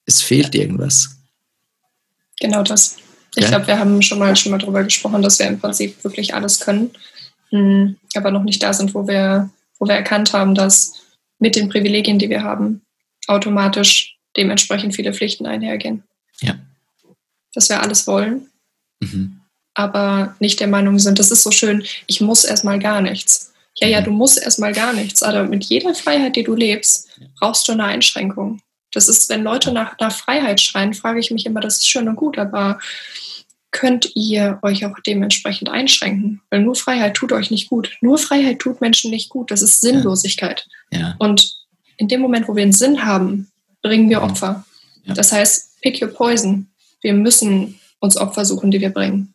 es 0.05 0.21
fehlt 0.21 0.53
ja. 0.53 0.61
irgendwas. 0.61 1.15
Genau 2.39 2.61
das. 2.61 2.97
Ich 3.35 3.43
ja? 3.43 3.49
glaube, 3.49 3.65
wir 3.65 3.79
haben 3.79 4.03
schon 4.03 4.19
mal 4.19 4.35
schon 4.35 4.51
mal 4.51 4.59
darüber 4.59 4.83
gesprochen, 4.83 5.23
dass 5.23 5.39
wir 5.39 5.47
im 5.47 5.59
Prinzip 5.59 6.03
wirklich 6.03 6.35
alles 6.35 6.59
können, 6.59 6.91
hm, 7.49 7.95
aber 8.13 8.29
noch 8.29 8.43
nicht 8.43 8.61
da 8.61 8.73
sind, 8.73 8.93
wo 8.93 9.07
wir, 9.07 9.49
wo 9.79 9.87
wir 9.87 9.95
erkannt 9.95 10.33
haben, 10.33 10.53
dass 10.53 10.93
mit 11.39 11.55
den 11.55 11.69
Privilegien, 11.69 12.19
die 12.19 12.29
wir 12.29 12.43
haben, 12.43 12.84
automatisch 13.27 14.17
dementsprechend 14.37 14.95
viele 14.95 15.13
Pflichten 15.13 15.45
einhergehen. 15.45 16.03
Ja. 16.41 16.55
Dass 17.53 17.69
wir 17.69 17.81
alles 17.81 18.05
wollen, 18.07 18.47
mhm. 18.99 19.41
aber 19.73 20.35
nicht 20.39 20.59
der 20.59 20.67
Meinung 20.67 20.99
sind, 20.99 21.19
das 21.19 21.31
ist 21.31 21.43
so 21.43 21.51
schön, 21.51 21.83
ich 22.07 22.21
muss 22.21 22.43
erstmal 22.43 22.79
gar 22.79 23.01
nichts. 23.01 23.53
Ja, 23.77 23.87
ja, 23.87 24.01
mhm. 24.01 24.05
du 24.05 24.11
musst 24.11 24.41
erstmal 24.41 24.73
gar 24.73 24.93
nichts, 24.93 25.23
aber 25.23 25.43
mit 25.43 25.63
jeder 25.65 25.93
Freiheit, 25.93 26.35
die 26.35 26.43
du 26.43 26.55
lebst, 26.55 27.09
brauchst 27.39 27.67
du 27.67 27.73
eine 27.73 27.85
Einschränkung. 27.85 28.61
Das 28.91 29.09
ist, 29.09 29.29
wenn 29.29 29.43
Leute 29.43 29.71
nach, 29.71 29.97
nach 29.99 30.11
Freiheit 30.11 30.61
schreien, 30.61 30.93
frage 30.93 31.19
ich 31.19 31.31
mich 31.31 31.45
immer, 31.45 31.59
das 31.59 31.75
ist 31.77 31.89
schön 31.89 32.07
und 32.07 32.15
gut, 32.15 32.37
aber 32.37 32.79
könnt 33.71 34.15
ihr 34.15 34.57
euch 34.61 34.85
auch 34.85 34.97
dementsprechend 35.05 35.67
einschränken. 35.67 36.41
Weil 36.49 36.61
nur 36.61 36.75
Freiheit 36.75 37.13
tut 37.13 37.33
euch 37.33 37.51
nicht 37.51 37.69
gut. 37.69 37.97
Nur 37.99 38.17
Freiheit 38.17 38.59
tut 38.59 38.79
Menschen 38.79 39.11
nicht 39.11 39.27
gut. 39.27 39.51
Das 39.51 39.61
ist 39.61 39.81
Sinnlosigkeit. 39.81 40.65
Ja. 40.91 40.99
Ja. 40.99 41.15
Und 41.19 41.64
in 41.97 42.07
dem 42.07 42.21
Moment, 42.21 42.47
wo 42.47 42.55
wir 42.55 42.63
einen 42.63 42.73
Sinn 42.73 43.05
haben, 43.05 43.47
bringen 43.81 44.09
wir 44.09 44.21
Opfer. 44.21 44.65
Ja. 45.03 45.13
Das 45.13 45.31
heißt, 45.31 45.81
pick 45.81 46.01
your 46.01 46.09
poison. 46.09 46.67
Wir 47.01 47.13
müssen 47.13 47.79
uns 47.99 48.17
Opfer 48.17 48.45
suchen, 48.45 48.71
die 48.71 48.81
wir 48.81 48.89
bringen. 48.89 49.33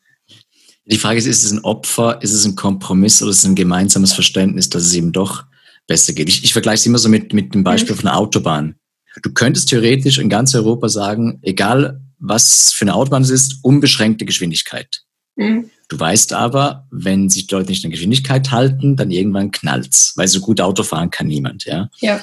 Die 0.84 0.98
Frage 0.98 1.18
ist, 1.18 1.26
ist 1.26 1.44
es 1.44 1.52
ein 1.52 1.64
Opfer, 1.64 2.20
ist 2.22 2.32
es 2.32 2.44
ein 2.44 2.56
Kompromiss 2.56 3.22
oder 3.22 3.30
ist 3.30 3.38
es 3.38 3.44
ein 3.44 3.54
gemeinsames 3.54 4.12
Verständnis, 4.12 4.68
dass 4.68 4.84
es 4.84 4.94
eben 4.94 5.12
doch 5.12 5.44
besser 5.86 6.12
geht? 6.12 6.28
Ich, 6.28 6.42
ich 6.42 6.52
vergleiche 6.52 6.80
es 6.80 6.86
immer 6.86 6.98
so 6.98 7.08
mit, 7.08 7.32
mit 7.32 7.54
dem 7.54 7.62
Beispiel 7.62 7.94
mhm. 7.94 8.00
von 8.00 8.08
einer 8.08 8.18
Autobahn. 8.18 8.74
Du 9.22 9.32
könntest 9.32 9.68
theoretisch 9.68 10.18
in 10.18 10.28
ganz 10.28 10.54
Europa 10.54 10.88
sagen, 10.88 11.38
egal 11.42 12.00
was 12.18 12.72
für 12.72 12.84
eine 12.84 12.94
Autobahn 12.94 13.22
es 13.22 13.30
ist, 13.30 13.58
unbeschränkte 13.62 14.24
Geschwindigkeit. 14.24 15.02
Mhm. 15.36 15.70
Du 15.88 15.98
weißt 15.98 16.32
aber, 16.32 16.86
wenn 16.90 17.28
sich 17.28 17.46
die 17.48 17.54
Leute 17.54 17.70
nicht 17.70 17.84
an 17.84 17.90
Geschwindigkeit 17.90 18.50
halten, 18.50 18.96
dann 18.96 19.10
irgendwann 19.10 19.50
knallt's, 19.50 20.12
weil 20.16 20.28
so 20.28 20.40
gut 20.40 20.60
Auto 20.60 20.82
fahren 20.82 21.10
kann 21.10 21.26
niemand, 21.26 21.64
ja. 21.64 21.88
Ja. 21.98 22.20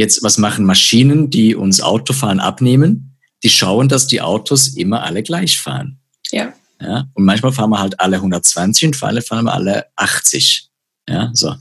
Jetzt, 0.00 0.22
was 0.22 0.38
machen 0.38 0.64
Maschinen, 0.64 1.28
die 1.28 1.54
uns 1.54 1.82
Autofahren 1.82 2.40
abnehmen? 2.40 3.18
Die 3.42 3.50
schauen, 3.50 3.86
dass 3.86 4.06
die 4.06 4.22
Autos 4.22 4.68
immer 4.68 5.02
alle 5.02 5.22
gleich 5.22 5.60
fahren. 5.60 5.98
Ja. 6.30 6.54
ja? 6.80 7.06
Und 7.12 7.26
manchmal 7.26 7.52
fahren 7.52 7.68
wir 7.68 7.80
halt 7.80 8.00
alle 8.00 8.16
120 8.16 8.86
und 8.86 8.96
für 8.96 9.08
alle 9.08 9.20
fahren 9.20 9.44
wir 9.44 9.52
alle 9.52 9.84
80. 9.96 10.70
Ja, 11.06 11.30
so. 11.34 11.54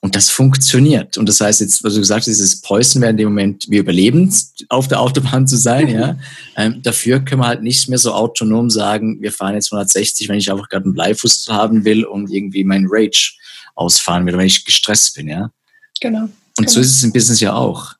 Und 0.00 0.16
das 0.16 0.28
funktioniert. 0.28 1.18
Und 1.18 1.28
das 1.28 1.40
heißt 1.40 1.60
jetzt, 1.60 1.84
was 1.84 1.94
du 1.94 2.00
gesagt 2.00 2.22
hast, 2.22 2.26
dieses 2.26 2.62
Preußen 2.62 3.00
wäre 3.00 3.12
in 3.12 3.16
dem 3.16 3.28
Moment, 3.28 3.66
wir 3.68 3.78
überleben, 3.78 4.28
auf 4.70 4.88
der 4.88 5.00
Autobahn 5.00 5.46
zu 5.46 5.56
sein, 5.56 5.86
ja. 5.86 6.18
Ähm, 6.56 6.82
dafür 6.82 7.20
können 7.20 7.42
wir 7.42 7.46
halt 7.46 7.62
nicht 7.62 7.88
mehr 7.88 7.98
so 7.98 8.12
autonom 8.12 8.70
sagen, 8.70 9.22
wir 9.22 9.30
fahren 9.30 9.54
jetzt 9.54 9.72
160, 9.72 10.28
wenn 10.28 10.38
ich 10.38 10.50
einfach 10.50 10.68
gerade 10.68 10.86
einen 10.86 10.94
Bleifuß 10.94 11.46
haben 11.50 11.84
will 11.84 12.04
und 12.04 12.28
irgendwie 12.28 12.64
meinen 12.64 12.88
Rage 12.90 13.34
ausfahren 13.76 14.26
will, 14.26 14.36
wenn 14.36 14.46
ich 14.46 14.64
gestresst 14.64 15.14
bin, 15.14 15.28
ja. 15.28 15.52
Genau. 16.00 16.28
Und 16.58 16.66
genau. 16.66 16.70
so 16.70 16.80
ist 16.80 16.94
es 16.94 17.02
im 17.02 17.12
Business 17.12 17.40
ja 17.40 17.54
auch. 17.54 17.94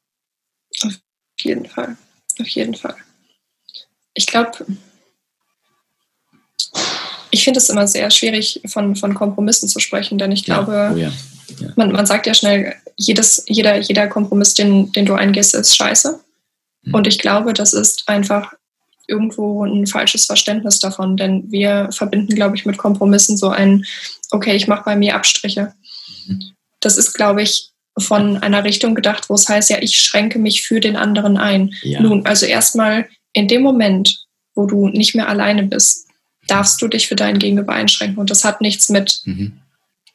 Auf 0.85 0.94
jeden 1.40 1.66
Fall. 1.66 1.97
Auf 2.40 2.49
jeden 2.49 2.75
Fall. 2.75 2.97
Ich 4.14 4.27
glaube, 4.27 4.66
ich 7.31 7.44
finde 7.44 7.59
es 7.59 7.68
immer 7.68 7.87
sehr 7.87 8.11
schwierig, 8.11 8.61
von, 8.66 8.97
von 8.97 9.14
Kompromissen 9.14 9.68
zu 9.68 9.81
sprechen, 9.81 10.18
denn 10.18 10.33
ich 10.33 10.44
glaube, 10.44 10.73
ja. 10.73 10.92
Oh 10.92 10.97
ja. 10.97 11.12
Ja. 11.61 11.73
Man, 11.77 11.92
man 11.92 12.07
sagt 12.07 12.27
ja 12.27 12.35
schnell, 12.35 12.75
jedes, 12.97 13.44
jeder, 13.47 13.79
jeder 13.79 14.07
Kompromiss, 14.09 14.55
den, 14.55 14.92
den 14.92 15.07
du 15.07 15.14
eingehst, 15.14 15.55
ist 15.55 15.77
scheiße. 15.77 16.21
Mhm. 16.83 16.94
Und 16.94 17.07
ich 17.07 17.18
glaube, 17.18 17.55
das 17.55 17.73
ist 17.73 18.09
einfach 18.09 18.53
irgendwo 19.07 19.64
ein 19.64 19.87
falsches 19.87 20.27
Verständnis 20.27 20.81
davon, 20.81 21.16
denn 21.16 21.51
wir 21.51 21.88
verbinden, 21.92 22.35
glaube 22.35 22.57
ich, 22.57 22.66
mit 22.66 22.77
Kompromissen 22.77 23.37
so 23.38 23.49
ein, 23.49 23.85
okay, 24.31 24.55
ich 24.55 24.68
mache 24.68 24.85
bei 24.85 24.97
mir 24.97 25.14
Abstriche. 25.14 25.73
Mhm. 26.27 26.53
Das 26.81 26.99
ist, 26.99 27.14
glaube 27.14 27.42
ich, 27.42 27.67
von 27.98 28.38
einer 28.38 28.64
Richtung 28.64 28.94
gedacht, 28.94 29.28
wo 29.28 29.34
es 29.34 29.48
heißt, 29.48 29.70
ja, 29.70 29.78
ich 29.80 29.96
schränke 29.96 30.38
mich 30.38 30.62
für 30.62 30.80
den 30.80 30.96
anderen 30.96 31.37
ein. 31.37 31.74
Ja. 31.82 32.00
Nun, 32.00 32.26
also 32.26 32.46
erstmal 32.46 33.08
in 33.32 33.48
dem 33.48 33.62
Moment, 33.62 34.26
wo 34.54 34.66
du 34.66 34.88
nicht 34.88 35.14
mehr 35.14 35.28
alleine 35.28 35.62
bist, 35.62 36.08
darfst 36.46 36.80
du 36.82 36.88
dich 36.88 37.08
für 37.08 37.16
dein 37.16 37.38
Gegenüber 37.38 37.72
einschränken. 37.72 38.18
Und 38.18 38.30
das 38.30 38.44
hat 38.44 38.61
nichts 38.61 38.88
mit, 38.88 39.20
mhm. 39.24 39.61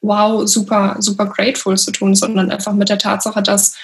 wow, 0.02 0.48
super, 0.48 0.98
super 1.00 1.28
grateful 1.28 1.78
zu 1.78 1.91
tun, 1.91 2.15
sondern 2.15 2.52
einfach 2.52 2.74
mit 2.74 2.89
der 2.89 2.98
Tatsache, 2.98 3.41
dass 3.41 3.76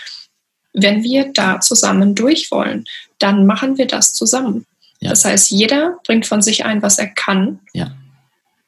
wenn 0.74 1.04
wir 1.04 1.32
da 1.34 1.60
zusammen 1.62 2.16
durch 2.16 2.52
wollen, 2.52 2.86
dann 3.18 3.46
machen 3.46 3.78
wir 3.78 3.88
das 3.88 4.14
zusammen. 4.14 4.66
Ja. 5.00 5.10
Das 5.12 5.26
heißt, 5.26 5.52
jeder 5.52 5.98
bringt 6.06 6.26
von 6.26 6.42
sich 6.42 6.66
ein, 6.66 6.82
was 6.82 6.98
er 6.98 7.08
kann, 7.08 7.60
ja. 7.74 7.92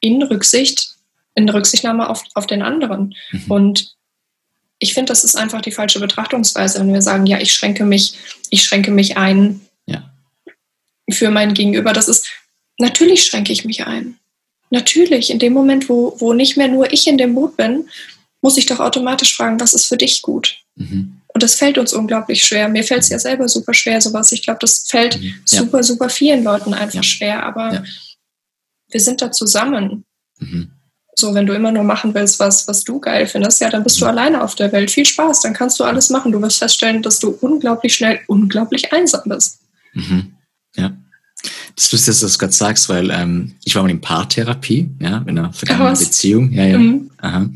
in 0.00 0.22
Rücksicht, 0.22 0.94
in 1.34 1.48
Rücksichtnahme 1.48 2.08
auf, 2.08 2.24
auf 2.34 2.46
den 2.46 2.62
anderen. 2.62 3.14
Mhm. 3.30 3.50
Und 3.50 3.94
ich 4.82 4.94
finde, 4.94 5.10
das 5.10 5.22
ist 5.22 5.36
einfach 5.36 5.60
die 5.60 5.70
falsche 5.70 6.00
Betrachtungsweise, 6.00 6.80
wenn 6.80 6.92
wir 6.92 7.02
sagen, 7.02 7.24
ja, 7.26 7.38
ich 7.38 7.54
schränke 7.54 7.84
mich, 7.84 8.14
ich 8.50 8.64
schränke 8.64 8.90
mich 8.90 9.16
ein 9.16 9.60
ja. 9.86 10.10
für 11.08 11.30
mein 11.30 11.54
Gegenüber. 11.54 11.92
Das 11.92 12.08
ist, 12.08 12.28
natürlich 12.78 13.24
schränke 13.24 13.52
ich 13.52 13.64
mich 13.64 13.86
ein. 13.86 14.18
Natürlich, 14.70 15.30
in 15.30 15.38
dem 15.38 15.52
Moment, 15.52 15.88
wo, 15.88 16.16
wo 16.18 16.32
nicht 16.32 16.56
mehr 16.56 16.66
nur 16.66 16.92
ich 16.92 17.06
in 17.06 17.16
dem 17.16 17.36
Boot 17.36 17.56
bin, 17.56 17.88
muss 18.40 18.56
ich 18.56 18.66
doch 18.66 18.80
automatisch 18.80 19.36
fragen, 19.36 19.60
was 19.60 19.72
ist 19.72 19.86
für 19.86 19.96
dich 19.96 20.20
gut? 20.20 20.58
Mhm. 20.74 21.20
Und 21.28 21.42
das 21.44 21.54
fällt 21.54 21.78
uns 21.78 21.92
unglaublich 21.92 22.44
schwer. 22.44 22.68
Mir 22.68 22.82
fällt 22.82 23.02
es 23.02 23.08
ja 23.08 23.20
selber 23.20 23.48
super 23.48 23.74
schwer, 23.74 24.00
sowas. 24.00 24.32
Ich 24.32 24.42
glaube, 24.42 24.58
das 24.62 24.84
fällt 24.88 25.16
mhm. 25.20 25.34
ja. 25.48 25.60
super, 25.60 25.84
super 25.84 26.08
vielen 26.08 26.42
Leuten 26.42 26.74
einfach 26.74 26.96
ja. 26.96 27.02
schwer. 27.04 27.44
Aber 27.44 27.84
wir 28.90 29.00
sind 29.00 29.22
da 29.22 29.30
zusammen. 29.30 30.04
Mhm. 30.40 30.72
So, 31.22 31.32
wenn 31.34 31.46
du 31.46 31.54
immer 31.54 31.70
nur 31.70 31.84
machen 31.84 32.12
willst, 32.14 32.40
was, 32.40 32.66
was 32.66 32.82
du 32.82 32.98
geil 32.98 33.28
findest, 33.28 33.60
ja, 33.60 33.70
dann 33.70 33.84
bist 33.84 34.00
du 34.00 34.06
alleine 34.06 34.42
auf 34.42 34.56
der 34.56 34.72
Welt. 34.72 34.90
Viel 34.90 35.04
Spaß, 35.04 35.42
dann 35.42 35.54
kannst 35.54 35.78
du 35.78 35.84
alles 35.84 36.10
machen. 36.10 36.32
Du 36.32 36.42
wirst 36.42 36.58
feststellen, 36.58 37.00
dass 37.00 37.20
du 37.20 37.28
unglaublich 37.40 37.94
schnell, 37.94 38.18
unglaublich 38.26 38.92
einsam 38.92 39.20
bist. 39.26 39.60
Mhm. 39.94 40.32
Ja. 40.74 40.92
Das 41.76 41.84
ist 41.84 41.92
lustig, 41.92 42.06
dass 42.06 42.20
du 42.20 42.26
das 42.26 42.38
gerade 42.40 42.52
sagst, 42.52 42.88
weil 42.88 43.12
ähm, 43.12 43.54
ich 43.62 43.76
war 43.76 43.84
mal 43.84 43.90
in 43.92 44.00
Paartherapie, 44.00 44.90
ja, 44.98 45.18
in 45.18 45.38
einer 45.38 45.52
vergangenen 45.52 45.96
Beziehung. 45.96 46.50
Ja, 46.50 46.64
ja. 46.64 46.78
Mhm. 46.78 47.08
Aha. 47.18 47.48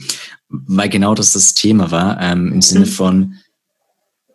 Weil 0.49 0.89
genau 0.89 1.17
das 1.17 1.33
das 1.33 1.55
Thema 1.55 1.91
war, 1.91 2.21
ähm, 2.23 2.53
im 2.53 2.63
Sinne 2.63 2.87
mhm. 2.87 2.91
von, 2.91 3.35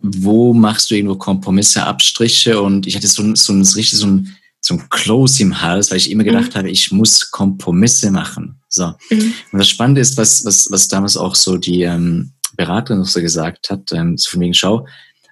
wo 0.02 0.54
machst 0.54 0.92
du 0.92 0.96
irgendwo 0.96 1.16
Kompromisse, 1.16 1.86
Abstriche 1.86 2.62
und 2.62 2.86
ich 2.86 2.98
hatte 2.98 3.08
so, 3.08 3.34
so, 3.36 3.54
ein, 3.54 3.62
richtig 3.62 3.98
so 3.98 4.08
ein, 4.08 4.36
ein 4.72 4.90
Close 4.90 5.42
im 5.42 5.62
Hals, 5.62 5.92
weil 5.92 5.98
ich 5.98 6.12
immer 6.12 6.24
gedacht 6.24 6.54
mhm. 6.54 6.58
habe, 6.58 6.70
ich 6.70 6.92
muss 6.92 7.32
Kompromisse 7.32 8.12
machen. 8.12 8.62
So. 8.68 8.94
Mhm. 9.10 9.34
Und 9.52 9.60
das 9.60 9.70
Spannende 9.70 10.02
ist, 10.02 10.18
was, 10.18 10.46
was, 10.46 10.68
was 10.72 10.88
damals 10.88 11.18
auch 11.18 11.36
so 11.36 11.58
die 11.58 11.84
ähm, 11.84 12.34
Beraterin 12.56 13.00
noch 13.00 13.08
so 13.08 13.22
gesagt 13.22 13.70
hat, 13.70 13.92
ähm, 13.92 14.18
so 14.18 14.32
von 14.32 14.40
wegen, 14.42 14.54
schau, 14.54 14.88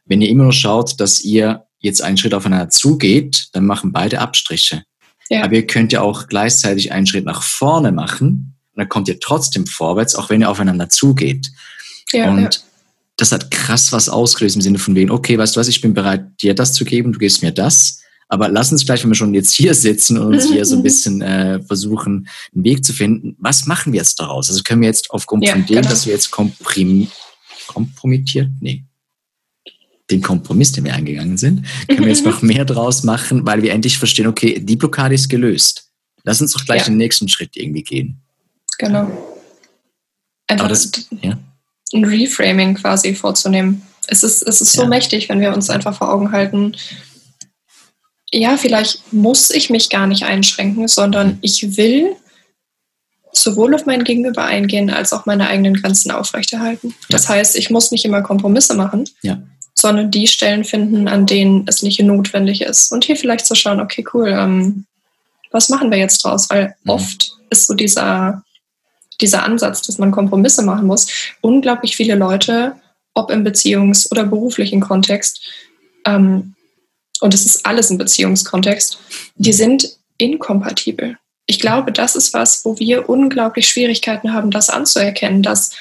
wenn 0.06 0.22
ihr 0.22 0.30
immer 0.30 0.44
nur 0.44 0.54
schaut, 0.54 1.00
dass 1.00 1.22
ihr 1.22 1.66
jetzt 1.80 2.02
einen 2.02 2.18
Schritt 2.18 2.34
aufeinander 2.34 2.70
zugeht, 2.70 3.48
dann 3.54 3.66
machen 3.66 3.92
beide 3.92 4.20
Abstriche. 4.20 4.84
Ja. 5.30 5.44
Aber 5.44 5.54
ihr 5.54 5.68
könnt 5.68 5.92
ja 5.92 6.02
auch 6.02 6.28
gleichzeitig 6.28 6.92
einen 6.92 7.06
Schritt 7.06 7.26
nach 7.26 7.44
vorne 7.44 7.92
machen 7.92 8.56
und 8.74 8.80
dann 8.80 8.90
kommt 8.90 9.08
ihr 9.08 9.20
trotzdem 9.20 9.68
vorwärts, 9.68 10.16
auch 10.16 10.30
wenn 10.30 10.42
ihr 10.42 10.50
aufeinander 10.50 10.90
zugeht. 10.90 11.52
Ja, 12.12 12.30
und 12.30 12.42
ja 12.42 12.50
das 13.20 13.32
hat 13.32 13.52
krass 13.52 13.92
was 13.92 14.08
ausgelöst 14.08 14.56
im 14.56 14.62
Sinne 14.62 14.80
von 14.80 14.96
wegen, 14.96 15.12
okay, 15.12 15.38
weißt 15.38 15.56
du 15.56 15.60
was, 15.60 15.68
ich 15.68 15.82
bin 15.82 15.94
bereit, 15.94 16.26
dir 16.42 16.56
das 16.56 16.74
zu 16.74 16.86
geben, 16.86 17.12
du 17.12 17.20
gibst 17.20 17.44
mir 17.44 17.52
das. 17.52 18.02
Aber 18.30 18.48
lass 18.48 18.72
uns 18.72 18.86
gleich, 18.86 19.04
wenn 19.04 19.10
wir 19.10 19.16
schon 19.16 19.34
jetzt 19.34 19.54
hier 19.54 19.74
sitzen 19.74 20.18
und 20.18 20.34
uns 20.34 20.48
hier 20.48 20.64
so 20.64 20.78
ein 20.78 20.84
bisschen 20.84 21.22
äh, 21.22 21.62
versuchen, 21.62 22.30
einen 22.54 22.64
Weg 22.64 22.86
zu 22.86 22.94
finden, 22.94 23.36
was 23.40 23.66
machen 23.66 23.92
wir 23.92 24.00
jetzt 24.00 24.20
daraus? 24.20 24.50
Also 24.50 24.62
können 24.64 24.82
wir 24.82 24.88
jetzt 24.88 25.10
aufgrund 25.12 25.46
ja, 25.46 25.54
von 25.54 25.66
dem, 25.66 25.78
genau. 25.78 25.90
dass 25.90 26.06
wir 26.06 26.14
jetzt 26.14 26.32
komprim 26.32 27.08
kompromittiert, 27.68 28.50
nee, 28.62 28.84
den 30.10 30.22
Kompromiss, 30.22 30.72
den 30.72 30.86
wir 30.86 30.94
eingegangen 30.96 31.38
sind, 31.38 31.66
können 31.88 32.02
wir 32.02 32.08
jetzt 32.08 32.26
noch 32.26 32.42
mehr 32.44 32.66
draus 32.66 33.04
machen, 33.04 33.46
weil 33.46 33.62
wir 33.62 33.74
endlich 33.74 34.00
verstehen, 34.00 34.26
okay, 34.26 34.60
die 34.60 34.76
Blockade 34.76 35.14
ist 35.14 35.30
gelöst. 35.30 35.92
Lass 36.24 36.42
uns 36.42 36.54
doch 36.54 36.66
gleich 36.66 36.82
ja. 36.82 36.86
den 36.86 36.98
nächsten 36.98 37.28
Schritt 37.28 37.56
irgendwie 37.56 37.84
gehen. 37.84 38.22
Genau. 38.80 39.12
Einfach 40.48 40.66
Aber 40.66 40.70
das, 40.70 40.92
ja 41.22 41.38
ein 41.94 42.06
Reframing 42.06 42.76
quasi 42.76 43.16
vorzunehmen. 43.16 43.82
Es 44.08 44.24
ist, 44.24 44.42
es 44.42 44.62
ist 44.62 44.74
so 44.74 44.84
ja. 44.84 44.88
mächtig, 44.88 45.30
wenn 45.30 45.40
wir 45.40 45.54
uns 45.54 45.70
einfach 45.70 45.96
vor 45.96 46.12
Augen 46.12 46.32
halten, 46.32 46.76
ja, 48.32 48.58
vielleicht 48.58 49.12
muss 49.12 49.50
ich 49.50 49.70
mich 49.70 49.90
gar 49.90 50.08
nicht 50.08 50.24
einschränken, 50.24 50.88
sondern 50.88 51.40
ich 51.42 51.78
will 51.78 52.16
sowohl 53.32 53.76
auf 53.76 53.86
mein 53.86 54.04
Gegenüber 54.04 54.46
eingehen, 54.46 54.90
als 54.90 55.14
auch 55.14 55.26
meine 55.26 55.48
eigenen 55.48 55.76
Grenzen 55.76 56.12
aufrechterhalten. 56.12 56.90
Ja. 56.90 56.96
Das 57.10 57.30
heißt, 57.30 57.56
ich 57.56 57.70
muss 57.70 57.92
nicht 57.92 58.06
immer 58.06 58.22
Kompromisse 58.22 58.76
machen, 58.76 59.06
ja. 59.22 59.42
sondern 59.76 60.12
die 60.12 60.28
Stellen 60.28 60.64
finden, 60.64 61.08
an 61.08 61.26
denen 61.26 61.64
es 61.68 61.84
nicht 61.84 62.00
notwendig 62.02 62.62
ist. 62.62 62.92
Und 62.92 63.04
hier 63.04 63.16
vielleicht 63.16 63.46
zu 63.46 63.56
schauen, 63.56 63.80
okay, 63.80 64.06
cool, 64.14 64.30
ähm, 64.30 64.86
was 65.52 65.70
machen 65.70 65.92
wir 65.92 65.98
jetzt 65.98 66.24
draus? 66.24 66.50
Weil 66.50 66.76
mhm. 66.84 66.92
oft 66.92 67.32
ist 67.50 67.68
so 67.68 67.74
dieser 67.74 68.44
dieser 69.22 69.44
Ansatz, 69.44 69.82
dass 69.82 69.98
man 69.98 70.12
Kompromisse 70.12 70.64
machen 70.64 70.88
muss, 70.88 71.08
unglaublich 71.42 71.96
viele 71.96 72.16
Leute, 72.16 72.76
ob 73.14 73.32
im 73.32 73.46
Beziehungs- 73.46 74.10
oder 74.12 74.24
beruflichen 74.24 74.80
Kontext, 74.80 75.42
ähm, 76.06 76.56
und 77.22 77.34
es 77.34 77.46
ist 77.46 77.66
alles 77.66 77.90
im 77.92 77.98
Beziehungskontext, 77.98 79.00
die 79.36 79.54
sind 79.54 79.98
inkompatibel. 80.18 81.18
Ich 81.46 81.60
glaube, 81.60 81.92
das 81.92 82.16
ist 82.16 82.34
was, 82.34 82.64
wo 82.66 82.78
wir 82.78 83.10
unglaublich 83.10 83.68
Schwierigkeiten 83.68 84.34
haben, 84.34 84.52
das 84.52 84.70
anzuerkennen, 84.70 85.42
dass 85.42 85.72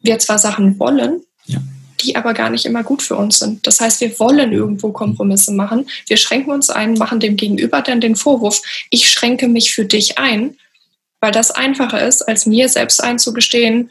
wir 0.00 0.18
zwar 0.18 0.38
Sachen 0.38 0.78
wollen, 0.78 1.22
ja. 1.46 1.60
die 2.02 2.16
aber 2.16 2.34
gar 2.34 2.50
nicht 2.50 2.66
immer 2.66 2.82
gut 2.82 3.02
für 3.02 3.16
uns 3.16 3.38
sind. 3.38 3.66
Das 3.66 3.80
heißt, 3.80 4.00
wir 4.00 4.18
wollen 4.18 4.52
irgendwo 4.52 4.92
Kompromisse 4.92 5.52
machen. 5.52 5.88
Wir 6.06 6.16
schränken 6.16 6.52
uns 6.52 6.70
ein, 6.70 6.94
machen 6.94 7.20
dem 7.20 7.36
Gegenüber 7.36 7.82
dann 7.82 8.00
den 8.00 8.16
Vorwurf, 8.16 8.62
ich 8.90 9.08
schränke 9.08 9.48
mich 9.48 9.72
für 9.72 9.84
dich 9.84 10.18
ein 10.18 10.56
weil 11.20 11.32
das 11.32 11.50
einfacher 11.50 12.06
ist, 12.06 12.22
als 12.22 12.46
mir 12.46 12.68
selbst 12.68 13.02
einzugestehen, 13.02 13.90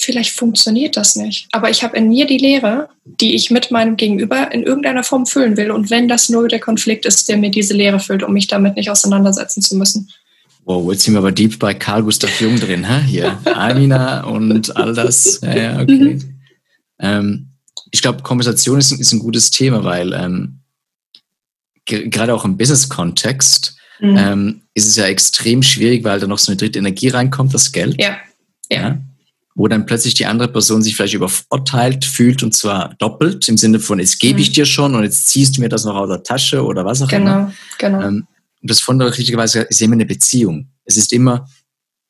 vielleicht 0.00 0.32
funktioniert 0.32 0.96
das 0.96 1.16
nicht. 1.16 1.48
Aber 1.52 1.70
ich 1.70 1.82
habe 1.82 1.96
in 1.96 2.08
mir 2.08 2.26
die 2.26 2.38
Lehre, 2.38 2.88
die 3.04 3.34
ich 3.34 3.50
mit 3.50 3.70
meinem 3.70 3.96
Gegenüber 3.96 4.52
in 4.52 4.62
irgendeiner 4.62 5.02
Form 5.02 5.26
füllen 5.26 5.56
will. 5.56 5.70
Und 5.70 5.90
wenn 5.90 6.08
das 6.08 6.28
nur 6.28 6.48
der 6.48 6.60
Konflikt 6.60 7.04
ist, 7.04 7.28
der 7.28 7.36
mir 7.36 7.50
diese 7.50 7.74
Lehre 7.74 7.98
füllt, 7.98 8.22
um 8.22 8.32
mich 8.32 8.46
damit 8.46 8.76
nicht 8.76 8.90
auseinandersetzen 8.90 9.60
zu 9.60 9.76
müssen. 9.76 10.08
Wow, 10.64 10.92
jetzt 10.92 11.02
sind 11.04 11.14
wir 11.14 11.18
aber 11.18 11.32
deep 11.32 11.58
bei 11.58 11.74
Karl 11.74 12.02
Gustav 12.02 12.40
Jung 12.40 12.60
drin, 12.60 12.84
hä? 12.84 13.00
Hier, 13.06 13.38
Amina 13.54 14.24
und 14.24 14.76
all 14.76 14.94
das. 14.94 15.40
Ja, 15.42 15.56
ja, 15.56 15.80
okay. 15.80 16.14
Mhm. 16.14 16.40
Ähm, 17.00 17.48
ich 17.90 18.02
glaube, 18.02 18.22
Konversation 18.22 18.78
ist, 18.78 18.92
ist, 18.92 19.12
ein 19.12 19.18
gutes 19.18 19.50
Thema, 19.50 19.82
weil 19.82 20.12
ähm, 20.12 20.60
gerade 21.86 22.34
auch 22.34 22.44
im 22.44 22.56
Business-Kontext 22.58 23.76
mhm. 24.00 24.16
ähm, 24.16 24.62
ist 24.74 24.86
es 24.86 24.96
ja 24.96 25.06
extrem 25.06 25.62
schwierig, 25.62 26.04
weil 26.04 26.20
da 26.20 26.26
noch 26.26 26.38
so 26.38 26.52
eine 26.52 26.58
dritte 26.58 26.78
Energie 26.78 27.08
reinkommt, 27.08 27.54
das 27.54 27.72
Geld. 27.72 28.00
Ja. 28.00 28.18
ja. 28.70 28.80
ja. 28.80 28.98
Wo 29.58 29.68
dann 29.68 29.86
plötzlich 29.86 30.14
die 30.14 30.26
andere 30.26 30.48
Person 30.48 30.82
sich 30.82 30.96
vielleicht 30.96 31.14
übervorteilt 31.14 32.04
fühlt 32.04 32.42
und 32.42 32.54
zwar 32.54 32.94
doppelt 32.98 33.48
im 33.48 33.56
Sinne 33.56 33.80
von, 33.80 33.98
jetzt 33.98 34.20
gebe 34.20 34.40
ich 34.40 34.50
mhm. 34.50 34.54
dir 34.54 34.66
schon 34.66 34.94
und 34.94 35.02
jetzt 35.02 35.28
ziehst 35.28 35.56
du 35.56 35.60
mir 35.60 35.68
das 35.68 35.84
noch 35.84 35.96
aus 35.96 36.08
der 36.08 36.22
Tasche 36.22 36.64
oder 36.64 36.84
was 36.84 37.02
auch 37.02 37.08
genau, 37.08 37.30
immer. 37.30 37.52
Genau, 37.78 37.98
genau. 37.98 38.08
Ähm, 38.08 38.26
das 38.62 38.80
von 38.80 38.98
der 38.98 39.08
richtigerweise 39.08 39.60
ist 39.62 39.82
immer 39.82 39.94
eine 39.94 40.06
Beziehung. 40.06 40.68
Es 40.84 40.96
ist 40.96 41.12
immer 41.12 41.46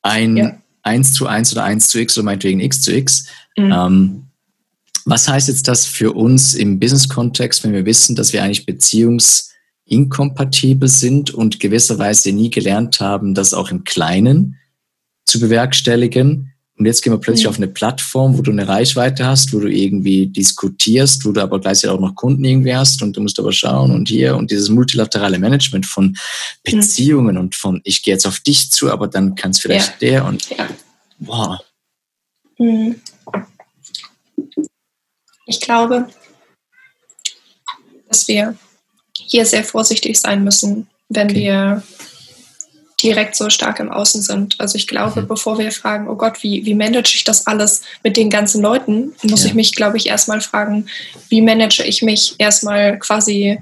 ein 0.02 0.36
ja. 0.36 0.58
1 0.82 1.14
zu 1.14 1.26
1 1.26 1.52
oder 1.52 1.64
1 1.64 1.88
zu 1.88 1.98
x 1.98 2.16
oder 2.16 2.26
meinetwegen 2.26 2.60
x 2.60 2.82
zu 2.82 2.94
x. 2.94 3.26
Mhm. 3.56 3.72
Ähm, 3.72 4.22
was 5.04 5.26
heißt 5.26 5.48
jetzt 5.48 5.66
das 5.66 5.86
für 5.86 6.12
uns 6.12 6.54
im 6.54 6.78
Business-Kontext, 6.78 7.64
wenn 7.64 7.72
wir 7.72 7.86
wissen, 7.86 8.14
dass 8.14 8.32
wir 8.32 8.42
eigentlich 8.42 8.66
Beziehungs- 8.66 9.48
inkompatibel 9.88 10.88
sind 10.88 11.30
und 11.30 11.60
gewisserweise 11.60 12.32
nie 12.32 12.50
gelernt 12.50 13.00
haben, 13.00 13.34
das 13.34 13.54
auch 13.54 13.70
im 13.70 13.84
Kleinen 13.84 14.56
zu 15.24 15.40
bewerkstelligen. 15.40 16.52
Und 16.78 16.86
jetzt 16.86 17.02
gehen 17.02 17.12
wir 17.12 17.18
plötzlich 17.18 17.46
mhm. 17.46 17.50
auf 17.50 17.56
eine 17.56 17.66
Plattform, 17.66 18.38
wo 18.38 18.42
du 18.42 18.52
eine 18.52 18.68
Reichweite 18.68 19.26
hast, 19.26 19.52
wo 19.52 19.58
du 19.58 19.66
irgendwie 19.66 20.28
diskutierst, 20.28 21.24
wo 21.24 21.32
du 21.32 21.42
aber 21.42 21.60
gleichzeitig 21.60 21.90
auch 21.90 22.00
noch 22.00 22.14
Kunden 22.14 22.44
irgendwie 22.44 22.74
hast 22.74 23.02
und 23.02 23.16
du 23.16 23.20
musst 23.20 23.40
aber 23.40 23.52
schauen 23.52 23.90
und 23.90 24.08
hier 24.08 24.36
und 24.36 24.52
dieses 24.52 24.68
multilaterale 24.68 25.40
Management 25.40 25.86
von 25.86 26.16
Beziehungen 26.62 27.34
mhm. 27.34 27.40
und 27.40 27.54
von 27.56 27.80
ich 27.82 28.02
gehe 28.02 28.14
jetzt 28.14 28.26
auf 28.26 28.38
dich 28.40 28.70
zu, 28.70 28.92
aber 28.92 29.08
dann 29.08 29.34
kann 29.34 29.50
es 29.50 29.58
vielleicht 29.58 30.00
ja. 30.00 30.08
der 30.08 30.24
und 30.24 30.48
ja. 30.50 30.68
wow. 31.18 31.58
Mhm. 32.58 32.96
Ich 35.46 35.60
glaube, 35.60 36.08
dass 38.08 38.28
wir 38.28 38.56
hier 39.12 39.44
sehr 39.44 39.64
vorsichtig 39.64 40.18
sein 40.18 40.44
müssen, 40.44 40.86
wenn 41.08 41.30
okay. 41.30 41.40
wir 41.40 41.82
direkt 43.02 43.36
so 43.36 43.48
stark 43.48 43.78
im 43.78 43.90
Außen 43.90 44.22
sind. 44.22 44.58
Also 44.58 44.76
ich 44.76 44.86
glaube, 44.86 45.22
mhm. 45.22 45.28
bevor 45.28 45.58
wir 45.58 45.70
fragen, 45.70 46.08
oh 46.08 46.16
Gott, 46.16 46.42
wie, 46.42 46.64
wie 46.64 46.74
manage 46.74 47.14
ich 47.14 47.24
das 47.24 47.46
alles 47.46 47.82
mit 48.02 48.16
den 48.16 48.28
ganzen 48.28 48.60
Leuten, 48.60 49.14
muss 49.22 49.42
ja. 49.42 49.48
ich 49.48 49.54
mich, 49.54 49.74
glaube 49.74 49.96
ich, 49.96 50.06
erstmal 50.06 50.40
fragen, 50.40 50.88
wie 51.28 51.40
manage 51.40 51.84
ich 51.84 52.02
mich 52.02 52.34
erstmal 52.38 52.98
quasi, 52.98 53.58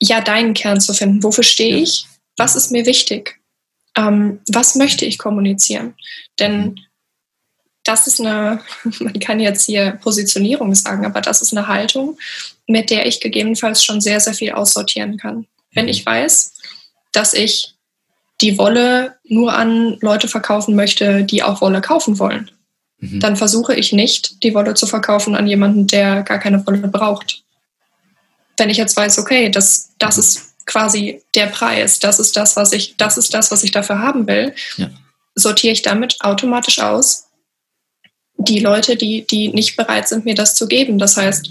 ja, 0.00 0.20
deinen 0.20 0.54
Kern 0.54 0.80
zu 0.80 0.94
finden. 0.94 1.22
Wofür 1.22 1.44
stehe 1.44 1.76
ja. 1.76 1.82
ich? 1.82 2.06
Was 2.36 2.56
ist 2.56 2.70
mir 2.70 2.86
wichtig? 2.86 3.38
Ähm, 3.96 4.40
was 4.48 4.74
möchte 4.74 5.04
ich 5.04 5.18
kommunizieren? 5.18 5.94
Denn 6.38 6.60
mhm. 6.60 6.74
das 7.84 8.06
ist 8.06 8.20
eine, 8.20 8.60
man 9.00 9.18
kann 9.20 9.40
jetzt 9.40 9.66
hier 9.66 9.98
Positionierung 10.02 10.74
sagen, 10.74 11.04
aber 11.04 11.20
das 11.20 11.42
ist 11.42 11.54
eine 11.54 11.66
Haltung, 11.66 12.18
mit 12.66 12.88
der 12.88 13.06
ich 13.06 13.20
gegebenenfalls 13.20 13.84
schon 13.84 14.00
sehr, 14.00 14.20
sehr 14.20 14.34
viel 14.34 14.52
aussortieren 14.52 15.18
kann. 15.18 15.46
Wenn 15.72 15.84
mhm. 15.84 15.90
ich 15.90 16.04
weiß, 16.04 16.54
dass 17.12 17.34
ich 17.34 17.75
die 18.40 18.58
Wolle 18.58 19.16
nur 19.24 19.54
an 19.54 19.96
Leute 20.00 20.28
verkaufen 20.28 20.74
möchte, 20.74 21.24
die 21.24 21.42
auch 21.42 21.60
Wolle 21.60 21.80
kaufen 21.80 22.18
wollen, 22.18 22.50
mhm. 22.98 23.20
dann 23.20 23.36
versuche 23.36 23.74
ich 23.74 23.92
nicht, 23.92 24.42
die 24.42 24.54
Wolle 24.54 24.74
zu 24.74 24.86
verkaufen 24.86 25.34
an 25.34 25.46
jemanden, 25.46 25.86
der 25.86 26.22
gar 26.22 26.38
keine 26.38 26.64
Wolle 26.66 26.78
braucht. 26.88 27.42
Wenn 28.58 28.70
ich 28.70 28.76
jetzt 28.76 28.96
weiß, 28.96 29.18
okay, 29.18 29.50
das, 29.50 29.90
das 29.98 30.18
ist 30.18 30.54
quasi 30.66 31.22
der 31.34 31.46
Preis, 31.46 31.98
das 31.98 32.18
ist 32.18 32.36
das, 32.36 32.56
was 32.56 32.72
ich, 32.72 32.96
das 32.96 33.16
ist 33.16 33.32
das, 33.32 33.50
was 33.50 33.62
ich 33.62 33.70
dafür 33.70 34.00
haben 34.00 34.26
will, 34.26 34.54
ja. 34.76 34.90
sortiere 35.34 35.72
ich 35.72 35.82
damit 35.82 36.16
automatisch 36.20 36.78
aus 36.78 37.26
die 38.38 38.58
Leute, 38.58 38.96
die, 38.96 39.26
die 39.26 39.48
nicht 39.48 39.76
bereit 39.76 40.08
sind, 40.08 40.24
mir 40.24 40.34
das 40.34 40.54
zu 40.54 40.68
geben. 40.68 40.98
Das 40.98 41.16
heißt, 41.16 41.50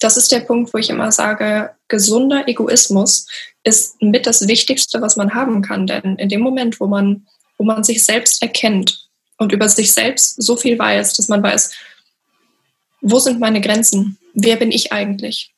das 0.00 0.16
ist 0.16 0.32
der 0.32 0.40
Punkt, 0.40 0.74
wo 0.74 0.78
ich 0.78 0.90
immer 0.90 1.12
sage, 1.12 1.74
gesunder 1.88 2.48
Egoismus 2.48 3.26
ist 3.62 4.00
mit 4.02 4.26
das 4.26 4.46
Wichtigste, 4.48 5.00
was 5.00 5.16
man 5.16 5.34
haben 5.34 5.62
kann. 5.62 5.86
Denn 5.86 6.16
in 6.16 6.28
dem 6.28 6.40
Moment, 6.40 6.80
wo 6.80 6.86
man, 6.86 7.26
wo 7.58 7.64
man 7.64 7.84
sich 7.84 8.04
selbst 8.04 8.42
erkennt 8.42 9.08
und 9.38 9.52
über 9.52 9.68
sich 9.68 9.92
selbst 9.92 10.42
so 10.42 10.56
viel 10.56 10.78
weiß, 10.78 11.14
dass 11.14 11.28
man 11.28 11.42
weiß, 11.42 11.74
wo 13.00 13.18
sind 13.18 13.40
meine 13.40 13.60
Grenzen? 13.60 14.18
Wer 14.34 14.56
bin 14.56 14.72
ich 14.72 14.92
eigentlich? 14.92 15.54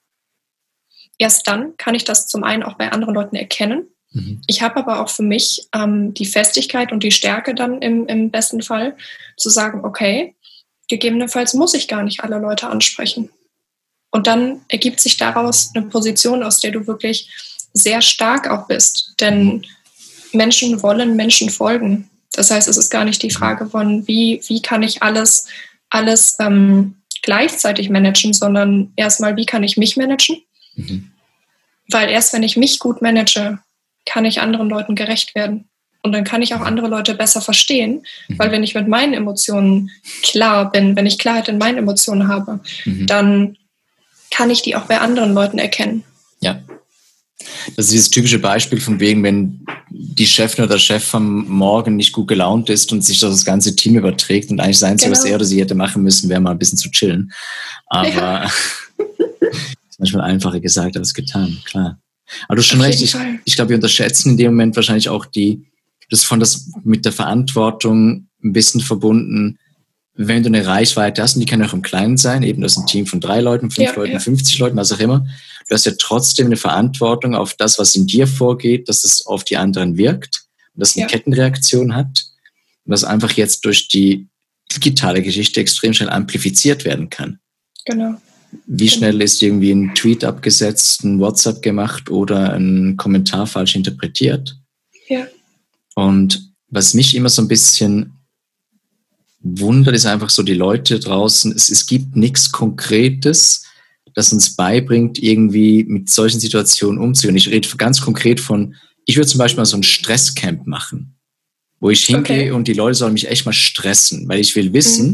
Erst 1.18 1.46
dann 1.46 1.76
kann 1.76 1.94
ich 1.94 2.04
das 2.04 2.26
zum 2.26 2.44
einen 2.44 2.62
auch 2.62 2.74
bei 2.74 2.92
anderen 2.92 3.14
Leuten 3.14 3.36
erkennen. 3.36 3.86
Mhm. 4.12 4.42
Ich 4.46 4.62
habe 4.62 4.76
aber 4.76 5.00
auch 5.00 5.08
für 5.08 5.22
mich 5.22 5.68
ähm, 5.74 6.12
die 6.12 6.26
Festigkeit 6.26 6.92
und 6.92 7.02
die 7.02 7.10
Stärke 7.10 7.54
dann 7.54 7.80
im, 7.80 8.06
im 8.06 8.30
besten 8.30 8.62
Fall 8.62 8.96
zu 9.36 9.48
sagen, 9.48 9.84
okay, 9.84 10.34
gegebenenfalls 10.88 11.54
muss 11.54 11.74
ich 11.74 11.88
gar 11.88 12.02
nicht 12.02 12.22
alle 12.22 12.38
Leute 12.38 12.68
ansprechen. 12.68 13.30
Und 14.16 14.26
dann 14.26 14.62
ergibt 14.68 14.98
sich 14.98 15.18
daraus 15.18 15.72
eine 15.74 15.84
Position, 15.88 16.42
aus 16.42 16.60
der 16.60 16.70
du 16.70 16.86
wirklich 16.86 17.28
sehr 17.74 18.00
stark 18.00 18.48
auch 18.48 18.66
bist. 18.66 19.12
Denn 19.20 19.66
Menschen 20.32 20.82
wollen 20.82 21.16
Menschen 21.16 21.50
folgen. 21.50 22.08
Das 22.32 22.50
heißt, 22.50 22.66
es 22.66 22.78
ist 22.78 22.88
gar 22.88 23.04
nicht 23.04 23.22
die 23.22 23.30
Frage 23.30 23.66
von, 23.66 24.08
wie, 24.08 24.40
wie 24.46 24.62
kann 24.62 24.82
ich 24.82 25.02
alles, 25.02 25.48
alles 25.90 26.36
ähm, 26.40 26.94
gleichzeitig 27.20 27.90
managen, 27.90 28.32
sondern 28.32 28.90
erstmal, 28.96 29.36
wie 29.36 29.44
kann 29.44 29.62
ich 29.62 29.76
mich 29.76 29.98
managen? 29.98 30.38
Mhm. 30.76 31.10
Weil 31.90 32.08
erst 32.08 32.32
wenn 32.32 32.42
ich 32.42 32.56
mich 32.56 32.78
gut 32.78 33.02
manage, 33.02 33.58
kann 34.06 34.24
ich 34.24 34.40
anderen 34.40 34.70
Leuten 34.70 34.94
gerecht 34.94 35.34
werden. 35.34 35.68
Und 36.02 36.12
dann 36.12 36.24
kann 36.24 36.40
ich 36.40 36.54
auch 36.54 36.62
andere 36.62 36.88
Leute 36.88 37.14
besser 37.16 37.42
verstehen, 37.42 38.02
mhm. 38.28 38.38
weil 38.38 38.50
wenn 38.50 38.64
ich 38.64 38.74
mit 38.74 38.88
meinen 38.88 39.12
Emotionen 39.12 39.90
klar 40.22 40.72
bin, 40.72 40.96
wenn 40.96 41.04
ich 41.04 41.18
Klarheit 41.18 41.48
in 41.48 41.58
meinen 41.58 41.76
Emotionen 41.76 42.28
habe, 42.28 42.60
mhm. 42.86 43.06
dann 43.06 43.58
kann 44.30 44.50
ich 44.50 44.62
die 44.62 44.76
auch 44.76 44.84
bei 44.84 45.00
anderen 45.00 45.34
Leuten 45.34 45.58
erkennen. 45.58 46.04
Ja. 46.40 46.62
Das 47.74 47.86
ist 47.86 47.92
dieses 47.92 48.10
typische 48.10 48.38
Beispiel 48.38 48.80
von 48.80 48.98
wegen, 49.00 49.22
wenn 49.22 49.64
die 49.90 50.26
Chefin 50.26 50.64
oder 50.64 50.74
der 50.74 50.80
Chef 50.80 51.14
am 51.14 51.46
Morgen 51.48 51.96
nicht 51.96 52.12
gut 52.12 52.28
gelaunt 52.28 52.70
ist 52.70 52.92
und 52.92 53.04
sich 53.04 53.20
das 53.20 53.44
ganze 53.44 53.76
Team 53.76 53.96
überträgt 53.96 54.50
und 54.50 54.60
eigentlich 54.60 54.78
sein 54.78 54.96
genau. 54.96 55.12
was 55.12 55.24
er 55.24 55.36
oder 55.36 55.44
sie 55.44 55.60
hätte 55.60 55.74
machen 55.74 56.02
müssen, 56.02 56.28
wäre 56.28 56.40
mal 56.40 56.52
ein 56.52 56.58
bisschen 56.58 56.78
zu 56.78 56.90
chillen. 56.90 57.32
Aber 57.86 58.08
ja. 58.08 58.44
ist 59.88 59.98
manchmal 59.98 60.30
einfacher 60.30 60.60
gesagt 60.60 60.96
als 60.96 61.14
getan, 61.14 61.58
klar. 61.64 61.98
Aber 62.48 62.56
du 62.56 62.62
hast 62.62 62.68
schon 62.68 62.80
recht, 62.80 63.00
ich, 63.00 63.14
ich 63.44 63.54
glaube, 63.54 63.70
wir 63.70 63.76
unterschätzen 63.76 64.30
in 64.30 64.36
dem 64.36 64.52
Moment 64.52 64.74
wahrscheinlich 64.76 65.08
auch 65.08 65.26
die, 65.26 65.66
das 66.10 66.24
von 66.24 66.40
das 66.40 66.70
mit 66.84 67.04
der 67.04 67.12
Verantwortung 67.12 68.28
ein 68.42 68.52
bisschen 68.52 68.80
verbunden, 68.80 69.58
wenn 70.16 70.42
du 70.42 70.48
eine 70.48 70.66
Reichweite 70.66 71.22
hast, 71.22 71.36
und 71.36 71.40
die 71.40 71.46
kann 71.46 71.62
auch 71.62 71.72
im 71.72 71.82
Kleinen 71.82 72.16
sein, 72.16 72.42
eben 72.42 72.62
das 72.62 72.72
ist 72.72 72.78
ein 72.78 72.86
Team 72.86 73.06
von 73.06 73.20
drei 73.20 73.40
Leuten, 73.40 73.70
fünf 73.70 73.90
ja, 73.90 73.94
Leuten, 73.94 74.12
ja. 74.12 74.18
50 74.18 74.58
Leuten, 74.58 74.76
was 74.76 74.92
auch 74.92 74.98
immer, 74.98 75.26
du 75.68 75.74
hast 75.74 75.86
ja 75.86 75.92
trotzdem 75.98 76.46
eine 76.46 76.56
Verantwortung 76.56 77.34
auf 77.34 77.54
das, 77.54 77.78
was 77.78 77.94
in 77.94 78.06
dir 78.06 78.26
vorgeht, 78.26 78.88
dass 78.88 79.04
es 79.04 79.26
auf 79.26 79.44
die 79.44 79.56
anderen 79.56 79.96
wirkt 79.96 80.46
und 80.74 80.80
das 80.80 80.96
eine 80.96 81.02
ja. 81.02 81.08
Kettenreaktion 81.08 81.94
hat 81.94 82.24
und 82.84 82.92
das 82.92 83.04
einfach 83.04 83.32
jetzt 83.32 83.64
durch 83.64 83.88
die 83.88 84.26
digitale 84.74 85.22
Geschichte 85.22 85.60
extrem 85.60 85.92
schnell 85.92 86.10
amplifiziert 86.10 86.84
werden 86.84 87.10
kann. 87.10 87.38
Genau. 87.84 88.16
Wie 88.66 88.86
genau. 88.86 88.96
schnell 88.96 89.22
ist 89.22 89.42
irgendwie 89.42 89.72
ein 89.72 89.94
Tweet 89.94 90.24
abgesetzt, 90.24 91.04
ein 91.04 91.20
WhatsApp 91.20 91.62
gemacht 91.62 92.10
oder 92.10 92.54
ein 92.54 92.96
Kommentar 92.96 93.46
falsch 93.46 93.76
interpretiert? 93.76 94.56
Ja. 95.08 95.26
Und 95.94 96.52
was 96.68 96.94
mich 96.94 97.14
immer 97.14 97.28
so 97.28 97.42
ein 97.42 97.48
bisschen 97.48 98.15
wundert, 99.54 99.94
ist 99.94 100.06
einfach 100.06 100.30
so 100.30 100.42
die 100.42 100.54
Leute 100.54 100.98
draußen. 100.98 101.52
Es, 101.52 101.70
es 101.70 101.86
gibt 101.86 102.16
nichts 102.16 102.50
Konkretes, 102.50 103.64
das 104.14 104.32
uns 104.32 104.56
beibringt, 104.56 105.22
irgendwie 105.22 105.84
mit 105.84 106.08
solchen 106.08 106.40
Situationen 106.40 106.98
umzugehen. 106.98 107.36
Ich 107.36 107.48
rede 107.48 107.68
ganz 107.76 108.00
konkret 108.00 108.40
von, 108.40 108.74
ich 109.04 109.16
würde 109.16 109.28
zum 109.28 109.38
Beispiel 109.38 109.60
mal 109.60 109.66
so 109.66 109.76
ein 109.76 109.82
Stresscamp 109.82 110.66
machen, 110.66 111.14
wo 111.80 111.90
ich 111.90 112.06
hingehe 112.06 112.44
okay. 112.44 112.50
und 112.50 112.66
die 112.66 112.72
Leute 112.72 112.96
sollen 112.96 113.12
mich 113.12 113.28
echt 113.28 113.46
mal 113.46 113.52
stressen, 113.52 114.28
weil 114.28 114.40
ich 114.40 114.56
will 114.56 114.72
wissen, 114.72 115.06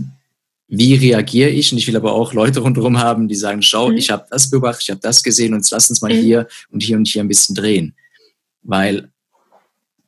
mhm. 0.69 0.79
wie 0.79 0.95
reagiere 0.95 1.51
ich 1.51 1.73
und 1.73 1.79
ich 1.79 1.87
will 1.87 1.97
aber 1.97 2.13
auch 2.13 2.33
Leute 2.33 2.61
rundherum 2.61 2.99
haben, 2.99 3.29
die 3.29 3.35
sagen, 3.35 3.63
schau, 3.63 3.91
mhm. 3.91 3.97
ich 3.97 4.11
habe 4.11 4.27
das 4.31 4.51
beobachtet, 4.51 4.85
ich 4.85 4.91
habe 4.91 5.01
das 5.01 5.23
gesehen 5.23 5.53
und 5.53 5.61
jetzt 5.61 5.71
lass 5.71 5.91
uns 5.91 6.01
mal 6.01 6.15
mhm. 6.15 6.21
hier 6.21 6.49
und 6.71 6.83
hier 6.83 6.97
und 6.97 7.07
hier 7.07 7.23
ein 7.23 7.29
bisschen 7.29 7.55
drehen. 7.55 7.95
Weil 8.63 9.12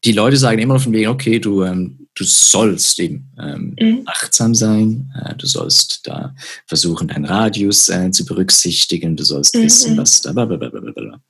die 0.04 0.12
Leute 0.12 0.36
sagen 0.36 0.58
immer 0.58 0.74
noch 0.74 0.82
von 0.82 0.92
wegen, 0.92 1.08
okay, 1.08 1.38
du, 1.38 1.62
ähm, 1.62 2.06
du 2.14 2.24
sollst 2.24 2.98
eben 3.00 3.30
ähm, 3.40 3.76
mhm. 3.80 4.02
achtsam 4.06 4.54
sein, 4.54 5.12
äh, 5.24 5.34
du 5.34 5.46
sollst 5.46 6.00
da 6.04 6.34
versuchen, 6.66 7.08
deinen 7.08 7.24
Radius 7.24 7.88
äh, 7.88 8.10
zu 8.10 8.24
berücksichtigen, 8.24 9.16
du 9.16 9.24
sollst 9.24 9.54
mhm. 9.54 9.62
wissen, 9.62 9.96
was 9.96 10.20
da, 10.20 10.32
blablabla. 10.32 11.20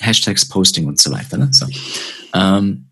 Hashtags 0.00 0.48
Posting 0.48 0.86
und 0.86 1.00
so 1.00 1.10
weiter. 1.10 1.36
Ne? 1.36 1.50
So. 1.52 1.66
Ähm, 2.34 2.86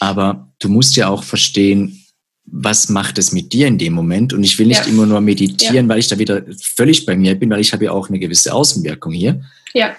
aber 0.00 0.52
du 0.58 0.68
musst 0.68 0.96
ja 0.96 1.08
auch 1.08 1.22
verstehen, 1.22 2.00
was 2.46 2.88
macht 2.88 3.18
es 3.18 3.32
mit 3.32 3.52
dir 3.52 3.66
in 3.68 3.78
dem 3.78 3.92
Moment? 3.92 4.32
Und 4.32 4.44
ich 4.44 4.58
will 4.58 4.66
nicht 4.66 4.84
ja. 4.84 4.86
immer 4.86 5.06
nur 5.06 5.20
meditieren, 5.20 5.86
ja. 5.86 5.88
weil 5.88 5.98
ich 5.98 6.08
da 6.08 6.18
wieder 6.18 6.42
völlig 6.60 7.06
bei 7.06 7.16
mir 7.16 7.34
bin, 7.34 7.50
weil 7.50 7.60
ich 7.60 7.72
habe 7.72 7.84
ja 7.84 7.92
auch 7.92 8.08
eine 8.08 8.18
gewisse 8.18 8.52
Außenwirkung 8.52 9.12
hier. 9.12 9.42
Ja. 9.72 9.94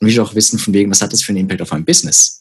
Und 0.00 0.08
ich 0.08 0.16
will 0.16 0.22
auch 0.22 0.34
wissen 0.34 0.58
von 0.58 0.72
wegen, 0.74 0.90
was 0.90 1.02
hat 1.02 1.12
das 1.12 1.22
für 1.22 1.30
einen 1.30 1.40
Impact 1.40 1.62
auf 1.62 1.72
mein 1.72 1.84
Business? 1.84 2.39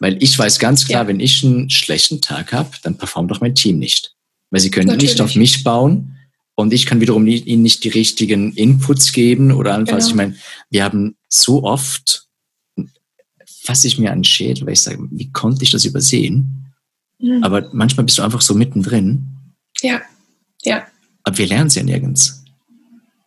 Weil 0.00 0.20
ich 0.22 0.36
weiß 0.36 0.58
ganz 0.58 0.86
klar, 0.86 1.02
ja. 1.02 1.08
wenn 1.08 1.20
ich 1.20 1.44
einen 1.44 1.70
schlechten 1.70 2.20
Tag 2.20 2.52
habe, 2.52 2.70
dann 2.82 2.96
performt 2.96 3.30
auch 3.32 3.40
mein 3.40 3.54
Team 3.54 3.78
nicht. 3.78 4.14
Weil 4.50 4.60
sie 4.60 4.70
können 4.70 4.88
Natürlich. 4.88 5.12
nicht 5.12 5.20
auf 5.20 5.36
mich 5.36 5.62
bauen 5.62 6.16
und 6.54 6.72
ich 6.72 6.86
kann 6.86 7.00
wiederum 7.00 7.24
nie, 7.24 7.36
ihnen 7.36 7.62
nicht 7.62 7.84
die 7.84 7.90
richtigen 7.90 8.52
Inputs 8.54 9.12
geben 9.12 9.52
oder 9.52 9.74
allenfalls, 9.74 10.08
genau. 10.08 10.10
ich 10.10 10.16
meine, 10.16 10.36
wir 10.70 10.84
haben 10.84 11.16
so 11.28 11.62
oft, 11.62 12.26
fasse 13.46 13.86
ich 13.86 13.98
mir 13.98 14.10
an 14.10 14.18
den 14.18 14.24
Schädel, 14.24 14.66
weil 14.66 14.72
ich 14.72 14.80
sage, 14.80 15.06
wie 15.10 15.30
konnte 15.30 15.62
ich 15.62 15.70
das 15.70 15.84
übersehen? 15.84 16.72
Mhm. 17.18 17.44
Aber 17.44 17.68
manchmal 17.72 18.04
bist 18.04 18.18
du 18.18 18.22
einfach 18.22 18.40
so 18.40 18.54
mittendrin. 18.54 19.26
Ja, 19.82 20.00
ja. 20.62 20.86
Aber 21.24 21.36
wir 21.36 21.46
lernen 21.46 21.68
es 21.68 21.74
ja 21.74 21.82
nirgends. 21.82 22.42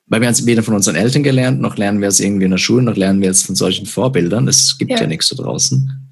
Weil 0.08 0.22
wir 0.22 0.28
haben 0.28 0.34
es 0.34 0.46
weder 0.46 0.64
von 0.64 0.74
unseren 0.74 0.96
Eltern 0.96 1.24
gelernt, 1.24 1.62
noch 1.62 1.78
lernen 1.78 2.02
wir 2.02 2.08
es 2.08 2.20
irgendwie 2.20 2.46
in 2.46 2.52
der 2.52 2.58
Schule, 2.58 2.84
noch 2.84 2.98
lernen 2.98 3.22
wir 3.22 3.30
es 3.30 3.44
von 3.44 3.56
solchen 3.56 3.86
Vorbildern. 3.86 4.48
Es 4.48 4.78
gibt 4.78 4.92
ja, 4.92 5.02
ja 5.02 5.08
nichts 5.08 5.30
da 5.30 5.36
draußen. 5.36 6.03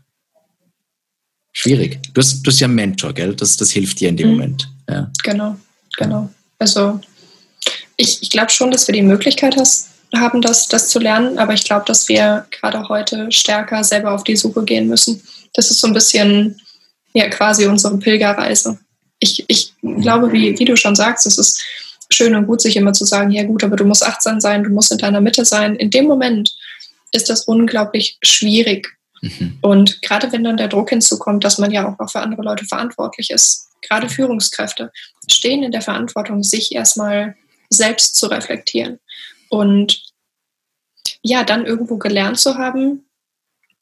Schwierig. 1.53 1.99
Du 2.13 2.21
hast, 2.21 2.41
du 2.43 2.51
hast 2.51 2.59
ja 2.59 2.65
einen 2.65 2.75
Mentor, 2.75 3.13
gell? 3.13 3.35
Das, 3.35 3.57
das 3.57 3.71
hilft 3.71 3.99
dir 3.99 4.09
in 4.09 4.17
dem 4.17 4.29
mhm. 4.29 4.33
Moment. 4.33 4.69
Ja. 4.89 5.11
Genau, 5.23 5.57
genau. 5.97 6.29
Also 6.59 6.99
ich, 7.97 8.21
ich 8.21 8.29
glaube 8.29 8.51
schon, 8.51 8.71
dass 8.71 8.87
wir 8.87 8.93
die 8.93 9.01
Möglichkeit 9.01 9.57
has, 9.57 9.89
haben, 10.15 10.41
das, 10.41 10.67
das 10.67 10.89
zu 10.89 10.99
lernen, 10.99 11.37
aber 11.37 11.53
ich 11.53 11.63
glaube, 11.63 11.85
dass 11.85 12.07
wir 12.09 12.45
gerade 12.51 12.87
heute 12.89 13.31
stärker 13.31 13.83
selber 13.83 14.13
auf 14.13 14.23
die 14.23 14.35
Suche 14.35 14.63
gehen 14.63 14.87
müssen. 14.87 15.21
Das 15.53 15.71
ist 15.71 15.79
so 15.79 15.87
ein 15.87 15.93
bisschen 15.93 16.59
ja 17.13 17.29
quasi 17.29 17.65
unsere 17.65 17.97
Pilgerreise. 17.97 18.79
Ich, 19.19 19.45
ich 19.47 19.73
glaube, 19.81 20.31
wie, 20.31 20.57
wie 20.57 20.65
du 20.65 20.75
schon 20.75 20.95
sagst, 20.95 21.25
es 21.25 21.37
ist 21.37 21.63
schön 22.09 22.35
und 22.35 22.47
gut, 22.47 22.61
sich 22.61 22.75
immer 22.75 22.93
zu 22.93 23.05
sagen, 23.05 23.31
ja 23.31 23.43
gut, 23.43 23.63
aber 23.63 23.75
du 23.75 23.85
musst 23.85 24.05
achtsam 24.05 24.39
sein, 24.39 24.63
du 24.63 24.69
musst 24.69 24.91
in 24.91 24.97
deiner 24.97 25.21
Mitte 25.21 25.45
sein. 25.45 25.75
In 25.75 25.89
dem 25.89 26.05
Moment 26.05 26.53
ist 27.11 27.29
das 27.29 27.45
unglaublich 27.45 28.17
schwierig, 28.23 28.97
Mhm. 29.21 29.57
Und 29.61 30.01
gerade 30.01 30.31
wenn 30.31 30.43
dann 30.43 30.57
der 30.57 30.67
Druck 30.67 30.89
hinzukommt, 30.89 31.43
dass 31.43 31.57
man 31.57 31.71
ja 31.71 31.87
auch 31.87 31.97
noch 31.97 32.11
für 32.11 32.19
andere 32.19 32.41
Leute 32.41 32.65
verantwortlich 32.65 33.29
ist, 33.29 33.69
gerade 33.81 34.09
Führungskräfte 34.09 34.91
stehen 35.27 35.63
in 35.63 35.71
der 35.71 35.81
Verantwortung, 35.81 36.43
sich 36.43 36.73
erstmal 36.73 37.35
selbst 37.69 38.15
zu 38.15 38.27
reflektieren 38.27 38.99
und 39.49 40.11
ja, 41.23 41.43
dann 41.43 41.65
irgendwo 41.65 41.97
gelernt 41.97 42.39
zu 42.39 42.55
haben, 42.55 43.05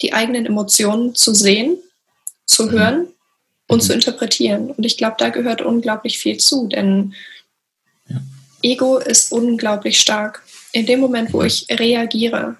die 0.01 0.13
eigenen 0.13 0.45
Emotionen 0.45 1.15
zu 1.15 1.33
sehen, 1.33 1.77
zu 2.45 2.65
mhm. 2.65 2.71
hören 2.71 3.07
und 3.67 3.77
mhm. 3.77 3.85
zu 3.85 3.93
interpretieren. 3.93 4.71
Und 4.71 4.85
ich 4.85 4.97
glaube, 4.97 5.15
da 5.19 5.29
gehört 5.29 5.61
unglaublich 5.61 6.19
viel 6.19 6.37
zu, 6.37 6.67
denn 6.67 7.13
ja. 8.07 8.21
Ego 8.61 8.97
ist 8.97 9.31
unglaublich 9.31 9.99
stark. 9.99 10.43
In 10.71 10.85
dem 10.85 10.99
Moment, 10.99 11.33
wo 11.33 11.43
ich 11.43 11.65
reagiere, 11.69 12.57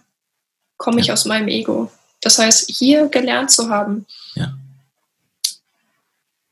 komme 0.78 1.02
ich 1.02 1.08
ja. 1.08 1.13
aus 1.13 1.26
meinem 1.26 1.48
Ego. 1.48 1.92
Das 2.22 2.38
heißt, 2.38 2.70
hier 2.70 3.08
gelernt 3.08 3.52
zu 3.52 3.70
haben, 3.70 4.06
ja. 4.36 4.54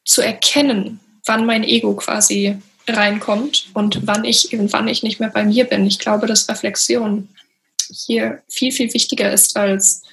zu 0.06 0.22
erkennen, 0.22 1.00
wann 1.26 1.46
mein 1.46 1.64
Ego 1.64 1.96
quasi 1.96 2.58
reinkommt 2.88 3.68
und 3.74 4.08
wann 4.08 4.24
ich, 4.24 4.50
wann 4.52 4.88
ich 4.88 5.04
nicht 5.04 5.20
mehr 5.20 5.30
bei 5.30 5.44
mir 5.44 5.66
bin. 5.66 5.86
Ich 5.86 6.00
glaube, 6.00 6.26
dass 6.26 6.48
Reflexion 6.48 7.28
hier 7.90 8.42
viel, 8.48 8.72
viel 8.72 8.94
wichtiger 8.94 9.32
ist 9.32 9.58
als 9.58 10.04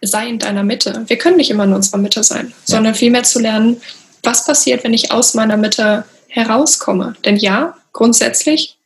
sei 0.00 0.28
in 0.28 0.38
deiner 0.38 0.62
Mitte. 0.62 1.04
Wir 1.06 1.18
können 1.18 1.36
nicht 1.36 1.50
immer 1.50 1.64
in 1.64 1.72
unserer 1.72 1.98
Mitte 1.98 2.22
sein, 2.22 2.48
ja. 2.48 2.54
sondern 2.64 2.94
vielmehr 2.94 3.24
zu 3.24 3.40
lernen, 3.40 3.80
was 4.22 4.44
passiert, 4.44 4.84
wenn 4.84 4.94
ich 4.94 5.10
aus 5.10 5.34
meiner 5.34 5.56
Mitte 5.56 6.04
herauskomme. 6.28 7.16
Denn 7.24 7.36
ja, 7.36 7.76
grundsätzlich, 7.92 8.77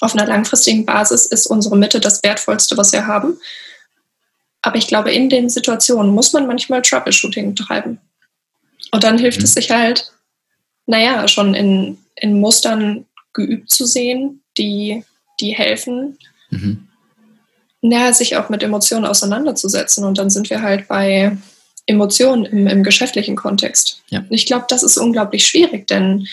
auf 0.00 0.14
einer 0.14 0.26
langfristigen 0.26 0.86
Basis 0.86 1.26
ist 1.26 1.46
unsere 1.46 1.76
Mitte 1.76 2.00
das 2.00 2.22
Wertvollste, 2.22 2.76
was 2.76 2.92
wir 2.92 3.06
haben. 3.06 3.38
Aber 4.62 4.76
ich 4.76 4.86
glaube, 4.86 5.12
in 5.12 5.28
den 5.28 5.48
Situationen 5.48 6.12
muss 6.12 6.32
man 6.32 6.46
manchmal 6.46 6.82
Troubleshooting 6.82 7.54
treiben. 7.54 8.00
Und 8.90 9.04
dann 9.04 9.18
hilft 9.18 9.38
mhm. 9.38 9.44
es 9.44 9.54
sich 9.54 9.70
halt, 9.70 10.12
naja, 10.86 11.26
schon 11.28 11.54
in, 11.54 11.98
in 12.16 12.40
Mustern 12.40 13.06
geübt 13.32 13.70
zu 13.70 13.86
sehen, 13.86 14.42
die, 14.56 15.04
die 15.40 15.50
helfen, 15.50 16.18
mhm. 16.50 16.88
naja, 17.82 18.12
sich 18.12 18.36
auch 18.36 18.48
mit 18.48 18.62
Emotionen 18.62 19.04
auseinanderzusetzen. 19.04 20.04
Und 20.04 20.18
dann 20.18 20.30
sind 20.30 20.50
wir 20.50 20.62
halt 20.62 20.88
bei 20.88 21.36
Emotionen 21.86 22.44
im, 22.44 22.66
im 22.66 22.82
geschäftlichen 22.82 23.36
Kontext. 23.36 24.02
Ja. 24.08 24.24
Ich 24.30 24.46
glaube, 24.46 24.66
das 24.68 24.82
ist 24.82 24.98
unglaublich 24.98 25.46
schwierig, 25.46 25.86
denn 25.86 26.26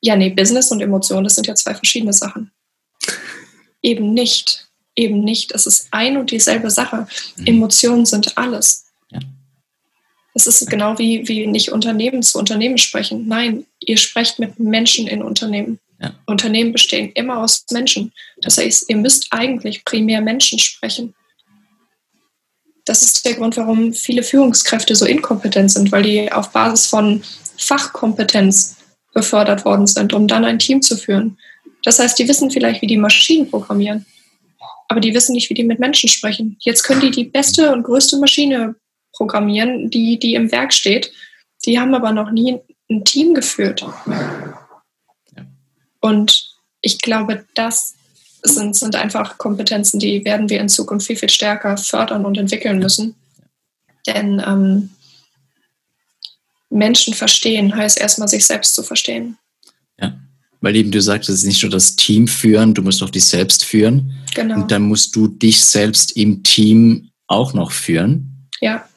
ja, 0.00 0.16
nee, 0.16 0.30
Business 0.30 0.70
und 0.70 0.80
Emotionen, 0.80 1.24
das 1.24 1.34
sind 1.34 1.46
ja 1.46 1.54
zwei 1.54 1.74
verschiedene 1.74 2.12
Sachen. 2.12 2.50
Eben 3.82 4.12
nicht. 4.14 4.68
Eben 4.96 5.22
nicht. 5.22 5.52
Es 5.52 5.66
ist 5.66 5.88
ein 5.90 6.16
und 6.16 6.30
dieselbe 6.30 6.70
Sache. 6.70 7.06
Mhm. 7.36 7.46
Emotionen 7.46 8.06
sind 8.06 8.36
alles. 8.36 8.86
Ja. 9.10 9.20
Es 10.34 10.46
ist 10.46 10.68
genau 10.68 10.98
wie, 10.98 11.26
wie 11.28 11.46
nicht 11.46 11.72
Unternehmen 11.72 12.22
zu 12.22 12.38
Unternehmen 12.38 12.78
sprechen. 12.78 13.28
Nein, 13.28 13.66
ihr 13.80 13.96
sprecht 13.96 14.38
mit 14.38 14.58
Menschen 14.58 15.06
in 15.06 15.22
Unternehmen. 15.22 15.78
Ja. 16.00 16.14
Unternehmen 16.26 16.72
bestehen 16.72 17.10
immer 17.12 17.38
aus 17.38 17.64
Menschen. 17.70 18.12
Das 18.40 18.58
heißt, 18.58 18.88
ihr 18.88 18.96
müsst 18.96 19.28
eigentlich 19.30 19.84
primär 19.84 20.20
Menschen 20.20 20.58
sprechen. 20.58 21.14
Das 22.84 23.02
ist 23.02 23.24
der 23.26 23.34
Grund, 23.34 23.56
warum 23.56 23.92
viele 23.92 24.22
Führungskräfte 24.22 24.96
so 24.96 25.04
inkompetent 25.04 25.70
sind, 25.70 25.92
weil 25.92 26.02
die 26.02 26.32
auf 26.32 26.50
Basis 26.52 26.86
von 26.86 27.22
Fachkompetenz 27.58 28.76
befördert 29.12 29.64
worden 29.64 29.86
sind, 29.86 30.14
um 30.14 30.26
dann 30.26 30.44
ein 30.44 30.58
Team 30.58 30.80
zu 30.80 30.96
führen. 30.96 31.38
Das 31.88 31.98
heißt, 31.98 32.18
die 32.18 32.28
wissen 32.28 32.50
vielleicht, 32.50 32.82
wie 32.82 32.86
die 32.86 32.98
Maschinen 32.98 33.48
programmieren, 33.48 34.04
aber 34.88 35.00
die 35.00 35.14
wissen 35.14 35.32
nicht, 35.32 35.48
wie 35.48 35.54
die 35.54 35.64
mit 35.64 35.78
Menschen 35.78 36.10
sprechen. 36.10 36.58
Jetzt 36.60 36.82
können 36.82 37.00
die 37.00 37.10
die 37.10 37.24
beste 37.24 37.72
und 37.72 37.82
größte 37.82 38.18
Maschine 38.18 38.74
programmieren, 39.14 39.88
die, 39.88 40.18
die 40.18 40.34
im 40.34 40.52
Werk 40.52 40.74
steht. 40.74 41.10
Die 41.64 41.80
haben 41.80 41.94
aber 41.94 42.12
noch 42.12 42.30
nie 42.30 42.58
ein 42.90 43.06
Team 43.06 43.32
geführt. 43.32 43.86
Und 46.02 46.50
ich 46.82 47.00
glaube, 47.00 47.46
das 47.54 47.94
sind, 48.42 48.76
sind 48.76 48.94
einfach 48.94 49.38
Kompetenzen, 49.38 49.98
die 49.98 50.26
werden 50.26 50.50
wir 50.50 50.60
in 50.60 50.68
Zukunft 50.68 51.06
viel, 51.06 51.16
viel 51.16 51.30
stärker 51.30 51.78
fördern 51.78 52.26
und 52.26 52.36
entwickeln 52.36 52.80
müssen. 52.80 53.14
Denn 54.06 54.42
ähm, 54.46 54.90
Menschen 56.68 57.14
verstehen 57.14 57.74
heißt 57.74 57.98
erstmal, 57.98 58.28
sich 58.28 58.44
selbst 58.44 58.74
zu 58.74 58.82
verstehen. 58.82 59.38
Weil 60.60 60.76
eben 60.76 60.90
du 60.90 61.00
sagst, 61.00 61.28
es 61.28 61.36
ist 61.40 61.46
nicht 61.46 61.62
nur 61.62 61.70
das 61.70 61.94
Team 61.96 62.26
führen, 62.26 62.74
du 62.74 62.82
musst 62.82 63.02
auch 63.02 63.10
dich 63.10 63.24
selbst 63.24 63.64
führen. 63.64 64.12
Genau. 64.34 64.56
Und 64.56 64.70
dann 64.70 64.82
musst 64.82 65.14
du 65.14 65.28
dich 65.28 65.60
selbst 65.60 66.16
im 66.16 66.42
Team 66.42 67.10
auch 67.28 67.54
noch 67.54 67.70
führen. 67.70 68.48
Ja. 68.60 68.88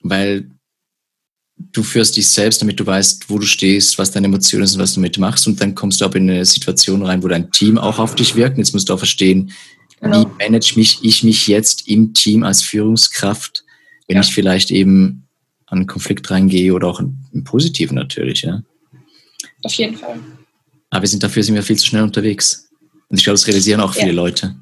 Weil 0.00 0.50
du 1.56 1.82
führst 1.82 2.16
dich 2.16 2.28
selbst, 2.28 2.62
damit 2.62 2.80
du 2.80 2.86
weißt, 2.86 3.30
wo 3.30 3.38
du 3.38 3.46
stehst, 3.46 3.98
was 3.98 4.10
deine 4.10 4.26
Emotionen 4.26 4.66
sind, 4.66 4.80
was 4.80 4.94
du 4.94 5.00
damit 5.00 5.18
machst. 5.18 5.46
Und 5.46 5.60
dann 5.60 5.74
kommst 5.74 6.00
du 6.00 6.04
aber 6.04 6.16
in 6.16 6.28
eine 6.28 6.44
Situation 6.44 7.02
rein, 7.02 7.22
wo 7.22 7.28
dein 7.28 7.50
Team 7.52 7.78
auch 7.78 7.98
auf 7.98 8.14
dich 8.14 8.34
wirkt. 8.34 8.56
Und 8.56 8.64
jetzt 8.64 8.72
musst 8.72 8.88
du 8.88 8.94
auch 8.94 8.98
verstehen, 8.98 9.52
genau. 10.00 10.24
wie 10.24 10.44
manage 10.44 10.74
mich, 10.76 10.98
ich 11.02 11.22
mich 11.22 11.46
jetzt 11.46 11.86
im 11.88 12.12
Team 12.14 12.42
als 12.42 12.62
Führungskraft, 12.62 13.64
wenn 14.08 14.16
ja. 14.16 14.22
ich 14.22 14.34
vielleicht 14.34 14.70
eben 14.70 15.28
an 15.66 15.78
einen 15.78 15.86
Konflikt 15.86 16.30
reingehe 16.30 16.74
oder 16.74 16.88
auch 16.88 17.00
im 17.00 17.44
Positiven 17.44 17.94
natürlich, 17.94 18.42
ja. 18.42 18.62
Auf 19.62 19.74
jeden 19.74 19.96
Fall. 19.96 20.20
Aber 20.94 21.02
wir 21.02 21.08
sind 21.08 21.24
dafür 21.24 21.42
sind 21.42 21.56
wir 21.56 21.62
viel 21.64 21.76
zu 21.76 21.86
schnell 21.86 22.04
unterwegs. 22.04 22.68
Und 23.08 23.18
ich 23.18 23.24
glaube, 23.24 23.34
das 23.34 23.48
realisieren 23.48 23.80
auch 23.80 23.92
viele 23.92 24.10
ja. 24.10 24.12
Leute. 24.12 24.54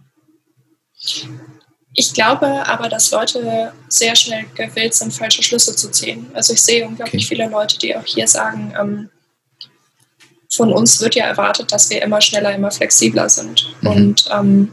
Ich 1.95 2.15
glaube 2.15 2.47
aber, 2.67 2.89
dass 2.89 3.11
Leute 3.11 3.75
sehr 3.89 4.17
schnell 4.17 4.47
gewillt 4.55 4.95
sind, 4.95 5.13
falsche 5.13 5.43
Schlüsse 5.43 5.77
zu 5.77 5.91
ziehen. 5.91 6.31
Also 6.33 6.55
ich 6.55 6.63
sehe 6.63 6.87
unglaublich 6.87 7.27
okay. 7.27 7.37
viele 7.37 7.51
Leute, 7.51 7.79
die 7.79 7.95
auch 7.95 8.07
hier 8.07 8.27
sagen, 8.27 8.73
ähm, 8.81 9.11
von 10.51 10.73
uns 10.73 11.03
wird 11.03 11.17
ja 11.17 11.27
erwartet, 11.27 11.71
dass 11.71 11.91
wir 11.91 12.01
immer 12.01 12.23
schneller, 12.23 12.55
immer 12.55 12.71
flexibler 12.71 13.29
sind. 13.29 13.71
Mhm. 13.83 13.91
Und 13.91 14.25
ähm, 14.33 14.73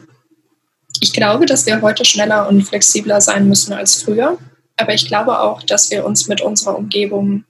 ich 1.02 1.12
glaube, 1.12 1.46
dass 1.46 1.66
wir 1.66 1.82
heute 1.82 2.06
schneller 2.06 2.48
und 2.48 2.62
flexibler 2.62 3.20
sein 3.20 3.50
müssen 3.50 3.74
als 3.74 4.02
früher. 4.02 4.38
Aber 4.78 4.94
ich 4.94 5.08
glaube 5.08 5.38
auch, 5.42 5.62
dass 5.64 5.92
wir 5.92 6.06
uns 6.06 6.30
mit 6.30 6.40
unserer 6.40 6.78
Umgebung 6.78 7.44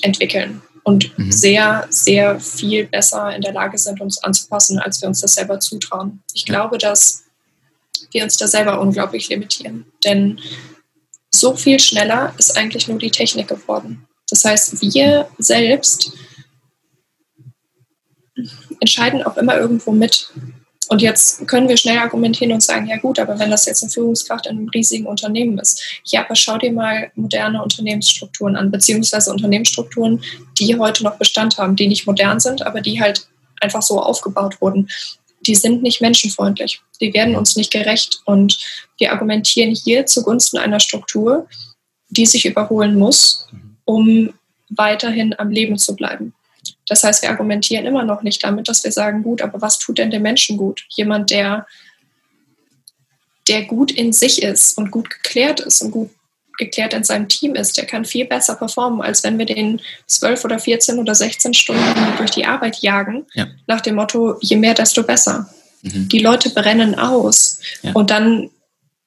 entwickeln 0.00 0.62
und 0.86 1.18
mhm. 1.18 1.32
sehr, 1.32 1.84
sehr 1.90 2.38
viel 2.38 2.86
besser 2.86 3.34
in 3.34 3.42
der 3.42 3.52
Lage 3.52 3.76
sind, 3.76 4.00
uns 4.00 4.22
anzupassen, 4.22 4.78
als 4.78 5.02
wir 5.02 5.08
uns 5.08 5.20
das 5.20 5.34
selber 5.34 5.58
zutrauen. 5.58 6.22
Ich 6.32 6.44
glaube, 6.44 6.78
dass 6.78 7.24
wir 8.12 8.22
uns 8.22 8.36
da 8.36 8.46
selber 8.46 8.80
unglaublich 8.80 9.28
limitieren. 9.28 9.86
Denn 10.04 10.40
so 11.34 11.56
viel 11.56 11.80
schneller 11.80 12.32
ist 12.38 12.56
eigentlich 12.56 12.86
nur 12.86 12.98
die 12.98 13.10
Technik 13.10 13.48
geworden. 13.48 14.06
Das 14.30 14.44
heißt, 14.44 14.80
wir 14.80 15.28
selbst 15.38 16.12
entscheiden 18.78 19.24
auch 19.24 19.36
immer 19.36 19.56
irgendwo 19.58 19.90
mit. 19.90 20.32
Und 20.88 21.02
jetzt 21.02 21.46
können 21.48 21.68
wir 21.68 21.76
schnell 21.76 21.98
argumentieren 21.98 22.52
und 22.52 22.62
sagen, 22.62 22.86
ja 22.86 22.96
gut, 22.98 23.18
aber 23.18 23.38
wenn 23.38 23.50
das 23.50 23.66
jetzt 23.66 23.82
eine 23.82 23.90
Führungskraft 23.90 24.46
in 24.46 24.56
einem 24.56 24.68
riesigen 24.68 25.06
Unternehmen 25.06 25.58
ist, 25.58 25.82
ja, 26.04 26.24
aber 26.24 26.36
schau 26.36 26.58
dir 26.58 26.72
mal 26.72 27.10
moderne 27.14 27.62
Unternehmensstrukturen 27.62 28.56
an, 28.56 28.70
beziehungsweise 28.70 29.32
Unternehmensstrukturen, 29.32 30.22
die 30.58 30.78
heute 30.78 31.02
noch 31.02 31.16
Bestand 31.16 31.58
haben, 31.58 31.74
die 31.74 31.88
nicht 31.88 32.06
modern 32.06 32.38
sind, 32.38 32.64
aber 32.64 32.80
die 32.80 33.00
halt 33.00 33.26
einfach 33.60 33.82
so 33.82 34.00
aufgebaut 34.00 34.60
wurden. 34.60 34.88
Die 35.40 35.54
sind 35.54 35.82
nicht 35.82 36.00
menschenfreundlich, 36.00 36.80
die 37.00 37.12
werden 37.12 37.36
uns 37.36 37.56
nicht 37.56 37.72
gerecht 37.72 38.20
und 38.24 38.58
wir 38.98 39.12
argumentieren 39.12 39.74
hier 39.74 40.06
zugunsten 40.06 40.58
einer 40.58 40.80
Struktur, 40.80 41.48
die 42.08 42.26
sich 42.26 42.46
überholen 42.46 42.96
muss, 42.96 43.48
um 43.84 44.32
weiterhin 44.70 45.34
am 45.38 45.50
Leben 45.50 45.78
zu 45.78 45.94
bleiben. 45.94 46.32
Das 46.88 47.04
heißt, 47.04 47.22
wir 47.22 47.30
argumentieren 47.30 47.86
immer 47.86 48.04
noch 48.04 48.22
nicht 48.22 48.44
damit, 48.44 48.68
dass 48.68 48.84
wir 48.84 48.92
sagen, 48.92 49.22
gut, 49.22 49.42
aber 49.42 49.60
was 49.60 49.78
tut 49.78 49.98
denn 49.98 50.10
dem 50.10 50.22
Menschen 50.22 50.56
gut? 50.56 50.84
Jemand, 50.90 51.30
der, 51.30 51.66
der 53.48 53.64
gut 53.64 53.90
in 53.90 54.12
sich 54.12 54.42
ist 54.42 54.78
und 54.78 54.90
gut 54.90 55.10
geklärt 55.10 55.60
ist 55.60 55.82
und 55.82 55.90
gut 55.90 56.10
geklärt 56.58 56.94
in 56.94 57.04
seinem 57.04 57.28
Team 57.28 57.54
ist, 57.54 57.76
der 57.76 57.86
kann 57.86 58.04
viel 58.04 58.24
besser 58.24 58.54
performen, 58.54 59.02
als 59.02 59.22
wenn 59.22 59.38
wir 59.38 59.46
den 59.46 59.80
zwölf 60.06 60.44
oder 60.44 60.58
14 60.58 60.98
oder 60.98 61.14
16 61.14 61.54
Stunden 61.54 61.82
durch 62.16 62.30
die 62.30 62.46
Arbeit 62.46 62.78
jagen, 62.78 63.26
ja. 63.34 63.46
nach 63.66 63.80
dem 63.80 63.96
Motto, 63.96 64.38
je 64.40 64.56
mehr, 64.56 64.74
desto 64.74 65.02
besser. 65.02 65.50
Mhm. 65.82 66.08
Die 66.08 66.18
Leute 66.18 66.50
brennen 66.50 66.94
aus. 66.94 67.60
Ja. 67.82 67.92
Und 67.92 68.10
dann 68.10 68.50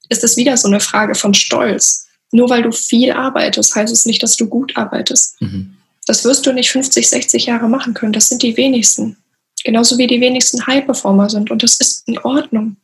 ist 0.09 0.23
es 0.23 0.37
wieder 0.37 0.57
so 0.57 0.67
eine 0.67 0.79
Frage 0.79 1.15
von 1.15 1.33
Stolz. 1.33 2.07
Nur 2.31 2.49
weil 2.49 2.61
du 2.61 2.71
viel 2.71 3.11
arbeitest, 3.11 3.75
heißt 3.75 3.91
es 3.91 4.05
nicht, 4.05 4.21
dass 4.21 4.35
du 4.35 4.47
gut 4.47 4.77
arbeitest. 4.77 5.41
Mhm. 5.41 5.77
Das 6.09 6.25
wirst 6.25 6.43
du 6.47 6.51
nicht 6.51 6.71
50, 6.71 7.07
60 7.07 7.45
Jahre 7.45 7.69
machen 7.69 7.93
können. 7.93 8.13
Das 8.13 8.29
sind 8.29 8.41
die 8.41 8.57
wenigsten. 8.57 9.15
Genauso 9.63 9.95
wie 9.99 10.07
die 10.07 10.19
wenigsten 10.19 10.65
High-Performer 10.65 11.29
sind. 11.29 11.51
Und 11.51 11.61
das 11.61 11.75
ist 11.75 12.07
in 12.07 12.17
Ordnung. 12.17 12.77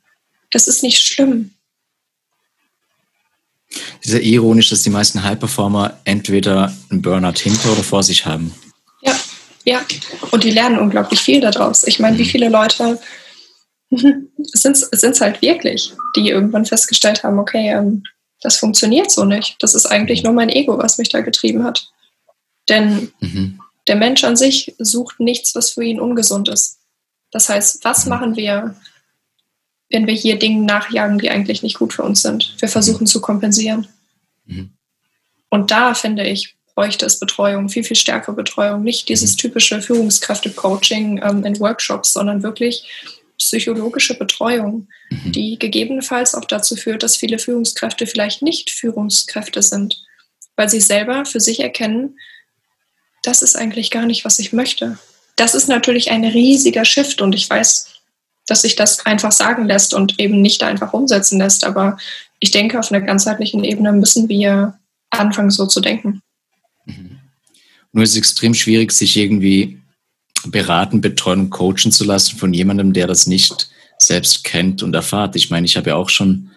Das 0.51 0.67
ist 0.67 0.83
nicht 0.83 0.99
schlimm. 0.99 1.49
Es 3.71 4.09
ist 4.09 4.13
ja 4.13 4.19
ironisch, 4.19 4.69
dass 4.69 4.83
die 4.83 4.91
meisten 4.91 5.23
High-Performer 5.23 5.99
entweder 6.03 6.71
einen 6.91 7.01
Burnout 7.01 7.39
hinter 7.39 7.71
oder 7.71 7.81
vor 7.81 8.03
sich 8.03 8.27
haben. 8.27 8.53
Ja, 9.01 9.19
ja. 9.63 9.81
Und 10.29 10.43
die 10.43 10.51
lernen 10.51 10.77
unglaublich 10.77 11.19
viel 11.19 11.41
daraus. 11.41 11.83
Ich 11.87 11.99
meine, 11.99 12.19
wie 12.19 12.25
mhm. 12.25 12.29
viele 12.29 12.49
Leute 12.49 12.99
sind 14.37 14.77
es 14.91 15.21
halt 15.21 15.41
wirklich, 15.41 15.93
die 16.15 16.29
irgendwann 16.29 16.67
festgestellt 16.67 17.23
haben, 17.23 17.39
okay, 17.39 17.71
ähm, 17.71 18.03
das 18.41 18.57
funktioniert 18.57 19.09
so 19.09 19.25
nicht. 19.25 19.55
Das 19.61 19.73
ist 19.73 19.87
eigentlich 19.87 20.21
nur 20.21 20.33
mein 20.33 20.49
Ego, 20.49 20.77
was 20.77 20.99
mich 20.99 21.09
da 21.09 21.21
getrieben 21.21 21.63
hat. 21.63 21.89
Denn 22.69 23.11
mhm. 23.19 23.59
der 23.87 23.95
Mensch 23.95 24.23
an 24.23 24.35
sich 24.35 24.75
sucht 24.79 25.19
nichts, 25.19 25.55
was 25.55 25.71
für 25.71 25.83
ihn 25.83 25.99
ungesund 25.99 26.49
ist. 26.49 26.79
Das 27.31 27.49
heißt, 27.49 27.83
was 27.83 28.05
mhm. 28.05 28.09
machen 28.09 28.35
wir, 28.35 28.75
wenn 29.89 30.07
wir 30.07 30.13
hier 30.13 30.39
Dinge 30.39 30.63
nachjagen, 30.63 31.19
die 31.19 31.29
eigentlich 31.29 31.63
nicht 31.63 31.77
gut 31.77 31.93
für 31.93 32.03
uns 32.03 32.21
sind? 32.21 32.55
Wir 32.59 32.69
versuchen 32.69 33.07
zu 33.07 33.21
kompensieren. 33.21 33.87
Mhm. 34.45 34.71
Und 35.49 35.71
da 35.71 35.93
finde 35.93 36.27
ich, 36.27 36.55
bräuchte 36.75 37.05
es 37.05 37.19
Betreuung, 37.19 37.69
viel, 37.69 37.83
viel 37.83 37.95
stärkere 37.95 38.33
Betreuung. 38.33 38.83
Nicht 38.83 39.09
dieses 39.09 39.33
mhm. 39.33 39.37
typische 39.37 39.81
Führungskräfte-Coaching 39.81 41.21
ähm, 41.23 41.43
in 41.45 41.59
Workshops, 41.59 42.13
sondern 42.13 42.43
wirklich 42.43 42.87
psychologische 43.37 44.17
Betreuung, 44.17 44.87
mhm. 45.09 45.31
die 45.31 45.59
gegebenenfalls 45.59 46.35
auch 46.35 46.45
dazu 46.45 46.75
führt, 46.75 47.03
dass 47.03 47.17
viele 47.17 47.39
Führungskräfte 47.39 48.07
vielleicht 48.07 48.41
nicht 48.41 48.69
Führungskräfte 48.69 49.61
sind, 49.61 50.03
weil 50.55 50.69
sie 50.69 50.81
selber 50.81 51.25
für 51.25 51.39
sich 51.39 51.59
erkennen, 51.59 52.17
das 53.27 53.41
ist 53.41 53.55
eigentlich 53.55 53.91
gar 53.91 54.05
nicht, 54.05 54.25
was 54.25 54.39
ich 54.39 54.53
möchte. 54.53 54.97
Das 55.35 55.55
ist 55.55 55.67
natürlich 55.67 56.11
ein 56.11 56.23
riesiger 56.23 56.85
Shift 56.85 57.21
und 57.21 57.35
ich 57.35 57.49
weiß, 57.49 57.87
dass 58.47 58.61
sich 58.61 58.75
das 58.75 59.05
einfach 59.05 59.31
sagen 59.31 59.65
lässt 59.65 59.93
und 59.93 60.19
eben 60.19 60.41
nicht 60.41 60.63
einfach 60.63 60.93
umsetzen 60.93 61.39
lässt. 61.39 61.63
Aber 61.63 61.97
ich 62.39 62.51
denke, 62.51 62.79
auf 62.79 62.91
einer 62.91 63.01
ganzheitlichen 63.01 63.63
Ebene 63.63 63.91
müssen 63.91 64.29
wir 64.29 64.77
anfangen, 65.09 65.49
so 65.49 65.65
zu 65.65 65.81
denken. 65.81 66.21
Mhm. 66.85 67.19
Nur 67.91 68.03
ist 68.03 68.11
es 68.11 68.17
extrem 68.17 68.53
schwierig, 68.53 68.91
sich 68.91 69.17
irgendwie 69.17 69.79
beraten, 70.45 71.01
betreuen 71.01 71.41
und 71.41 71.49
coachen 71.49 71.91
zu 71.91 72.03
lassen 72.03 72.37
von 72.37 72.53
jemandem, 72.53 72.93
der 72.93 73.07
das 73.07 73.25
nicht 73.25 73.69
selbst 73.97 74.43
kennt 74.43 74.83
und 74.83 74.93
erfahrt. 74.93 75.35
Ich 75.35 75.49
meine, 75.49 75.65
ich 75.65 75.77
habe 75.77 75.91
ja 75.91 75.95
auch 75.95 76.09
schon 76.09 76.51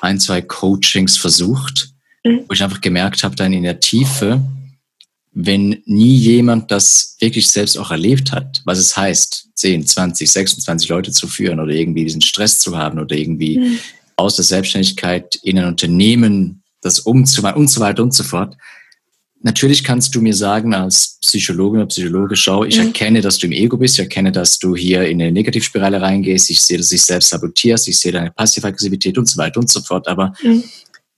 ein, 0.00 0.20
zwei 0.20 0.40
Coachings 0.40 1.18
versucht, 1.18 1.90
mhm. 2.24 2.44
wo 2.48 2.54
ich 2.54 2.62
einfach 2.62 2.80
gemerkt 2.80 3.22
habe, 3.22 3.36
dann 3.36 3.52
in 3.52 3.64
der 3.64 3.80
Tiefe, 3.80 4.40
wenn 5.34 5.82
nie 5.84 6.14
jemand 6.14 6.70
das 6.70 7.16
wirklich 7.18 7.48
selbst 7.48 7.76
auch 7.76 7.90
erlebt 7.90 8.30
hat, 8.30 8.62
was 8.64 8.78
es 8.78 8.96
heißt, 8.96 9.48
10, 9.56 9.86
20, 9.86 10.30
26 10.30 10.88
Leute 10.88 11.10
zu 11.10 11.26
führen 11.26 11.58
oder 11.58 11.72
irgendwie 11.72 12.04
diesen 12.04 12.22
Stress 12.22 12.60
zu 12.60 12.76
haben 12.78 13.00
oder 13.00 13.16
irgendwie 13.16 13.58
mhm. 13.58 13.78
aus 14.16 14.36
der 14.36 14.44
Selbstständigkeit 14.44 15.34
in 15.42 15.58
ein 15.58 15.66
Unternehmen 15.66 16.62
das 16.82 17.00
umzumachen 17.00 17.62
und 17.62 17.68
so 17.68 17.80
weiter 17.80 18.02
und 18.02 18.14
so 18.14 18.22
fort. 18.22 18.56
Natürlich 19.42 19.82
kannst 19.82 20.14
du 20.14 20.22
mir 20.22 20.34
sagen 20.34 20.72
als 20.72 21.18
Psychologin 21.20 21.80
oder 21.80 21.88
Psychologe, 21.88 22.36
schau, 22.36 22.64
ich 22.64 22.78
mhm. 22.78 22.86
erkenne, 22.86 23.20
dass 23.20 23.38
du 23.38 23.46
im 23.46 23.52
Ego 23.52 23.76
bist, 23.76 23.94
ich 23.94 24.00
erkenne, 24.00 24.30
dass 24.30 24.58
du 24.58 24.76
hier 24.76 25.06
in 25.06 25.20
eine 25.20 25.32
Negativspirale 25.32 26.00
reingehst, 26.00 26.48
ich 26.48 26.60
sehe, 26.60 26.78
dass 26.78 26.88
du 26.88 26.94
dich 26.94 27.02
selbst 27.02 27.30
sabotierst, 27.30 27.88
ich 27.88 27.98
sehe 27.98 28.12
deine 28.12 28.30
Passiv-Aggressivität 28.30 29.18
und 29.18 29.28
so 29.28 29.36
weiter 29.36 29.58
und 29.58 29.68
so 29.68 29.80
fort. 29.80 30.06
Aber 30.06 30.32
mhm. 30.42 30.62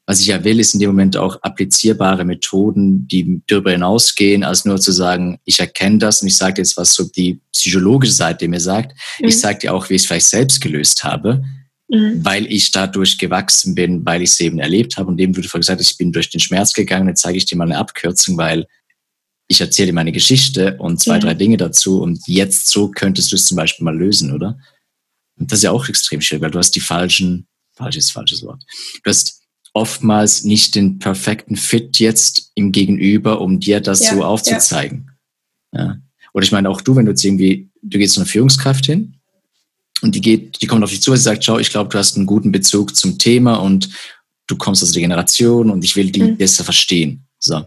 Was 0.09 0.21
ich 0.21 0.29
ja 0.29 0.45
will, 0.45 0.61
ist 0.61 0.73
in 0.73 0.81
dem 0.81 0.91
Moment 0.91 1.17
auch 1.17 1.43
applizierbare 1.43 2.25
Methoden, 2.25 3.09
die 3.09 3.43
darüber 3.49 3.73
hinausgehen, 3.73 4.45
als 4.45 4.65
nur 4.65 4.81
zu 4.81 4.93
sagen, 4.93 5.41
ich 5.45 5.59
erkenne 5.59 5.99
das 5.99 6.23
und 6.23 6.29
ich 6.29 6.37
sage 6.37 6.63
jetzt, 6.63 6.77
was 6.77 6.95
so 6.95 7.05
die 7.05 7.41
psychologische 7.53 8.13
Seite 8.13 8.47
mir 8.47 8.61
sagt. 8.61 8.97
Mhm. 9.21 9.29
Ich 9.29 9.41
sage 9.41 9.59
dir 9.59 9.75
auch, 9.75 9.91
wie 9.91 9.95
ich 9.95 10.03
es 10.03 10.07
vielleicht 10.07 10.29
selbst 10.29 10.61
gelöst 10.61 11.03
habe, 11.03 11.45
mhm. 11.89 12.25
weil 12.25 12.47
ich 12.47 12.71
dadurch 12.71 13.19
gewachsen 13.19 13.75
bin, 13.75 14.07
weil 14.07 14.23
ich 14.23 14.31
es 14.31 14.41
eben 14.41 14.61
erlebt 14.61 14.97
habe. 14.97 15.09
Und 15.09 15.17
dem 15.17 15.37
wurde 15.37 15.49
vorhin 15.49 15.63
gesagt, 15.63 15.81
ich 15.81 15.97
bin 15.97 16.13
durch 16.13 16.31
den 16.31 16.41
Schmerz 16.41 16.73
gegangen. 16.73 17.09
Jetzt 17.09 17.23
zeige 17.23 17.39
ich 17.39 17.47
dir 17.47 17.57
mal 17.57 17.65
eine 17.65 17.79
Abkürzung, 17.79 18.37
weil 18.37 18.67
ich 19.49 19.61
erzähle 19.61 19.87
dir 19.87 19.95
meine 19.95 20.13
Geschichte 20.13 20.77
und 20.79 21.01
zwei, 21.01 21.17
mhm. 21.17 21.21
drei 21.21 21.35
Dinge 21.35 21.57
dazu 21.57 22.01
und 22.01 22.21
jetzt 22.27 22.71
so 22.71 22.89
könntest 22.91 23.33
du 23.33 23.37
es 23.37 23.47
zum 23.47 23.57
Beispiel 23.57 23.85
mal 23.85 23.97
lösen, 23.97 24.33
oder? 24.33 24.59
Und 25.39 25.51
das 25.51 25.61
ist 25.61 25.65
ja 25.65 25.71
auch 25.71 25.89
extrem 25.89 26.21
schwierig, 26.21 26.43
weil 26.43 26.51
du 26.51 26.59
hast 26.59 26.73
die 26.73 26.81
falschen, 26.81 27.47
falsches, 27.75 28.11
falsches 28.11 28.43
Wort. 28.43 28.63
Du 29.05 29.11
hast 29.11 29.36
oftmals 29.77 30.43
nicht 30.43 30.75
den 30.75 30.99
perfekten 30.99 31.55
Fit 31.55 31.99
jetzt 31.99 32.51
im 32.55 32.73
Gegenüber, 32.73 33.43
um 33.43 33.61
dir 33.61 33.81
das 33.81 34.07
ja, 34.07 34.15
so 34.15 34.25
aufzuzeigen. 34.25 35.11
Ja. 35.71 35.85
ja. 35.85 35.97
Oder 36.33 36.45
ich 36.45 36.53
meine, 36.53 36.71
auch 36.71 36.81
du, 36.81 36.97
wenn 36.97 37.05
du 37.05 37.13
jetzt 37.13 37.23
irgendwie, 37.23 37.69
du 37.83 37.99
gehst 37.99 38.15
zu 38.15 38.21
einer 38.21 38.29
Führungskraft 38.29 38.87
hin 38.87 39.17
und 40.01 40.15
die 40.15 40.23
geht, 40.23 40.63
die 40.63 40.67
kommt 40.67 40.83
auf 40.83 40.89
dich 40.89 41.03
zu 41.03 41.11
und 41.11 41.19
sagt, 41.19 41.45
schau, 41.45 41.59
ich 41.59 41.69
glaube, 41.69 41.91
du 41.91 41.99
hast 41.99 42.17
einen 42.17 42.25
guten 42.25 42.53
Bezug 42.53 42.97
zum 42.97 43.19
Thema 43.19 43.57
und 43.57 43.91
du 44.47 44.57
kommst 44.57 44.83
aus 44.83 44.93
der 44.93 45.03
Generation 45.03 45.69
und 45.69 45.85
ich 45.85 45.95
will 45.95 46.11
die 46.11 46.23
mhm. 46.23 46.37
besser 46.39 46.65
verstehen. 46.65 47.27
So. 47.39 47.63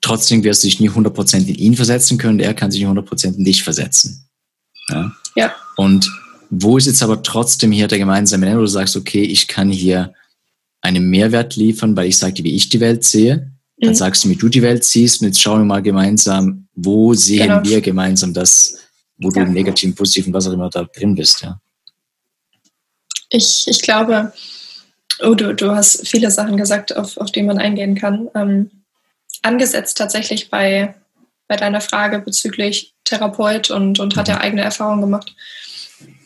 Trotzdem 0.00 0.42
wirst 0.42 0.64
du 0.64 0.66
dich 0.66 0.80
nie 0.80 0.90
100% 0.90 1.46
in 1.46 1.54
ihn 1.54 1.76
versetzen 1.76 2.18
können, 2.18 2.40
er 2.40 2.54
kann 2.54 2.72
sich 2.72 2.80
nicht 2.80 2.90
100% 2.90 3.36
in 3.36 3.44
dich 3.44 3.62
versetzen. 3.62 4.28
Ja. 4.88 5.12
ja. 5.36 5.54
Und 5.76 6.10
wo 6.50 6.76
ist 6.76 6.86
jetzt 6.86 7.04
aber 7.04 7.22
trotzdem 7.22 7.70
hier 7.70 7.86
der 7.86 7.98
gemeinsame 7.98 8.46
Nenner, 8.46 8.58
wo 8.58 8.62
du 8.62 8.66
sagst, 8.66 8.96
okay, 8.96 9.22
ich 9.22 9.46
kann 9.46 9.70
hier 9.70 10.12
einen 10.84 11.08
Mehrwert 11.08 11.56
liefern, 11.56 11.96
weil 11.96 12.08
ich 12.08 12.18
sage, 12.18 12.44
wie 12.44 12.54
ich 12.54 12.68
die 12.68 12.80
Welt 12.80 13.04
sehe. 13.04 13.50
Dann 13.78 13.90
mhm. 13.90 13.94
sagst 13.94 14.24
du, 14.24 14.28
wie 14.28 14.36
du 14.36 14.48
die 14.48 14.62
Welt 14.62 14.84
siehst 14.84 15.20
und 15.20 15.28
jetzt 15.28 15.40
schauen 15.40 15.60
wir 15.60 15.64
mal 15.64 15.82
gemeinsam, 15.82 16.68
wo 16.74 17.14
sehen 17.14 17.48
genau. 17.48 17.64
wir 17.64 17.80
gemeinsam 17.80 18.32
das, 18.32 18.78
wo 19.16 19.28
ja. 19.28 19.34
du 19.34 19.40
im 19.48 19.52
negativen, 19.52 19.94
positiven, 19.94 20.32
was 20.32 20.46
auch 20.46 20.52
immer 20.52 20.70
da 20.70 20.84
drin 20.84 21.14
bist, 21.14 21.42
ja. 21.42 21.60
Ich, 23.30 23.64
ich 23.66 23.82
glaube, 23.82 24.32
oh, 25.20 25.34
du, 25.34 25.54
du 25.54 25.74
hast 25.74 26.06
viele 26.06 26.30
Sachen 26.30 26.56
gesagt, 26.56 26.96
auf, 26.96 27.16
auf 27.16 27.32
die 27.32 27.42
man 27.42 27.58
eingehen 27.58 27.96
kann. 27.96 28.28
Ähm, 28.34 28.70
angesetzt 29.42 29.98
tatsächlich 29.98 30.50
bei, 30.50 30.94
bei 31.48 31.56
deiner 31.56 31.80
Frage 31.80 32.20
bezüglich 32.20 32.94
Therapeut 33.02 33.70
und, 33.70 33.98
und 33.98 34.16
hat 34.16 34.28
ja 34.28 34.36
mhm. 34.36 34.40
eigene 34.42 34.62
Erfahrungen 34.62 35.00
gemacht. 35.00 35.34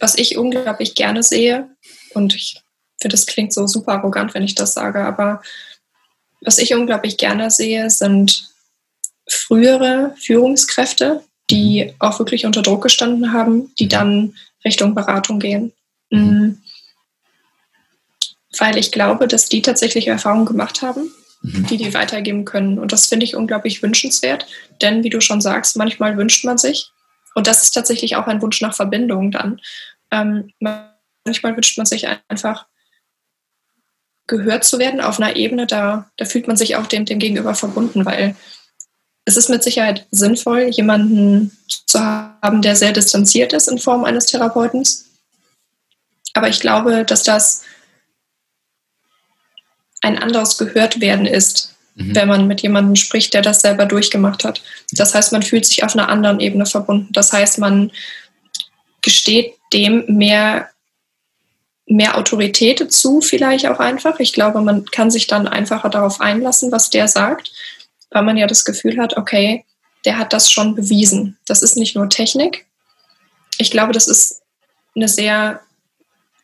Was 0.01 0.19
ich 0.19 0.37
unglaublich 0.37 0.95
gerne 0.95 1.23
sehe, 1.23 1.69
und 2.15 2.35
ich 2.35 2.61
finde, 3.01 3.15
das 3.15 3.27
klingt 3.27 3.53
so 3.53 3.67
super 3.67 3.93
arrogant, 3.93 4.35
wenn 4.35 4.43
ich 4.43 4.55
das 4.55 4.75
sage, 4.75 5.05
aber 5.05 5.43
was 6.41 6.59
ich 6.59 6.75
unglaublich 6.75 7.17
gerne 7.17 7.51
sehe, 7.51 7.91
sind 7.91 8.49
frühere 9.29 10.15
Führungskräfte, 10.19 11.23
die 11.51 11.87
mhm. 11.87 11.95
auch 11.99 12.19
wirklich 12.19 12.47
unter 12.47 12.63
Druck 12.63 12.83
gestanden 12.83 13.33
haben, 13.33 13.75
die 13.79 13.85
mhm. 13.85 13.91
dann 13.91 14.35
Richtung 14.65 14.95
Beratung 14.95 15.39
gehen. 15.39 15.73
Mhm. 16.11 16.21
Mm. 16.21 16.63
Weil 18.59 18.79
ich 18.79 18.91
glaube, 18.93 19.29
dass 19.29 19.49
die 19.49 19.63
tatsächlich 19.63 20.09
Erfahrungen 20.09 20.47
gemacht 20.47 20.83
haben, 20.83 21.13
die 21.43 21.77
die 21.77 21.95
weitergeben 21.95 22.45
können. 22.45 22.79
Und 22.79 22.93
das 22.93 23.07
finde 23.07 23.25
ich 23.25 23.37
unglaublich 23.37 23.83
wünschenswert, 23.83 24.47
denn 24.81 25.05
wie 25.05 25.11
du 25.11 25.21
schon 25.21 25.41
sagst, 25.41 25.77
manchmal 25.77 26.17
wünscht 26.17 26.45
man 26.45 26.59
sich, 26.59 26.91
und 27.35 27.47
das 27.47 27.63
ist 27.63 27.71
tatsächlich 27.71 28.17
auch 28.17 28.27
ein 28.27 28.43
Wunsch 28.43 28.61
nach 28.61 28.75
Verbindung 28.75 29.31
dann, 29.31 29.61
ähm, 30.11 30.51
manchmal 30.59 31.55
wünscht 31.55 31.77
man 31.77 31.87
sich 31.87 32.09
einfach, 32.29 32.67
gehört 34.29 34.63
zu 34.63 34.79
werden 34.79 35.01
auf 35.01 35.19
einer 35.19 35.35
Ebene, 35.35 35.67
da, 35.67 36.09
da 36.17 36.25
fühlt 36.25 36.47
man 36.47 36.57
sich 36.57 36.77
auch 36.77 36.87
dem, 36.87 37.05
dem 37.05 37.19
Gegenüber 37.19 37.55
verbunden, 37.55 38.05
weil 38.07 38.37
es 39.25 39.37
ist 39.37 39.51
mit 39.51 39.65
Sicherheit 39.65 40.07
sinnvoll, 40.11 40.69
jemanden 40.71 41.59
zu 41.87 42.01
haben, 42.01 42.63
der 42.63 42.77
sehr 42.77 42.93
distanziert 42.93 43.53
ist 43.53 43.69
in 43.69 43.79
Form 43.79 44.05
eines 44.05 44.27
Therapeuten. 44.27 44.87
Aber 46.35 46.49
ich 46.49 46.61
glaube, 46.61 47.05
dass 47.05 47.25
das 47.25 47.63
ein 50.01 50.19
anderes 50.19 50.57
Gehörtwerden 50.57 51.27
ist, 51.27 51.75
mhm. 51.95 52.15
wenn 52.15 52.29
man 52.29 52.47
mit 52.47 52.63
jemandem 52.63 52.97
spricht, 52.97 53.35
der 53.35 53.43
das 53.43 53.61
selber 53.61 53.87
durchgemacht 53.87 54.45
hat. 54.45 54.63
Das 54.93 55.15
heißt, 55.15 55.33
man 55.33 55.43
fühlt 55.43 55.67
sich 55.67 55.85
auf 55.85 55.95
einer 55.95 56.09
anderen 56.09 56.41
Ebene 56.41 56.67
verbunden. 56.67 57.13
Das 57.13 57.33
heißt, 57.33 57.59
man 57.59 57.91
gesteht 59.03 59.55
dem 59.73 60.05
mehr 60.07 60.71
mehr 61.89 62.17
Autorität 62.19 62.93
zu, 62.93 63.21
vielleicht 63.21 63.67
auch 63.67 63.81
einfach. 63.81 64.21
Ich 64.21 64.33
glaube, 64.33 64.61
man 64.61 64.85
kann 64.87 65.11
sich 65.11 65.27
dann 65.27 65.49
einfacher 65.49 65.89
darauf 65.89 66.21
einlassen, 66.21 66.71
was 66.71 66.91
der 66.91 67.09
sagt, 67.09 67.51
weil 68.11 68.23
man 68.23 68.37
ja 68.37 68.47
das 68.47 68.65
Gefühl 68.65 68.99
hat, 68.99 69.17
okay, 69.17 69.65
der 70.05 70.19
hat 70.19 70.33
das 70.33 70.51
schon 70.51 70.75
bewiesen. 70.75 71.39
Das 71.47 71.63
ist 71.63 71.77
nicht 71.77 71.97
nur 71.97 72.09
Technik. 72.09 72.67
Ich 73.59 73.71
glaube, 73.71 73.93
das 73.93 74.07
ist 74.07 74.43
eine 74.95 75.09
sehr, 75.09 75.61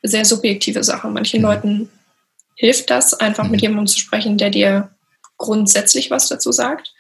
sehr 0.03 0.25
subjektive 0.25 0.83
Sache. 0.83 1.09
Manchen 1.09 1.41
mhm. 1.41 1.47
Leuten 1.47 1.91
hilft 2.57 2.91
das, 2.91 3.15
einfach 3.15 3.45
mit 3.45 3.61
mhm. 3.61 3.69
jemandem 3.69 3.87
zu 3.87 3.99
sprechen, 3.99 4.39
der 4.39 4.51
dir 4.51 4.91
grundsätzlich 5.37 6.11
was 6.11 6.29
dazu 6.29 6.53
sagt. 6.53 6.93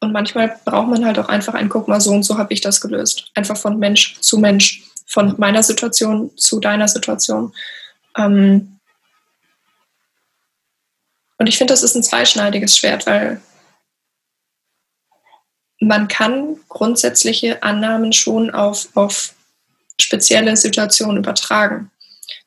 Und 0.00 0.12
manchmal 0.12 0.58
braucht 0.64 0.88
man 0.88 1.04
halt 1.04 1.18
auch 1.18 1.28
einfach 1.28 1.54
ein, 1.54 1.68
guck 1.68 1.88
mal, 1.88 2.00
so 2.00 2.10
und 2.12 2.24
so 2.24 2.38
habe 2.38 2.52
ich 2.52 2.60
das 2.60 2.80
gelöst. 2.80 3.30
Einfach 3.34 3.56
von 3.56 3.78
Mensch 3.78 4.20
zu 4.20 4.38
Mensch 4.38 4.82
von 5.14 5.36
meiner 5.38 5.62
Situation 5.62 6.36
zu 6.36 6.58
deiner 6.58 6.88
Situation. 6.88 7.54
Ähm 8.18 8.80
und 11.38 11.46
ich 11.46 11.56
finde, 11.56 11.72
das 11.72 11.84
ist 11.84 11.94
ein 11.94 12.02
zweischneidiges 12.02 12.76
Schwert, 12.76 13.06
weil 13.06 13.40
man 15.78 16.08
kann 16.08 16.56
grundsätzliche 16.68 17.62
Annahmen 17.62 18.12
schon 18.12 18.50
auf, 18.50 18.88
auf 18.94 19.34
spezielle 20.00 20.56
Situationen 20.56 21.18
übertragen. 21.18 21.92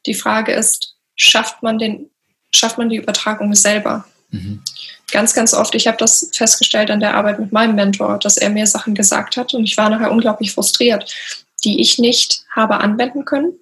Die 0.06 0.14
Frage 0.14 0.52
ist, 0.52 0.96
schafft 1.16 1.64
man, 1.64 1.78
den, 1.78 2.10
schafft 2.54 2.78
man 2.78 2.90
die 2.90 2.98
Übertragung 2.98 3.54
selber? 3.56 4.06
Mhm. 4.32 4.62
Ganz, 5.10 5.34
ganz 5.34 5.54
oft, 5.54 5.74
ich 5.74 5.88
habe 5.88 5.98
das 5.98 6.32
festgestellt 6.34 6.92
an 6.92 7.00
der 7.00 7.16
Arbeit 7.16 7.40
mit 7.40 7.54
meinem 7.54 7.76
Mentor, 7.76 8.20
dass 8.20 8.36
er 8.36 8.50
mir 8.50 8.68
Sachen 8.68 8.94
gesagt 8.94 9.38
hat 9.38 9.54
und 9.54 9.64
ich 9.64 9.78
war 9.78 9.90
nachher 9.90 10.12
unglaublich 10.12 10.52
frustriert, 10.52 11.16
die 11.64 11.82
ich 11.82 11.98
nicht 11.98 12.46
habe 12.56 12.80
anwenden 12.80 13.26
können, 13.26 13.54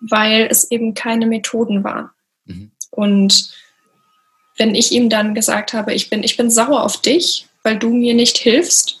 weil 0.00 0.48
es 0.50 0.70
eben 0.70 0.94
keine 0.94 1.26
Methoden 1.26 1.84
waren. 1.84 2.10
Mhm. 2.46 2.70
Und 2.90 3.52
wenn 4.56 4.74
ich 4.74 4.92
ihm 4.92 5.08
dann 5.08 5.34
gesagt 5.34 5.72
habe, 5.72 5.94
ich 5.94 6.10
bin, 6.10 6.22
ich 6.22 6.36
bin 6.36 6.50
sauer 6.50 6.82
auf 6.82 7.00
dich, 7.00 7.46
weil 7.62 7.78
du 7.78 7.90
mir 7.90 8.14
nicht 8.14 8.38
hilfst, 8.38 9.00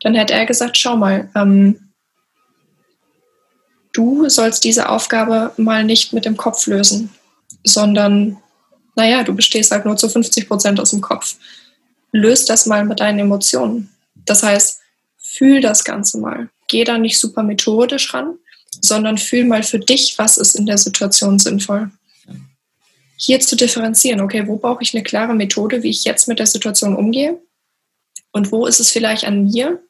dann 0.00 0.14
hätte 0.14 0.34
er 0.34 0.46
gesagt, 0.46 0.78
schau 0.78 0.96
mal, 0.96 1.30
ähm, 1.34 1.92
du 3.92 4.28
sollst 4.28 4.64
diese 4.64 4.88
Aufgabe 4.88 5.52
mal 5.56 5.84
nicht 5.84 6.12
mit 6.12 6.24
dem 6.24 6.36
Kopf 6.36 6.66
lösen, 6.66 7.10
sondern, 7.64 8.38
naja, 8.94 9.22
du 9.24 9.34
bestehst 9.34 9.70
halt 9.70 9.84
nur 9.84 9.96
zu 9.96 10.08
50 10.08 10.48
Prozent 10.48 10.80
aus 10.80 10.90
dem 10.90 11.00
Kopf. 11.00 11.36
Löst 12.12 12.48
das 12.48 12.66
mal 12.66 12.84
mit 12.84 13.00
deinen 13.00 13.18
Emotionen. 13.18 13.90
Das 14.14 14.42
heißt, 14.42 14.80
fühl 15.18 15.60
das 15.60 15.84
Ganze 15.84 16.18
mal 16.18 16.48
geh 16.68 16.84
da 16.84 16.98
nicht 16.98 17.18
super 17.18 17.42
methodisch 17.42 18.12
ran, 18.12 18.38
sondern 18.80 19.18
fühl 19.18 19.44
mal 19.44 19.62
für 19.62 19.78
dich, 19.78 20.18
was 20.18 20.36
ist 20.36 20.54
in 20.54 20.66
der 20.66 20.78
Situation 20.78 21.38
sinnvoll. 21.38 21.90
Hier 23.16 23.40
zu 23.40 23.56
differenzieren, 23.56 24.20
okay, 24.20 24.46
wo 24.46 24.56
brauche 24.56 24.82
ich 24.82 24.94
eine 24.94 25.02
klare 25.02 25.34
Methode, 25.34 25.82
wie 25.82 25.90
ich 25.90 26.04
jetzt 26.04 26.28
mit 26.28 26.38
der 26.38 26.46
Situation 26.46 26.94
umgehe? 26.94 27.40
Und 28.32 28.52
wo 28.52 28.66
ist 28.66 28.80
es 28.80 28.90
vielleicht 28.90 29.24
an 29.24 29.44
mir, 29.44 29.80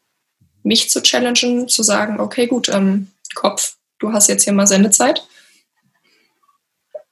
mich 0.63 0.91
zu 0.91 1.03
challengen, 1.03 1.69
zu 1.69 1.83
sagen, 1.83 2.21
okay, 2.21 2.47
gut, 2.47 2.69
ähm, 2.69 3.09
Kopf, 3.35 3.77
du 3.99 4.13
hast 4.13 4.29
jetzt 4.29 4.45
hier 4.45 4.53
mal 4.53 4.67
Sendezeit. 4.67 5.27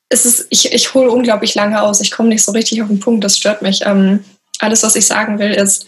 Es 0.08 0.24
ist, 0.24 0.46
ich, 0.50 0.72
ich 0.72 0.94
hole 0.94 1.10
unglaublich 1.10 1.54
lange 1.54 1.82
aus, 1.82 2.00
ich 2.00 2.12
komme 2.12 2.28
nicht 2.28 2.44
so 2.44 2.52
richtig 2.52 2.82
auf 2.82 2.88
den 2.88 3.00
Punkt, 3.00 3.24
das 3.24 3.36
stört 3.36 3.62
mich. 3.62 3.80
Ähm, 3.84 4.24
alles, 4.60 4.82
was 4.84 4.94
ich 4.94 5.06
sagen 5.06 5.38
will, 5.38 5.50
ist, 5.50 5.86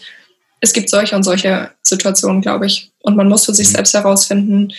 es 0.59 0.73
gibt 0.73 0.89
solche 0.89 1.15
und 1.15 1.23
solche 1.23 1.71
Situationen, 1.83 2.41
glaube 2.41 2.65
ich. 2.65 2.91
Und 2.99 3.15
man 3.15 3.29
muss 3.29 3.45
für 3.45 3.53
sich 3.53 3.67
mhm. 3.69 3.73
selbst 3.73 3.93
herausfinden, 3.93 4.73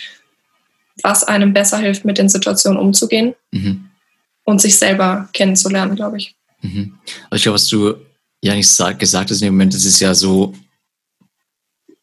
was 1.01 1.23
einem 1.23 1.53
besser 1.53 1.77
hilft, 1.77 2.05
mit 2.05 2.17
den 2.17 2.29
Situationen 2.29 2.79
umzugehen 2.79 3.35
mhm. 3.51 3.89
und 4.43 4.61
sich 4.61 4.77
selber 4.77 5.29
kennenzulernen, 5.33 5.95
glaube 5.95 6.17
ich. 6.17 6.35
Mhm. 6.61 6.97
Also 7.29 7.35
ich 7.35 7.43
glaube, 7.43 7.55
was 7.55 7.67
du 7.67 7.95
ja 8.41 8.53
nicht 8.53 8.77
gesagt 8.99 9.31
hast 9.31 9.41
in 9.41 9.47
dem 9.47 9.53
Moment, 9.53 9.73
das 9.73 9.85
ist 9.85 9.99
ja 9.99 10.13
so 10.13 10.53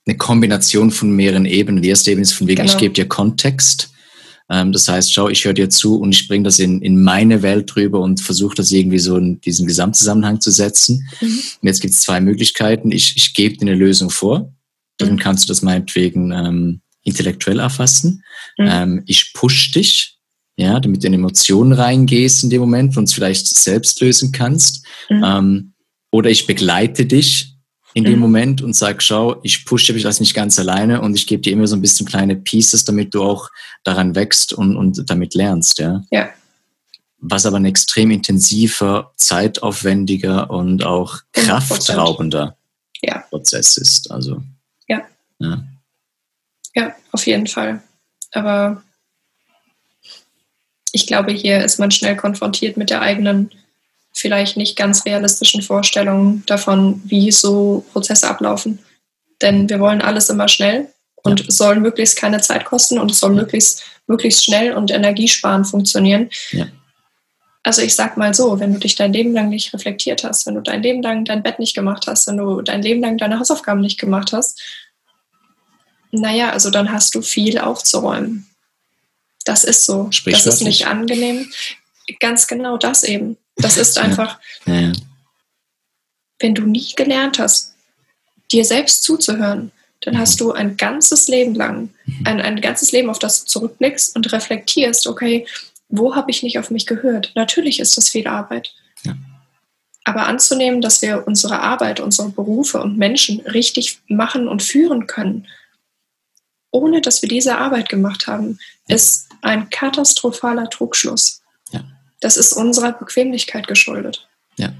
eine 0.07 0.17
Kombination 0.17 0.91
von 0.91 1.11
mehreren 1.11 1.47
Ebenen. 1.47 1.83
Die 1.83 1.89
erste 1.89 2.11
Ebene 2.11 2.23
ist 2.23 2.33
von 2.33 2.47
wegen, 2.47 2.63
genau. 2.63 2.73
ich 2.73 2.79
gebe 2.79 2.95
dir 2.95 3.09
Kontext. 3.09 3.91
Ähm, 4.51 4.73
das 4.73 4.89
heißt, 4.89 5.13
schau, 5.13 5.29
ich 5.29 5.45
höre 5.45 5.55
dir 5.55 5.71
zu 5.71 5.97
und 5.97 6.15
ich 6.15 6.29
bringe 6.29 6.45
das 6.45 6.59
in, 6.59 6.81
in 6.81 7.03
meine 7.03 7.43
Welt 7.43 7.75
drüber 7.75 8.01
und 8.01 8.21
versuche 8.21 8.55
das 8.55 8.71
irgendwie 8.71 8.99
so 8.99 9.17
in 9.17 9.41
diesen 9.41 9.67
Gesamtzusammenhang 9.67 10.41
zu 10.41 10.51
setzen. 10.51 11.09
Mhm. 11.21 11.27
Und 11.29 11.69
jetzt 11.69 11.81
gibt 11.81 11.95
es 11.95 12.01
zwei 12.01 12.21
Möglichkeiten. 12.21 12.93
Ich, 12.93 13.17
ich 13.17 13.35
gebe 13.35 13.57
dir 13.57 13.63
eine 13.63 13.75
Lösung 13.75 14.11
vor. 14.11 14.53
Dann 14.99 15.15
mhm. 15.15 15.19
kannst 15.19 15.45
du 15.45 15.49
das 15.49 15.63
meinetwegen 15.63 16.33
ähm, 16.33 16.81
intellektuell 17.03 17.59
erfassen. 17.59 18.23
Mhm. 18.57 18.69
Ähm, 18.69 19.03
ich 19.07 19.33
push 19.35 19.73
dich, 19.73 20.19
ja, 20.57 20.79
damit 20.81 21.03
du 21.03 21.09
in 21.09 21.15
Emotionen 21.15 21.73
reingehst 21.73 22.45
in 22.45 22.51
dem 22.51 22.61
Moment 22.61 22.97
und 22.97 23.05
es 23.05 23.13
vielleicht 23.13 23.47
selbst 23.47 24.01
lösen 24.01 24.33
kannst. 24.33 24.87
Mhm. 25.11 25.25
Ähm, 25.25 25.73
oder 26.13 26.31
ich 26.31 26.47
begleite 26.47 27.05
dich 27.05 27.56
in 27.97 28.05
dem 28.05 28.17
mhm. 28.17 28.21
Moment 28.21 28.63
und 28.63 28.77
sag, 28.77 29.03
schau, 29.03 29.41
ich 29.43 29.65
pushe 29.65 29.95
dich 29.95 30.03
das 30.03 30.21
nicht 30.21 30.35
ganz 30.35 30.59
alleine 30.59 31.01
und 31.01 31.15
ich 31.15 31.27
gebe 31.27 31.41
dir 31.41 31.55
immer 31.55 31.67
so 31.67 31.75
ein 31.75 31.81
bisschen 31.81 32.07
kleine 32.07 32.37
Pieces, 32.37 32.85
damit 32.85 33.15
du 33.15 33.23
auch 33.23 33.49
daran 33.85 34.15
wächst 34.15 34.53
und, 34.53 34.77
und 34.77 35.09
damit 35.09 35.35
lernst, 35.35 35.79
ja. 35.79 36.03
Ja. 36.11 36.29
Was 37.21 37.47
aber 37.47 37.57
ein 37.57 37.65
extrem 37.65 38.11
intensiver, 38.11 39.13
zeitaufwendiger 39.17 40.51
und 40.51 40.85
auch 40.85 41.21
kraftraubender 41.33 42.59
ja. 43.01 43.21
Prozess 43.31 43.79
ist. 43.79 44.11
Also. 44.11 44.43
Ja. 44.89 45.01
ja. 45.39 45.65
Ja, 46.75 46.95
auf 47.13 47.27
jeden 47.27 47.47
Fall. 47.47 47.83
Aber 48.33 48.83
ich 50.93 51.07
glaube, 51.07 51.33
hier 51.33 51.65
ist 51.65 51.79
man 51.79 51.91
schnell 51.91 52.17
konfrontiert 52.17 52.77
mit 52.77 52.91
der 52.91 53.01
eigenen, 53.01 53.53
vielleicht 54.17 54.57
nicht 54.57 54.77
ganz 54.77 55.05
realistischen 55.05 55.61
Vorstellungen 55.61 56.43
davon, 56.47 57.03
wie 57.05 57.31
so 57.31 57.85
Prozesse 57.93 58.29
ablaufen. 58.29 58.79
Denn 59.43 59.69
wir 59.69 59.79
wollen 59.79 60.01
alles 60.01 60.31
immer 60.31 60.49
schnell 60.49 60.89
und 61.23 61.41
ja. 61.41 61.47
soll 61.51 61.81
möglichst 61.81 62.17
keine 62.17 62.41
Zeit 62.41 62.65
kosten 62.65 62.99
und 62.99 63.11
es 63.11 63.21
soll 63.21 63.35
möglichst, 63.35 63.83
möglichst 64.07 64.43
schnell 64.43 64.73
und 64.73 64.91
energiesparend 64.91 65.67
funktionieren. 65.67 66.31
Ja. 66.53 66.67
Also 67.63 67.83
ich 67.83 67.95
sag 67.95 68.17
mal 68.17 68.33
so, 68.33 68.59
wenn 68.59 68.73
du 68.73 68.79
dich 68.79 68.95
dein 68.95 69.13
Leben 69.13 69.35
lang 69.35 69.51
nicht 69.51 69.75
reflektiert 69.75 70.25
hast, 70.25 70.47
wenn 70.47 70.55
du 70.55 70.63
dein 70.63 70.83
Leben 70.83 71.03
lang 71.03 71.27
dein 71.27 71.43
Bett 71.43 71.59
nicht 71.59 71.75
gemacht 71.75 72.07
hast, 72.07 72.27
wenn 72.27 72.39
du 72.39 72.63
dein 72.63 72.81
Leben 72.81 73.03
lang 73.03 73.19
deine 73.19 73.39
Hausaufgaben 73.39 73.83
nicht 73.83 74.01
gemacht 74.01 74.33
hast, 74.33 74.63
naja, 76.11 76.51
also 76.51 76.71
dann 76.71 76.91
hast 76.91 77.15
du 77.15 77.21
viel 77.21 77.59
aufzuräumen. 77.59 78.47
Das 79.45 79.63
ist 79.65 79.85
so. 79.85 80.09
Das 80.25 80.47
ist 80.47 80.63
nicht 80.63 80.87
angenehm. 80.87 81.51
Ganz 82.21 82.47
genau 82.47 82.79
das 82.79 83.03
eben. 83.03 83.37
Das 83.57 83.77
ist 83.77 83.99
einfach, 83.99 84.39
ja. 84.67 84.81
Ja. 84.81 84.93
wenn 86.39 86.55
du 86.55 86.63
nie 86.63 86.93
gelernt 86.95 87.39
hast, 87.39 87.75
dir 88.53 88.65
selbst 88.65 89.03
zuzuhören, 89.03 89.73
dann 90.03 90.15
mhm. 90.15 90.19
hast 90.19 90.41
du 90.41 90.53
ein 90.53 90.77
ganzes 90.77 91.29
Leben 91.29 91.55
lang, 91.55 91.91
mhm. 92.05 92.27
ein, 92.27 92.41
ein 92.41 92.61
ganzes 92.61 92.93
Leben, 92.93 93.11
auf 93.11 93.19
das 93.19 93.45
du 93.45 93.47
zurückblickst 93.47 94.15
und 94.15 94.33
reflektierst, 94.33 95.07
okay, 95.07 95.47
wo 95.89 96.15
habe 96.15 96.31
ich 96.31 96.43
nicht 96.43 96.59
auf 96.59 96.71
mich 96.71 96.87
gehört? 96.87 97.33
Natürlich 97.35 97.81
ist 97.81 97.97
das 97.97 98.09
viel 98.09 98.27
Arbeit. 98.27 98.75
Ja. 99.05 99.17
Aber 100.05 100.27
anzunehmen, 100.27 100.81
dass 100.81 101.03
wir 101.03 101.27
unsere 101.27 101.61
Arbeit, 101.61 102.01
unsere 102.01 102.29
Berufe 102.29 102.81
und 102.81 102.97
Menschen 102.97 103.41
richtig 103.41 104.01
machen 104.07 104.49
und 104.49 104.63
führen 104.63 105.07
können, 105.07 105.47
ohne 106.71 107.01
dass 107.01 107.23
wir 107.23 107.29
diese 107.29 107.59
Arbeit 107.59 107.89
gemacht 107.89 108.27
haben, 108.27 108.59
ist 108.87 109.29
ein 109.43 109.71
katastrophaler 109.71 110.69
Trugschluss. 110.71 111.43
Das 112.21 112.37
ist 112.37 112.53
unserer 112.53 112.93
Bequemlichkeit 112.93 113.67
geschuldet. 113.67 114.29
Ja, 114.59 114.75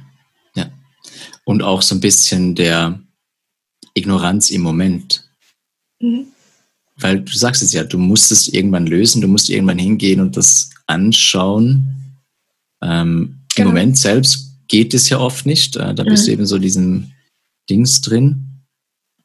ja. 0.55 0.71
Und 1.45 1.63
auch 1.63 1.83
so 1.83 1.95
ein 1.95 2.01
bisschen 2.01 2.55
der 2.55 3.01
Ignoranz 3.95 4.51
im 4.51 4.63
Moment. 4.63 5.29
Mhm. 6.01 6.29
Weil 6.99 7.21
du 7.21 7.37
sagst 7.37 7.63
es 7.63 7.73
ja, 7.73 7.85
du 7.85 7.99
musst 7.99 8.33
es 8.33 8.49
irgendwann 8.49 8.87
lösen, 8.87 9.21
du 9.21 9.29
musst 9.29 9.51
irgendwann 9.51 9.79
hingehen 9.79 10.21
und 10.21 10.37
das 10.37 10.71
anschauen. 10.87 12.17
Ähm, 12.83 13.41
genau. 13.55 13.69
Im 13.69 13.75
Moment 13.75 13.99
selbst 13.99 14.55
geht 14.69 14.95
es 14.95 15.09
ja 15.09 15.19
oft 15.19 15.45
nicht. 15.45 15.77
Äh, 15.77 15.95
da 15.95 16.05
bist 16.05 16.25
mhm. 16.25 16.27
du 16.27 16.33
eben 16.33 16.47
so 16.47 16.59
diesen 16.59 17.13
Dings 17.69 18.01
drin. 18.01 18.63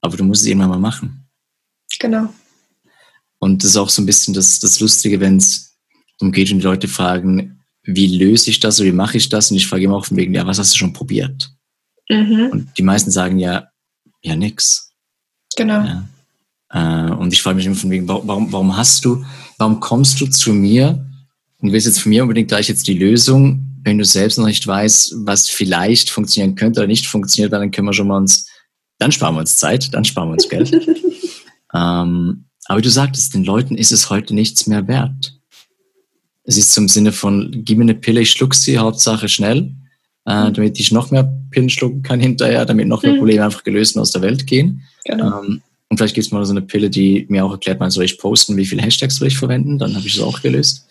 Aber 0.02 0.18
du 0.18 0.24
musst 0.24 0.42
es 0.42 0.48
irgendwann 0.48 0.70
mal 0.70 0.80
machen. 0.80 1.28
Genau. 2.00 2.34
Und 3.40 3.64
das 3.64 3.72
ist 3.72 3.78
auch 3.78 3.90
so 3.90 4.02
ein 4.02 4.06
bisschen 4.06 4.34
das, 4.34 4.60
das 4.60 4.80
Lustige, 4.80 5.20
wenn 5.20 5.38
es 5.38 5.78
darum 6.18 6.32
geht 6.32 6.52
und 6.52 6.60
die 6.60 6.64
Leute 6.64 6.88
fragen, 6.88 7.61
wie 7.84 8.18
löse 8.18 8.50
ich 8.50 8.60
das 8.60 8.80
oder 8.80 8.90
wie 8.90 8.94
mache 8.94 9.18
ich 9.18 9.30
das? 9.30 9.52
Und 9.52 9.58
ich 9.58 9.68
frage 9.68 9.84
immer 9.84 9.98
auch 9.98 10.06
von 10.06 10.18
wegen, 10.18 10.34
ja, 10.34 10.46
was 10.46 10.60
hast 10.60 10.74
du 10.74 10.78
schon 10.78 10.94
probiert? 10.94 11.52
Mhm. 12.10 12.50
Und 12.52 12.78
die 12.78 12.84
meisten 12.84 13.12
sagen 13.12 13.40
ja, 13.40 13.68
ja, 14.22 14.36
nix. 14.36 14.92
Genau. 15.56 15.84
Ja. 15.84 16.08
Äh, 16.74 17.12
und 17.12 17.34
ich 17.34 17.42
frage 17.42 17.56
mich 17.56 17.66
immer 17.66 17.76
von 17.76 17.90
wegen, 17.90 18.08
warum, 18.08 18.52
warum 18.52 18.78
hast 18.78 19.04
du, 19.06 19.26
warum 19.58 19.80
kommst 19.80 20.22
du 20.22 20.28
zu 20.28 20.54
mir 20.54 21.06
und 21.60 21.72
willst 21.72 21.88
jetzt 21.88 22.02
von 22.02 22.10
mir 22.10 22.24
unbedingt 22.24 22.48
gleich 22.48 22.68
jetzt 22.68 22.88
die 22.88 22.98
Lösung, 22.98 23.68
wenn 23.84 23.98
du 23.98 24.06
selbst 24.06 24.38
noch 24.38 24.46
nicht 24.46 24.66
weißt, 24.66 25.16
was 25.26 25.50
vielleicht 25.50 26.10
funktionieren 26.10 26.56
könnte 26.56 26.80
oder 26.80 26.88
nicht 26.88 27.08
funktioniert, 27.08 27.52
dann 27.52 27.72
können 27.72 27.88
wir 27.88 27.94
schon 27.94 28.08
mal 28.08 28.18
uns, 28.18 28.48
dann 29.00 29.12
sparen 29.12 29.36
wir 29.36 29.40
uns 29.40 29.58
Zeit, 29.58 29.94
dann 29.94 30.06
sparen 30.06 30.30
wir 30.30 30.34
uns 30.34 30.50
Geld. 30.50 30.72
ähm, 31.74 32.46
aber 32.66 32.82
du 32.82 32.90
sagtest, 32.90 33.34
den 33.34 33.44
Leuten 33.44 33.76
ist 33.76 33.92
es 33.92 34.10
heute 34.10 34.36
nichts 34.36 34.68
mehr 34.68 34.88
wert. 34.88 35.41
Es 36.44 36.58
ist 36.58 36.72
zum 36.72 36.88
Sinne 36.88 37.12
von, 37.12 37.64
gib 37.64 37.78
mir 37.78 37.84
eine 37.84 37.96
Pille, 37.96 38.22
ich 38.22 38.32
schluck 38.32 38.56
sie, 38.56 38.78
Hauptsache 38.78 39.30
schnell, 39.30 39.72
äh, 40.26 40.50
mhm. 40.50 40.54
damit 40.54 40.80
ich 40.80 40.92
noch 40.92 41.12
mehr 41.12 41.32
Pillen 41.52 41.70
schlucken 41.70 42.02
kann 42.02 42.20
hinterher, 42.20 42.66
damit 42.66 42.88
noch 42.88 43.04
mehr 43.04 43.14
mhm. 43.14 43.18
Probleme 43.20 43.46
einfach 43.46 43.64
gelöst 43.64 43.96
und 43.96 44.02
aus 44.02 44.12
der 44.12 44.22
Welt 44.22 44.48
gehen. 44.48 44.84
Genau. 45.06 45.42
Ähm, 45.42 45.62
und 45.90 45.98
vielleicht 45.98 46.16
gibt 46.16 46.26
es 46.26 46.32
mal 46.32 46.46
so 46.46 46.54
eine 46.54 46.62
Pille, 46.62 46.90
die 46.90 47.26
mir 47.30 47.46
auch 47.46 47.52
erklärt, 47.52 47.80
man 47.80 47.92
soll 47.92 48.06
ich 48.06 48.18
posten, 48.18 48.58
wie 48.58 48.66
viele 48.66 48.82
Hashtags 48.82 49.18
soll 49.18 49.28
ich 49.28 49.38
verwenden, 49.38 49.78
dann 49.78 49.96
habe 49.96 50.08
ich 50.08 50.16
es 50.16 50.22
auch 50.22 50.42
gelöst. 50.42 50.88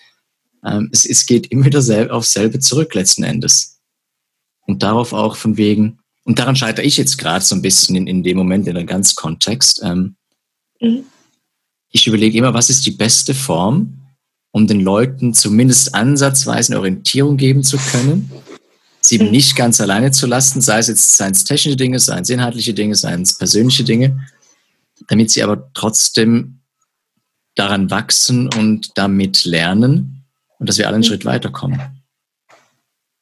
Ähm, 0.64 0.90
es, 0.92 1.06
es 1.06 1.24
geht 1.24 1.46
immer 1.46 1.64
wieder 1.64 1.80
sel 1.80 2.10
auf 2.10 2.26
selbe 2.26 2.58
zurück 2.58 2.94
letzten 2.94 3.22
Endes. 3.22 3.80
Und 4.66 4.82
darauf 4.82 5.12
auch 5.12 5.36
von 5.36 5.56
wegen, 5.56 5.98
und 6.24 6.38
daran 6.38 6.54
scheitere 6.54 6.84
ich 6.84 6.98
jetzt 6.98 7.16
gerade 7.16 7.44
so 7.44 7.54
ein 7.54 7.62
bisschen 7.62 7.96
in, 7.96 8.06
in 8.06 8.22
dem 8.22 8.36
Moment, 8.36 8.68
in 8.68 8.74
der 8.74 8.84
ganz 8.84 9.14
Kontext. 9.14 9.80
Ähm, 9.82 10.16
mhm 10.80 11.04
ich 11.90 12.06
überlege 12.06 12.38
immer, 12.38 12.54
was 12.54 12.70
ist 12.70 12.86
die 12.86 12.92
beste 12.92 13.34
Form, 13.34 13.99
um 14.52 14.66
den 14.66 14.80
Leuten 14.80 15.34
zumindest 15.34 15.94
ansatzweise 15.94 16.72
eine 16.72 16.80
Orientierung 16.80 17.36
geben 17.36 17.62
zu 17.62 17.76
können, 17.76 18.30
sie 19.00 19.18
mhm. 19.18 19.30
nicht 19.30 19.56
ganz 19.56 19.80
alleine 19.80 20.10
zu 20.10 20.26
lassen, 20.26 20.60
sei 20.60 20.78
es 20.78 20.88
jetzt 20.88 21.16
seien 21.16 21.32
es 21.32 21.44
technische 21.44 21.76
Dinge, 21.76 21.98
seien 21.98 22.22
es 22.22 22.30
inhaltliche 22.30 22.74
Dinge, 22.74 22.94
seien 22.94 23.22
es 23.22 23.38
persönliche 23.38 23.84
Dinge, 23.84 24.26
damit 25.08 25.30
sie 25.30 25.42
aber 25.42 25.70
trotzdem 25.72 26.60
daran 27.54 27.90
wachsen 27.90 28.52
und 28.54 28.92
damit 28.96 29.44
lernen 29.44 30.24
und 30.58 30.68
dass 30.68 30.78
wir 30.78 30.86
alle 30.86 30.96
einen 30.96 31.04
mhm. 31.04 31.08
Schritt 31.08 31.24
weiterkommen. 31.24 31.80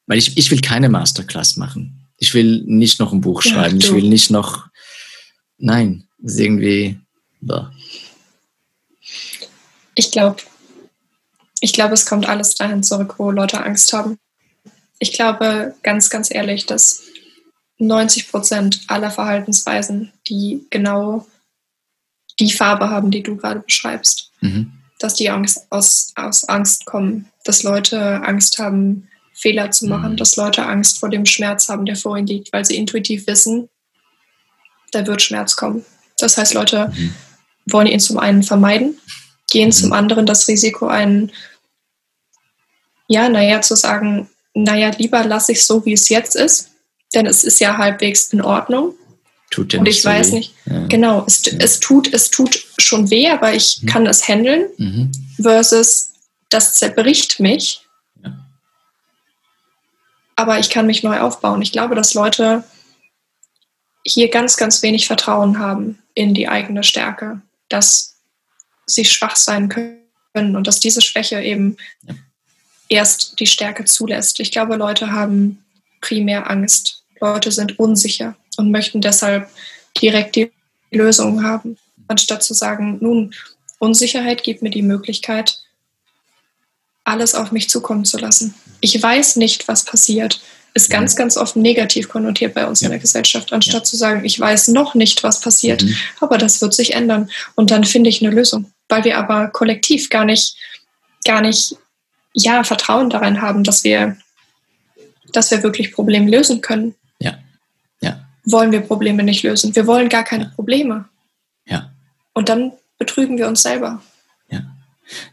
Weil 0.07 0.19
ich, 0.19 0.37
ich 0.39 0.51
will 0.51 0.61
keine 0.61 0.89
Masterclass 0.89 1.57
machen. 1.57 2.07
Ich 2.17 2.35
will 2.35 2.63
nicht 2.67 2.99
noch 2.99 3.13
ein 3.13 3.21
Buch 3.21 3.43
schreiben. 3.43 3.79
Ja, 3.79 3.87
ich 3.87 3.95
will 3.95 4.09
nicht 4.09 4.31
noch. 4.31 4.67
Nein, 5.59 6.09
das 6.19 6.35
ist 6.35 6.41
irgendwie. 6.41 6.99
Boah. 7.41 7.73
Ich 9.95 10.11
glaube, 10.11 10.43
ich 11.61 11.73
glaube, 11.73 11.95
es 11.95 12.07
kommt 12.07 12.29
alles 12.29 12.55
dahin 12.55 12.83
zurück, 12.83 13.15
wo 13.19 13.31
Leute 13.31 13.63
Angst 13.63 13.93
haben. 13.93 14.19
Ich 14.99 15.13
glaube 15.13 15.75
ganz, 15.83 16.11
ganz 16.11 16.33
ehrlich, 16.33 16.67
dass 16.67 17.03
90 17.79 18.31
Prozent 18.31 18.81
aller 18.89 19.11
Verhaltensweisen, 19.11 20.13
die 20.29 20.67
genau 20.71 21.27
die 22.41 22.53
Farbe 22.53 22.91
haben, 22.91 23.11
die 23.11 23.23
du 23.23 23.37
gerade 23.37 23.61
beschreibst, 23.61 24.31
mhm. 24.41 24.73
dass 24.99 25.15
die 25.15 25.31
Angst 25.31 25.67
aus, 25.71 26.13
aus 26.17 26.45
Angst 26.45 26.87
kommen, 26.87 27.29
dass 27.45 27.63
Leute 27.63 28.23
Angst 28.23 28.59
haben, 28.59 29.09
Fehler 29.33 29.71
zu 29.71 29.87
machen, 29.87 30.13
mhm. 30.13 30.17
dass 30.17 30.37
Leute 30.37 30.67
Angst 30.67 30.99
vor 30.99 31.09
dem 31.09 31.27
Schmerz 31.27 31.69
haben, 31.69 31.87
der 31.87 31.97
vor 31.97 32.17
ihnen 32.17 32.27
liegt, 32.27 32.53
weil 32.53 32.65
sie 32.65 32.77
intuitiv 32.77 33.27
wissen, 33.27 33.69
da 34.91 35.07
wird 35.07 35.23
Schmerz 35.23 35.55
kommen. 35.55 35.85
Das 36.19 36.37
heißt, 36.39 36.55
Leute 36.55 36.93
mhm. 36.95 37.15
wollen 37.67 37.87
ihn 37.87 38.01
zum 38.01 38.19
einen 38.19 38.43
vermeiden, 38.43 38.99
gehen, 39.49 39.71
zum 39.71 39.89
mhm. 39.89 39.95
anderen 39.95 40.27
das 40.27 40.49
Risiko 40.49 40.89
ein, 40.89 41.31
ja, 43.09 43.29
naja, 43.29 43.61
zu 43.63 43.75
sagen, 43.75 44.29
naja, 44.55 44.91
lieber 44.97 45.25
lasse 45.25 45.53
ich 45.53 45.59
es 45.59 45.67
so, 45.67 45.85
wie 45.85 45.95
es 45.95 46.09
jetzt 46.09 46.37
ist, 46.37 46.71
denn 47.15 47.27
es 47.27 47.43
ist 47.43 47.59
ja 47.59 47.77
halbwegs 47.77 48.33
in 48.33 48.43
Ordnung. 48.43 48.95
Tut 49.51 49.73
ja 49.73 49.81
Und 49.81 49.89
ich 49.89 50.03
so 50.03 50.11
weiß 50.11 50.31
weh. 50.31 50.37
nicht, 50.37 50.55
ja. 50.67 50.87
genau, 50.87 51.25
es, 51.27 51.43
ja. 51.45 51.53
es, 51.59 51.81
tut, 51.81 52.13
es 52.13 52.31
tut 52.31 52.67
schon 52.79 53.11
weh, 53.11 53.29
aber 53.29 53.55
ich 53.55 53.81
mhm. 53.83 53.87
kann 53.87 54.07
es 54.07 54.29
handeln, 54.29 54.69
mhm. 54.77 55.11
versus 55.41 56.13
das 56.51 56.75
zerbricht 56.75 57.41
mich. 57.41 57.81
Ja. 58.23 58.39
Aber 60.37 60.59
ich 60.59 60.69
kann 60.69 60.87
mich 60.87 61.03
neu 61.03 61.19
aufbauen. 61.21 61.63
Ich 61.63 61.73
glaube, 61.73 61.95
dass 61.95 62.15
Leute 62.15 62.63
hier 64.05 64.29
ganz, 64.29 64.57
ganz 64.57 64.83
wenig 64.83 65.07
Vertrauen 65.07 65.59
haben 65.59 65.99
in 66.15 66.35
die 66.35 66.49
eigene 66.49 66.83
Stärke, 66.83 67.41
dass 67.69 68.17
sie 68.87 69.05
schwach 69.05 69.37
sein 69.37 69.69
können 69.69 70.57
und 70.57 70.67
dass 70.67 70.81
diese 70.81 71.01
Schwäche 71.01 71.41
eben 71.41 71.77
erst 72.89 73.39
die 73.41 73.47
Stärke 73.47 73.85
zulässt. 73.85 74.41
Ich 74.41 74.51
glaube, 74.51 74.77
Leute 74.77 75.13
haben 75.13 75.65
primär 76.01 76.51
Angst. 76.51 77.03
Leute 77.21 77.51
sind 77.51 77.79
unsicher 77.79 78.37
und 78.57 78.71
möchten 78.71 79.01
deshalb 79.01 79.49
direkt 80.01 80.37
die 80.37 80.51
Lösung 80.91 81.43
haben, 81.43 81.77
anstatt 82.07 82.43
zu 82.43 82.55
sagen, 82.55 82.99
nun, 83.01 83.35
Unsicherheit 83.79 84.43
gibt 84.43 84.63
mir 84.63 84.71
die 84.71 84.83
Möglichkeit, 84.83 85.59
alles 87.05 87.35
auf 87.35 87.53
mich 87.53 87.69
zukommen 87.71 88.05
zu 88.05 88.19
lassen. 88.19 88.55
Ich 88.81 89.01
weiß 89.01 89.37
nicht, 89.37 89.69
was 89.69 89.85
passiert. 89.85 90.41
Ist 90.75 90.91
ganz, 90.91 91.17
ganz 91.17 91.37
oft 91.37 91.57
negativ 91.57 92.09
konnotiert 92.09 92.55
bei 92.55 92.67
uns 92.67 92.83
ja. 92.83 92.87
in 92.87 92.93
der 92.93 93.01
Gesellschaft, 93.01 93.53
anstatt 93.53 93.81
ja. 93.81 93.85
zu 93.85 93.97
sagen, 93.97 94.25
ich 94.25 94.39
weiß 94.39 94.69
noch 94.69 94.95
nicht, 94.95 95.25
was 95.25 95.41
passiert, 95.41 95.83
mhm. 95.83 95.97
aber 96.21 96.39
das 96.39 96.61
wird 96.61 96.75
sich 96.75 96.95
ändern. 96.95 97.31
Und 97.55 97.71
dann 97.71 97.85
finde 97.85 98.11
ich 98.11 98.23
eine 98.23 98.35
Lösung. 98.35 98.71
Weil 98.89 99.05
wir 99.05 99.19
aber 99.19 99.49
kollektiv 99.49 100.11
gar 100.11 100.25
nicht, 100.25 100.57
gar 101.25 101.41
nicht, 101.41 101.75
ja, 102.39 102.65
Vertrauen 102.65 103.11
daran 103.11 103.43
haben, 103.43 103.65
dass 103.65 103.85
wir, 103.85 104.17
dass 105.33 105.51
wir 105.51 105.63
wirklich 105.63 105.93
Probleme 105.93 106.31
lösen 106.31 106.61
können 106.61 106.95
wollen 108.53 108.73
wir 108.73 108.81
Probleme 108.81 109.23
nicht 109.23 109.43
lösen. 109.43 109.75
Wir 109.75 109.87
wollen 109.87 110.09
gar 110.09 110.25
keine 110.25 110.47
Probleme. 110.47 111.09
Ja. 111.67 111.93
Und 112.33 112.49
dann 112.49 112.73
betrügen 112.99 113.39
wir 113.39 113.49
uns 113.49 113.63
selber. 113.63 114.03
Ja. 114.51 114.63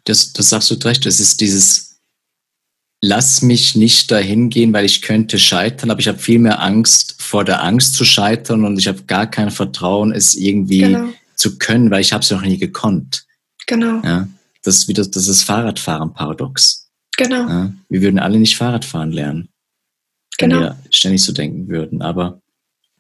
Das, 0.04 0.34
das 0.34 0.50
sagst 0.50 0.70
du 0.72 0.76
recht. 0.86 1.06
Das 1.06 1.20
ist 1.20 1.42
dieses, 1.42 1.98
lass 3.02 3.42
mich 3.42 3.76
nicht 3.76 4.12
dahin 4.12 4.50
gehen, 4.50 4.74
weil 4.74 4.86
ich 4.86 5.02
könnte 5.02 5.40
scheitern, 5.40 5.92
aber 5.92 6.00
ich 6.00 6.08
habe 6.08 6.20
viel 6.20 6.40
mehr 6.40 6.62
Angst 6.62 7.16
vor 7.22 7.44
der 7.44 7.64
Angst 7.64 7.96
zu 7.96 8.06
scheitern 8.06 8.66
und 8.66 8.78
ich 8.78 8.88
habe 8.88 9.04
gar 9.04 9.28
kein 9.28 9.52
Vertrauen, 9.52 10.12
es 10.12 10.36
irgendwie 10.36 10.82
genau. 10.82 11.10
zu 11.36 11.58
können, 11.58 11.92
weil 11.92 12.02
ich 12.02 12.14
habe 12.14 12.24
es 12.24 12.32
noch 12.32 12.42
nie 12.42 12.58
gekonnt. 12.58 13.26
Genau. 13.66 14.02
Ja. 14.04 14.28
Das 14.64 14.78
ist 14.78 14.88
wieder 14.88 15.06
das 15.06 15.28
ist 15.28 15.44
Fahrradfahren-Paradox. 15.44 16.85
Genau. 17.18 17.48
Ja. 17.48 17.74
Wir 17.90 18.02
würden 18.02 18.20
alle 18.20 18.40
nicht 18.40 18.58
Fahrrad 18.58 18.86
fahren 18.86 19.12
lernen, 19.12 19.50
wenn 20.40 20.50
genau. 20.50 20.62
wir 20.62 20.80
ständig 20.90 21.24
so 21.24 21.34
denken 21.34 21.68
würden. 21.68 22.02
Aber 22.02 22.42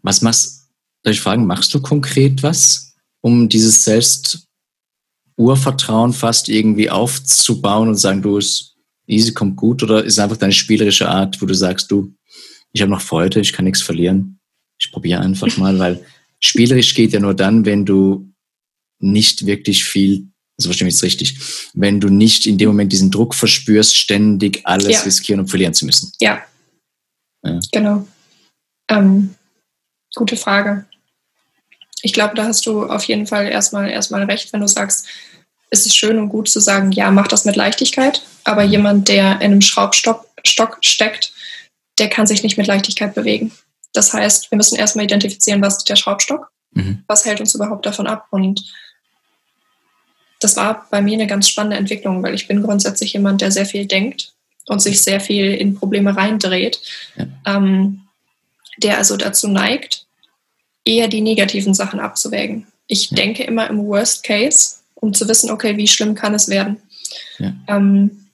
was 0.02 0.22
machst, 0.22 0.70
darf 1.04 1.14
ich 1.14 1.22
fragen, 1.22 1.46
machst 1.46 1.74
du 1.74 1.82
konkret 1.82 2.44
was, 2.44 2.96
um 3.22 3.48
dieses 3.50 3.84
Selbst-Urvertrauen 3.84 6.14
fast 6.14 6.50
irgendwie 6.50 6.90
aufzubauen 6.90 7.90
und 7.90 7.96
sagen, 7.96 8.22
du, 8.22 8.38
es 8.38 8.76
easy 9.08 9.34
kommt 9.34 9.58
gut 9.58 9.84
oder 9.84 10.04
ist 10.04 10.14
es 10.14 10.20
einfach 10.20 10.38
deine 10.38 10.54
spielerische 10.54 11.10
Art, 11.10 11.42
wo 11.42 11.46
du 11.46 11.54
sagst, 11.54 11.92
du, 11.92 12.14
ich 12.72 12.82
habe 12.82 12.92
noch 12.92 13.02
Freude, 13.02 13.40
ich 13.40 13.54
kann 13.54 13.66
nichts 13.66 13.82
verlieren. 13.82 14.40
Ich 14.80 14.92
probiere 14.92 15.22
einfach 15.22 15.56
mal, 15.58 15.80
weil 15.80 16.06
spielerisch 16.40 16.94
geht 16.94 17.14
ja 17.14 17.20
nur 17.20 17.34
dann, 17.34 17.66
wenn 17.66 17.86
du 17.86 18.32
nicht 19.00 19.46
wirklich 19.46 19.86
viel, 19.86 20.28
also 20.58 20.70
verstehe 20.70 20.88
ich 20.88 20.94
jetzt 20.94 21.04
richtig, 21.04 21.38
wenn 21.74 22.00
du 22.00 22.10
nicht 22.10 22.46
in 22.46 22.58
dem 22.58 22.70
Moment 22.70 22.92
diesen 22.92 23.12
Druck 23.12 23.36
verspürst, 23.36 23.96
ständig 23.96 24.62
alles 24.64 24.92
ja. 24.92 25.02
riskieren 25.02 25.42
und 25.42 25.48
verlieren 25.48 25.74
zu 25.74 25.86
müssen. 25.86 26.12
Ja. 26.20 26.42
ja. 27.44 27.60
Genau. 27.72 28.08
Ähm, 28.90 29.36
Gute 30.16 30.38
Frage. 30.38 30.86
Ich 32.02 32.14
glaube, 32.14 32.36
da 32.36 32.46
hast 32.46 32.66
du 32.66 32.86
auf 32.86 33.04
jeden 33.04 33.28
Fall 33.28 33.48
erstmal, 33.48 33.90
erstmal 33.90 34.24
recht, 34.24 34.54
wenn 34.54 34.62
du 34.62 34.68
sagst, 34.68 35.08
es 35.70 35.86
ist 35.86 35.98
schön 35.98 36.18
und 36.20 36.30
gut 36.30 36.48
zu 36.48 36.60
sagen, 36.60 36.92
ja, 36.92 37.12
mach 37.12 37.28
das 37.28 37.44
mit 37.44 37.56
Leichtigkeit, 37.56 38.22
aber 38.46 38.64
jemand, 38.64 39.10
der 39.10 39.42
in 39.42 39.52
einem 39.52 39.62
Schraubstock 39.62 40.26
Stock 40.46 40.78
steckt, 40.82 41.34
der 41.98 42.10
kann 42.10 42.28
sich 42.28 42.44
nicht 42.44 42.58
mit 42.58 42.68
Leichtigkeit 42.68 43.16
bewegen. 43.16 43.52
Das 43.94 44.14
heißt, 44.14 44.52
wir 44.52 44.58
müssen 44.58 44.78
erstmal 44.78 45.06
identifizieren, 45.06 45.62
was 45.62 45.78
ist 45.78 45.90
der 45.90 45.96
Schraubstock, 45.96 46.52
mhm. 46.72 47.04
was 47.08 47.26
hält 47.26 47.40
uns 47.40 47.56
überhaupt 47.56 47.86
davon 47.86 48.08
ab. 48.08 48.28
Und 48.30 48.64
das 50.46 50.56
war 50.58 50.86
bei 50.92 51.02
mir 51.02 51.16
eine 51.16 51.26
ganz 51.26 51.50
spannende 51.50 51.78
Entwicklung, 51.78 52.22
weil 52.22 52.36
ich 52.36 52.48
bin 52.48 52.62
grundsätzlich 52.62 53.14
jemand, 53.14 53.42
der 53.42 53.52
sehr 53.52 53.66
viel 53.66 53.88
denkt 53.88 54.34
und 54.68 54.80
sich 54.80 55.02
sehr 55.02 55.20
viel 55.20 55.56
in 55.56 55.74
Probleme 55.74 56.16
reindreht, 56.16 56.80
ja. 57.16 57.26
ähm, 57.48 58.02
der 58.78 59.00
also 59.00 59.18
dazu 59.18 59.48
neigt, 59.48 60.06
eher 60.86 61.08
die 61.08 61.22
negativen 61.22 61.74
Sachen 61.74 62.00
abzuwägen. 62.00 62.68
Ich 62.86 63.10
ja. 63.10 63.16
denke 63.16 63.44
immer 63.44 63.68
im 63.68 63.88
Worst 63.88 64.24
Case, 64.24 64.76
um 64.94 65.16
zu 65.16 65.28
wissen, 65.28 65.50
okay, 65.50 65.78
wie 65.78 65.88
schlimm 65.88 66.14
kann 66.14 66.36
es 66.36 66.48
werden. 66.48 66.78
Ja. 67.40 67.54
Ähm, 67.68 68.28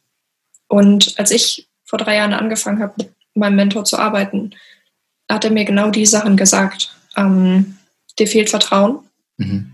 und 0.67 1.17
als 1.17 1.31
ich 1.31 1.69
vor 1.85 1.97
drei 1.97 2.17
Jahren 2.17 2.33
angefangen 2.33 2.81
habe, 2.81 2.93
mit 2.97 3.13
meinem 3.35 3.55
Mentor 3.55 3.85
zu 3.85 3.97
arbeiten, 3.97 4.51
hat 5.29 5.45
er 5.45 5.51
mir 5.51 5.63
genau 5.63 5.91
die 5.91 6.05
Sachen 6.05 6.35
gesagt. 6.35 6.93
Ähm, 7.15 7.77
dir 8.19 8.27
fehlt 8.27 8.49
Vertrauen. 8.49 8.99
Mhm. 9.37 9.71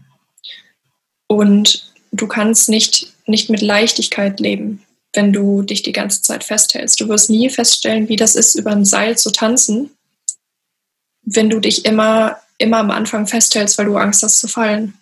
Und 1.26 1.88
du 2.12 2.28
kannst 2.28 2.70
nicht, 2.70 3.14
nicht 3.26 3.50
mit 3.50 3.62
Leichtigkeit 3.62 4.40
leben, 4.40 4.84
wenn 5.14 5.34
du 5.34 5.62
dich 5.62 5.82
die 5.82 5.94
ganze 5.94 6.22
Zeit 6.22 6.44
festhältst. 6.44 7.00
Du 7.00 7.08
wirst 7.08 7.30
nie 7.30 7.50
feststellen, 7.50 8.10
wie 8.10 8.16
das 8.16 8.36
ist, 8.36 8.56
über 8.56 8.72
ein 8.72 8.86
Seil 8.86 9.18
zu 9.18 9.32
tanzen, 9.32 9.92
wenn 11.24 11.50
du 11.50 11.60
dich 11.60 11.86
immer 11.86 12.38
immer 12.58 12.78
am 12.78 12.92
Anfang 12.92 13.28
festhältst, 13.28 13.78
weil 13.78 13.86
du 13.86 13.98
Angst 13.98 14.24
hast 14.24 14.40
zu 14.40 14.48
fallen. 14.48 14.94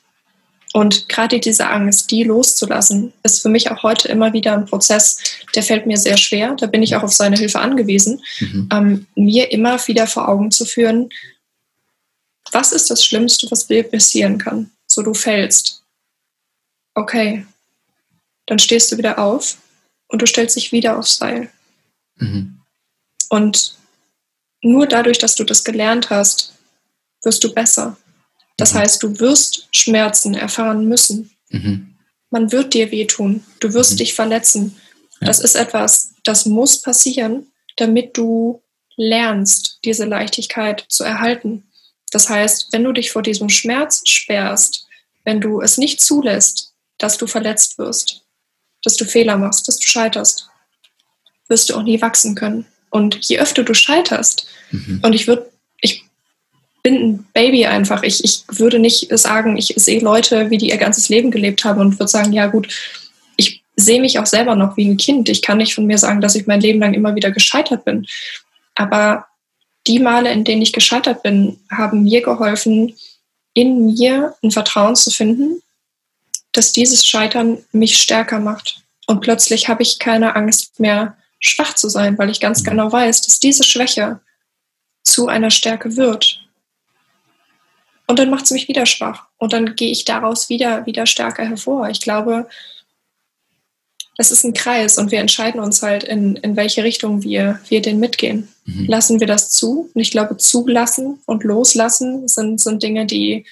Und 0.74 1.08
gerade 1.08 1.40
diese 1.40 1.70
Angst, 1.70 2.12
die 2.12 2.24
loszulassen, 2.24 3.14
ist 3.24 3.42
für 3.42 3.48
mich 3.48 3.72
auch 3.72 3.84
heute 3.84 4.10
immer 4.10 4.34
wieder 4.34 4.54
ein 4.54 4.66
Prozess, 4.66 5.20
der 5.56 5.64
fällt 5.64 5.86
mir 5.86 5.98
sehr 5.98 6.18
schwer. 6.18 6.56
Da 6.60 6.68
bin 6.68 6.84
ich 6.84 6.96
auch 6.96 7.04
auf 7.04 7.14
seine 7.14 7.38
Hilfe 7.38 7.60
angewiesen, 7.60 8.22
mhm. 8.42 8.70
ähm, 8.74 9.08
mir 9.16 9.52
immer 9.52 9.80
wieder 9.88 10.06
vor 10.06 10.28
Augen 10.28 10.52
zu 10.52 10.66
führen, 10.66 11.10
was 12.52 12.74
ist 12.74 12.92
das 12.92 13.04
Schlimmste, 13.06 13.50
was 13.50 13.68
dir 13.68 13.84
passieren 13.84 14.38
kann? 14.38 14.72
So, 14.86 15.02
du 15.02 15.14
fällst. 15.14 15.82
Okay, 16.96 17.46
dann 18.46 18.60
stehst 18.60 18.92
du 18.92 18.98
wieder 18.98 19.20
auf 19.20 19.58
und 20.08 20.22
du 20.22 20.26
stellst 20.26 20.56
dich 20.56 20.72
wieder 20.72 20.98
aufs 20.98 21.18
Seil. 21.18 21.52
Mhm. 22.16 22.62
Und 23.30 23.78
nur 24.62 24.88
dadurch, 24.88 25.18
dass 25.18 25.36
du 25.36 25.44
das 25.44 25.64
gelernt 25.64 26.10
hast, 26.10 26.54
wirst 27.24 27.44
du 27.44 27.54
besser. 27.54 27.98
Das 28.58 28.74
mhm. 28.74 28.80
heißt, 28.80 29.04
du 29.04 29.20
wirst 29.20 29.68
Schmerzen 29.72 30.34
erfahren 30.34 30.88
müssen. 30.88 31.32
Mhm. 31.50 31.96
Man 32.30 32.52
wird 32.52 32.74
dir 32.74 32.92
wehtun. 32.92 33.44
Du 33.60 33.74
wirst 33.74 33.94
mhm. 33.94 33.98
dich 33.98 34.14
verletzen. 34.14 34.76
Ja. 35.20 35.28
Das 35.28 35.40
ist 35.40 35.56
etwas, 35.56 36.14
das 36.24 36.46
muss 36.46 36.82
passieren, 36.82 37.48
damit 37.78 38.18
du 38.18 38.62
lernst, 38.96 39.80
diese 39.84 40.06
Leichtigkeit 40.06 40.86
zu 40.88 41.04
erhalten. 41.04 41.64
Das 42.12 42.30
heißt, 42.30 42.72
wenn 42.72 42.84
du 42.84 42.94
dich 42.94 43.12
vor 43.12 43.22
diesem 43.22 43.50
Schmerz 43.50 44.02
sperrst, 44.08 44.88
wenn 45.26 45.42
du 45.42 45.60
es 45.62 45.78
nicht 45.78 46.00
zulässt, 46.00 46.75
dass 46.98 47.18
du 47.18 47.28
verletzt 47.28 47.78
wirst, 47.78 48.22
dass 48.84 48.96
du 48.96 49.06
Fehler 49.06 49.38
machst, 49.38 49.68
dass 49.68 49.78
du 49.78 49.88
scheiterst, 49.88 50.50
wirst 51.48 51.70
du 51.70 51.76
auch 51.76 51.84
nie 51.84 52.02
wachsen 52.02 52.36
können. 52.36 52.66
Und 52.90 53.18
je 53.28 53.40
öfter 53.40 53.64
du 53.64 53.74
scheiterst, 53.74 54.48
mhm. 54.72 55.02
und 55.04 55.14
ich 55.14 55.28
würde 55.28 55.50
bin 56.86 57.02
ein 57.02 57.28
Baby 57.34 57.66
einfach. 57.66 58.04
Ich, 58.04 58.24
ich 58.24 58.44
würde 58.48 58.78
nicht 58.78 59.08
sagen, 59.18 59.58
ich 59.58 59.74
sehe 59.76 60.00
Leute, 60.02 60.52
wie 60.52 60.60
die 60.60 60.70
ihr 60.70 60.78
ganzes 60.78 61.10
Leben 61.10 61.32
gelebt 61.32 61.66
haben 61.66 61.82
und 61.82 62.00
würde 62.00 62.12
sagen, 62.12 62.32
ja 62.32 62.46
gut, 62.46 62.72
ich 63.38 63.64
sehe 63.76 64.00
mich 64.00 64.20
auch 64.20 64.28
selber 64.28 64.56
noch 64.56 64.78
wie 64.78 64.88
ein 64.88 64.98
Kind. 64.98 65.28
Ich 65.28 65.42
kann 65.42 65.58
nicht 65.58 65.74
von 65.74 65.88
mir 65.88 65.98
sagen, 65.98 66.22
dass 66.22 66.36
ich 66.36 66.46
mein 66.46 66.62
Leben 66.62 66.80
lang 66.80 66.94
immer 66.94 67.16
wieder 67.16 67.32
gescheitert 67.32 67.86
bin. 67.86 68.06
Aber 68.76 69.26
die 69.88 69.98
Male, 69.98 70.32
in 70.32 70.44
denen 70.44 70.62
ich 70.62 70.74
gescheitert 70.74 71.24
bin, 71.24 71.58
haben 71.72 72.04
mir 72.04 72.22
geholfen, 72.22 72.94
in 73.56 73.88
mir 73.88 74.36
ein 74.44 74.52
Vertrauen 74.52 74.96
zu 74.96 75.10
finden, 75.10 75.64
dass 76.58 76.72
dieses 76.72 77.06
Scheitern 77.06 77.64
mich 77.72 77.98
stärker 77.98 78.40
macht. 78.40 78.78
Und 79.08 79.22
plötzlich 79.22 79.68
habe 79.68 79.84
ich 79.84 80.00
keine 80.00 80.36
Angst 80.36 80.80
mehr, 80.80 81.18
schwach 81.40 81.76
zu 81.76 81.90
sein, 81.90 82.18
weil 82.18 82.30
ich 82.30 82.40
ganz 82.40 82.64
genau 82.64 82.92
weiß, 82.92 83.22
dass 83.22 83.40
diese 83.40 83.64
Schwäche 83.64 84.20
zu 85.04 85.28
einer 85.28 85.52
Stärke 85.52 85.96
wird. 85.96 86.42
Und 88.08 88.20
dann 88.20 88.30
macht 88.30 88.46
es 88.46 88.52
mich 88.52 88.68
wieder 88.68 88.86
schwach. 88.86 89.28
Und 89.38 89.54
dann 89.54 89.76
gehe 89.76 89.92
ich 89.92 90.06
daraus 90.06 90.50
wieder, 90.50 90.86
wieder 90.86 91.06
stärker 91.06 91.46
hervor. 91.46 91.90
Ich 91.90 92.02
glaube, 92.02 92.48
das 94.18 94.32
ist 94.32 94.44
ein 94.44 94.54
Kreis 94.54 94.98
und 94.98 95.12
wir 95.12 95.20
entscheiden 95.20 95.60
uns 95.60 95.82
halt, 95.82 96.04
in, 96.04 96.38
in 96.38 96.56
welche 96.56 96.84
Richtung 96.84 97.24
wir, 97.24 97.60
wir 97.68 97.82
den 97.82 98.00
mitgehen. 98.00 98.48
Mhm. 98.66 98.86
Lassen 98.86 99.20
wir 99.20 99.28
das 99.28 99.50
zu? 99.52 99.90
Und 99.94 100.02
ich 100.02 100.12
glaube, 100.12 100.38
zulassen 100.38 101.20
und 101.26 101.44
loslassen 101.44 102.28
sind, 102.28 102.62
sind 102.62 102.82
Dinge, 102.82 103.06
die 103.06 103.46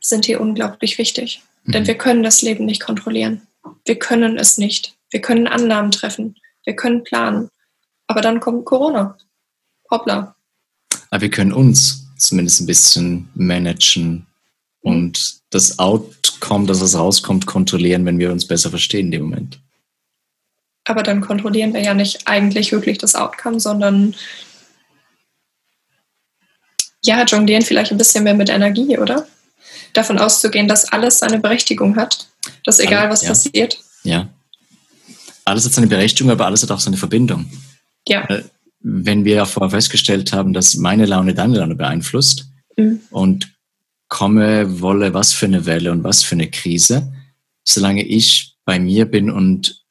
sind 0.00 0.26
hier 0.26 0.40
unglaublich 0.40 0.98
wichtig. 0.98 1.42
Mhm. 1.64 1.72
Denn 1.72 1.86
wir 1.86 1.96
können 1.96 2.22
das 2.22 2.42
Leben 2.42 2.64
nicht 2.64 2.82
kontrollieren. 2.82 3.42
Wir 3.84 3.98
können 3.98 4.38
es 4.38 4.58
nicht. 4.58 4.96
Wir 5.10 5.20
können 5.20 5.46
Annahmen 5.46 5.90
treffen. 5.90 6.36
Wir 6.64 6.76
können 6.76 7.04
planen. 7.04 7.48
Aber 8.06 8.20
dann 8.20 8.40
kommt 8.40 8.64
Corona. 8.64 9.16
Hoppla. 9.90 10.34
Aber 11.10 11.20
wir 11.20 11.30
können 11.30 11.52
uns 11.52 12.06
zumindest 12.16 12.60
ein 12.60 12.66
bisschen 12.66 13.28
managen 13.34 14.26
und 14.80 15.40
das 15.50 15.78
Outcome, 15.78 16.66
dass 16.66 16.80
es 16.80 16.96
rauskommt, 16.96 17.46
kontrollieren, 17.46 18.04
wenn 18.04 18.18
wir 18.18 18.32
uns 18.32 18.46
besser 18.46 18.70
verstehen 18.70 19.06
in 19.06 19.10
dem 19.12 19.22
Moment. 19.22 19.60
Aber 20.84 21.02
dann 21.02 21.20
kontrollieren 21.20 21.74
wir 21.74 21.82
ja 21.82 21.94
nicht 21.94 22.26
eigentlich 22.26 22.72
wirklich 22.72 22.98
das 22.98 23.14
Outcome, 23.14 23.60
sondern 23.60 24.14
ja, 27.04 27.24
jonglieren 27.24 27.62
vielleicht 27.62 27.92
ein 27.92 27.98
bisschen 27.98 28.24
mehr 28.24 28.34
mit 28.34 28.48
Energie, 28.48 28.98
oder? 28.98 29.26
Davon 29.92 30.18
auszugehen, 30.18 30.68
dass 30.68 30.92
alles 30.92 31.18
seine 31.18 31.38
Berechtigung 31.38 31.96
hat, 31.96 32.28
dass 32.64 32.78
egal 32.78 33.10
was 33.10 33.22
ja. 33.22 33.28
passiert. 33.28 33.78
Ja. 34.04 34.28
Alles 35.44 35.64
hat 35.64 35.72
seine 35.72 35.86
Berechtigung, 35.86 36.30
aber 36.30 36.46
alles 36.46 36.62
hat 36.62 36.70
auch 36.70 36.80
seine 36.80 36.96
Verbindung. 36.96 37.50
Ja. 38.06 38.24
Äh, 38.28 38.44
wenn 38.80 39.24
wir 39.24 39.34
ja 39.36 39.44
vorher 39.44 39.70
festgestellt 39.70 40.32
haben, 40.32 40.52
dass 40.52 40.76
meine 40.76 41.06
Laune 41.06 41.34
deine 41.34 41.58
Laune 41.58 41.74
beeinflusst 41.74 42.46
mhm. 42.76 43.00
und 43.10 43.52
komme, 44.08 44.80
wolle, 44.80 45.14
was 45.14 45.32
für 45.32 45.46
eine 45.46 45.66
Welle 45.66 45.92
und 45.92 46.04
was 46.04 46.22
für 46.22 46.34
eine 46.34 46.50
Krise, 46.50 47.12
solange 47.64 48.04
ich 48.04 48.56
bei 48.64 48.78
mir 48.78 49.06
bin 49.06 49.30
und 49.30 49.82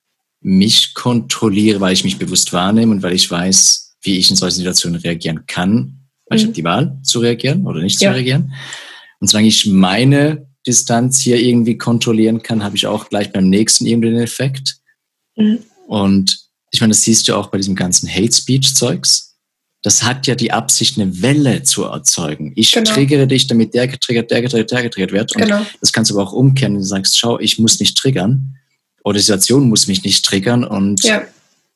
mich 0.42 0.94
kontrolliere, 0.94 1.80
weil 1.80 1.94
ich 1.94 2.04
mich 2.04 2.18
bewusst 2.18 2.52
wahrnehme 2.54 2.92
und 2.92 3.04
weil 3.04 3.14
ich 3.14 3.30
weiß, 3.30 3.96
wie 4.02 4.18
ich 4.18 4.30
in 4.30 4.36
solchen 4.36 4.58
Situationen 4.58 5.00
reagieren 5.00 5.46
kann, 5.46 6.00
weil 6.28 6.38
mhm. 6.38 6.40
ich 6.40 6.44
habe 6.44 6.54
die 6.54 6.64
Wahl 6.64 7.00
zu 7.04 7.20
reagieren 7.20 7.66
oder 7.66 7.82
nicht 7.82 8.02
ja. 8.02 8.10
zu 8.10 8.16
reagieren. 8.16 8.54
Und 9.22 9.28
solange 9.28 9.48
ich 9.48 9.68
meine 9.68 10.48
Distanz 10.68 11.20
hier 11.22 11.38
irgendwie 11.38 11.78
kontrollieren 11.78 12.42
kann, 12.42 12.64
habe 12.64 12.76
ich 12.76 12.88
auch 12.88 13.08
gleich 13.08 13.32
beim 13.32 13.50
nächsten 13.50 13.86
irgendwie 13.86 14.10
den 14.10 14.20
Effekt. 14.20 14.78
Mhm. 15.38 15.60
Und 15.88 16.50
ich 16.72 16.82
meine, 16.82 16.92
das 16.92 17.04
siehst 17.04 17.28
du 17.28 17.36
auch 17.36 17.48
bei 17.48 17.58
diesem 17.58 17.76
ganzen 17.76 18.10
Hate 18.10 18.34
Speech 18.34 18.76
Zeugs. 18.76 19.38
Das 19.84 20.04
hat 20.04 20.28
ja 20.28 20.36
die 20.36 20.52
Absicht, 20.52 21.00
eine 21.00 21.22
Welle 21.22 21.64
zu 21.64 21.84
erzeugen. 21.84 22.54
Ich 22.56 22.72
genau. 22.72 22.92
triggere 22.92 23.28
dich, 23.28 23.48
damit 23.48 23.74
der 23.74 23.88
getriggert, 23.88 24.30
der 24.30 24.42
getriggert, 24.42 24.72
der 24.72 24.84
getriggert 24.84 25.12
wird. 25.12 25.36
Und 25.36 25.42
genau. 25.42 25.66
das 25.80 25.92
kannst 25.92 26.12
du 26.12 26.16
aber 26.16 26.30
auch 26.30 26.34
umkehren, 26.34 26.74
wenn 26.74 26.82
du 26.82 26.88
sagst, 26.88 27.18
schau, 27.18 27.40
ich 27.40 27.58
muss 27.58 27.80
nicht 27.80 27.98
triggern. 27.98 28.58
Oder 29.04 29.16
die 29.16 29.22
Situation 29.22 29.70
muss 29.70 29.88
mich 29.88 30.04
nicht 30.04 30.24
triggern. 30.24 30.64
Und 30.64 31.04
ja. 31.04 31.24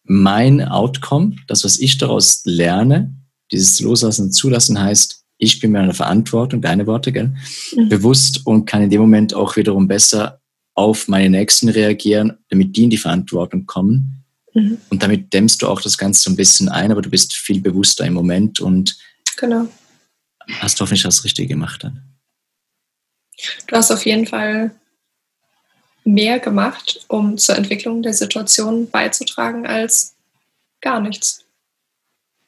mein 0.03 0.61
Outcome, 0.61 1.35
das, 1.47 1.63
was 1.63 1.77
ich 1.77 1.97
daraus 1.97 2.41
lerne, 2.45 3.15
dieses 3.51 3.79
Loslassen 3.79 4.27
und 4.27 4.31
Zulassen 4.33 4.79
heißt, 4.79 5.24
ich 5.37 5.59
bin 5.59 5.73
der 5.73 5.93
Verantwortung, 5.93 6.61
deine 6.61 6.87
Worte, 6.87 7.11
gell, 7.11 7.35
mhm. 7.75 7.89
bewusst 7.89 8.45
und 8.45 8.65
kann 8.65 8.83
in 8.83 8.89
dem 8.89 9.01
Moment 9.01 9.33
auch 9.33 9.55
wiederum 9.55 9.87
besser 9.87 10.41
auf 10.73 11.07
meine 11.07 11.29
Nächsten 11.29 11.69
reagieren, 11.69 12.37
damit 12.49 12.75
die 12.75 12.85
in 12.85 12.89
die 12.89 12.97
Verantwortung 12.97 13.65
kommen 13.65 14.25
Mhm. 14.55 14.79
Und 14.89 15.03
damit 15.03 15.33
dämmst 15.33 15.61
du 15.61 15.67
auch 15.67 15.81
das 15.81 15.97
Ganze 15.97 16.23
so 16.23 16.31
ein 16.31 16.35
bisschen 16.35 16.69
ein, 16.69 16.91
aber 16.91 17.01
du 17.01 17.09
bist 17.09 17.33
viel 17.33 17.61
bewusster 17.61 18.05
im 18.05 18.13
Moment 18.13 18.59
und 18.59 18.97
genau. 19.37 19.67
hast 20.59 20.79
hoffentlich 20.79 21.03
das 21.03 21.23
Richtige 21.23 21.49
gemacht 21.49 21.83
dann. 21.83 22.01
Du 23.67 23.75
hast 23.75 23.91
auf 23.91 24.05
jeden 24.05 24.25
Fall 24.25 24.71
mehr 26.05 26.39
gemacht, 26.39 27.03
um 27.09 27.37
zur 27.37 27.57
Entwicklung 27.57 28.01
der 28.01 28.13
Situation 28.13 28.89
beizutragen, 28.89 29.67
als 29.67 30.15
gar 30.79 31.01
nichts. 31.01 31.44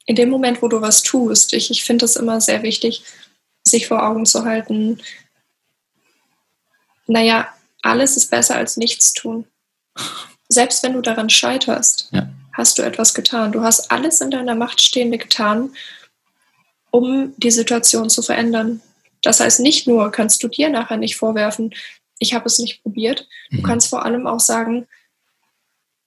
In 0.08 0.16
dem 0.16 0.30
Moment, 0.30 0.62
wo 0.62 0.68
du 0.68 0.80
was 0.80 1.02
tust, 1.02 1.52
ich, 1.52 1.70
ich 1.70 1.84
finde 1.84 2.06
es 2.06 2.16
immer 2.16 2.40
sehr 2.40 2.62
wichtig, 2.62 3.04
sich 3.62 3.86
vor 3.86 4.06
Augen 4.06 4.24
zu 4.24 4.44
halten, 4.44 5.00
naja, 7.06 7.48
alles 7.82 8.16
ist 8.16 8.30
besser 8.30 8.56
als 8.56 8.76
nichts 8.76 9.12
tun 9.12 9.46
selbst 10.48 10.82
wenn 10.82 10.94
du 10.94 11.00
daran 11.00 11.30
scheiterst, 11.30 12.08
ja. 12.12 12.28
hast 12.52 12.78
du 12.78 12.82
etwas 12.82 13.14
getan. 13.14 13.52
Du 13.52 13.62
hast 13.62 13.90
alles 13.90 14.20
in 14.20 14.30
deiner 14.30 14.54
Macht 14.54 14.82
Stehende 14.82 15.18
getan, 15.18 15.70
um 16.90 17.34
die 17.36 17.50
Situation 17.50 18.08
zu 18.08 18.22
verändern. 18.22 18.80
Das 19.22 19.40
heißt, 19.40 19.60
nicht 19.60 19.86
nur 19.86 20.10
kannst 20.10 20.42
du 20.42 20.48
dir 20.48 20.70
nachher 20.70 20.96
nicht 20.96 21.16
vorwerfen, 21.16 21.74
ich 22.18 22.34
habe 22.34 22.46
es 22.46 22.58
nicht 22.58 22.82
probiert. 22.82 23.28
Du 23.50 23.58
mhm. 23.58 23.62
kannst 23.62 23.88
vor 23.88 24.04
allem 24.04 24.26
auch 24.26 24.40
sagen, 24.40 24.88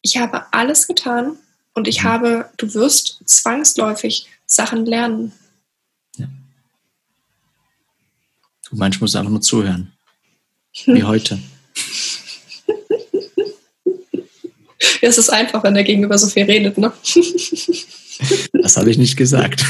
ich 0.02 0.18
habe 0.18 0.46
alles 0.52 0.88
getan 0.88 1.38
und 1.74 1.88
ich 1.88 2.04
mhm. 2.04 2.08
habe, 2.08 2.50
du 2.58 2.74
wirst 2.74 3.22
zwangsläufig 3.26 4.28
Sachen 4.46 4.86
lernen. 4.86 5.32
Ja. 6.18 6.28
Du 8.70 8.76
manchmal 8.76 9.06
musst 9.06 9.16
einfach 9.16 9.32
nur 9.32 9.42
zuhören. 9.42 9.92
Wie 10.86 11.04
heute. 11.04 11.40
Ja, 15.00 15.10
es 15.10 15.18
ist 15.18 15.30
einfach, 15.30 15.64
wenn 15.64 15.74
der 15.74 15.84
Gegenüber 15.84 16.18
so 16.18 16.28
viel 16.28 16.44
redet, 16.44 16.78
ne? 16.78 16.92
Das 18.54 18.78
habe 18.78 18.92
ich 18.92 19.00
nicht 19.00 19.18
gesagt. 19.18 19.66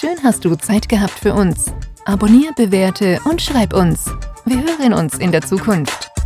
Schön 0.00 0.16
hast 0.22 0.44
du 0.44 0.54
Zeit 0.54 0.88
gehabt 0.88 1.18
für 1.18 1.34
uns. 1.34 1.66
Abonnier, 2.04 2.52
bewerte 2.56 3.20
und 3.24 3.42
schreib 3.42 3.72
uns. 3.74 4.06
Wir 4.50 4.64
hören 4.64 4.94
uns 4.94 5.16
in 5.16 5.30
der 5.30 5.42
Zukunft. 5.42 6.19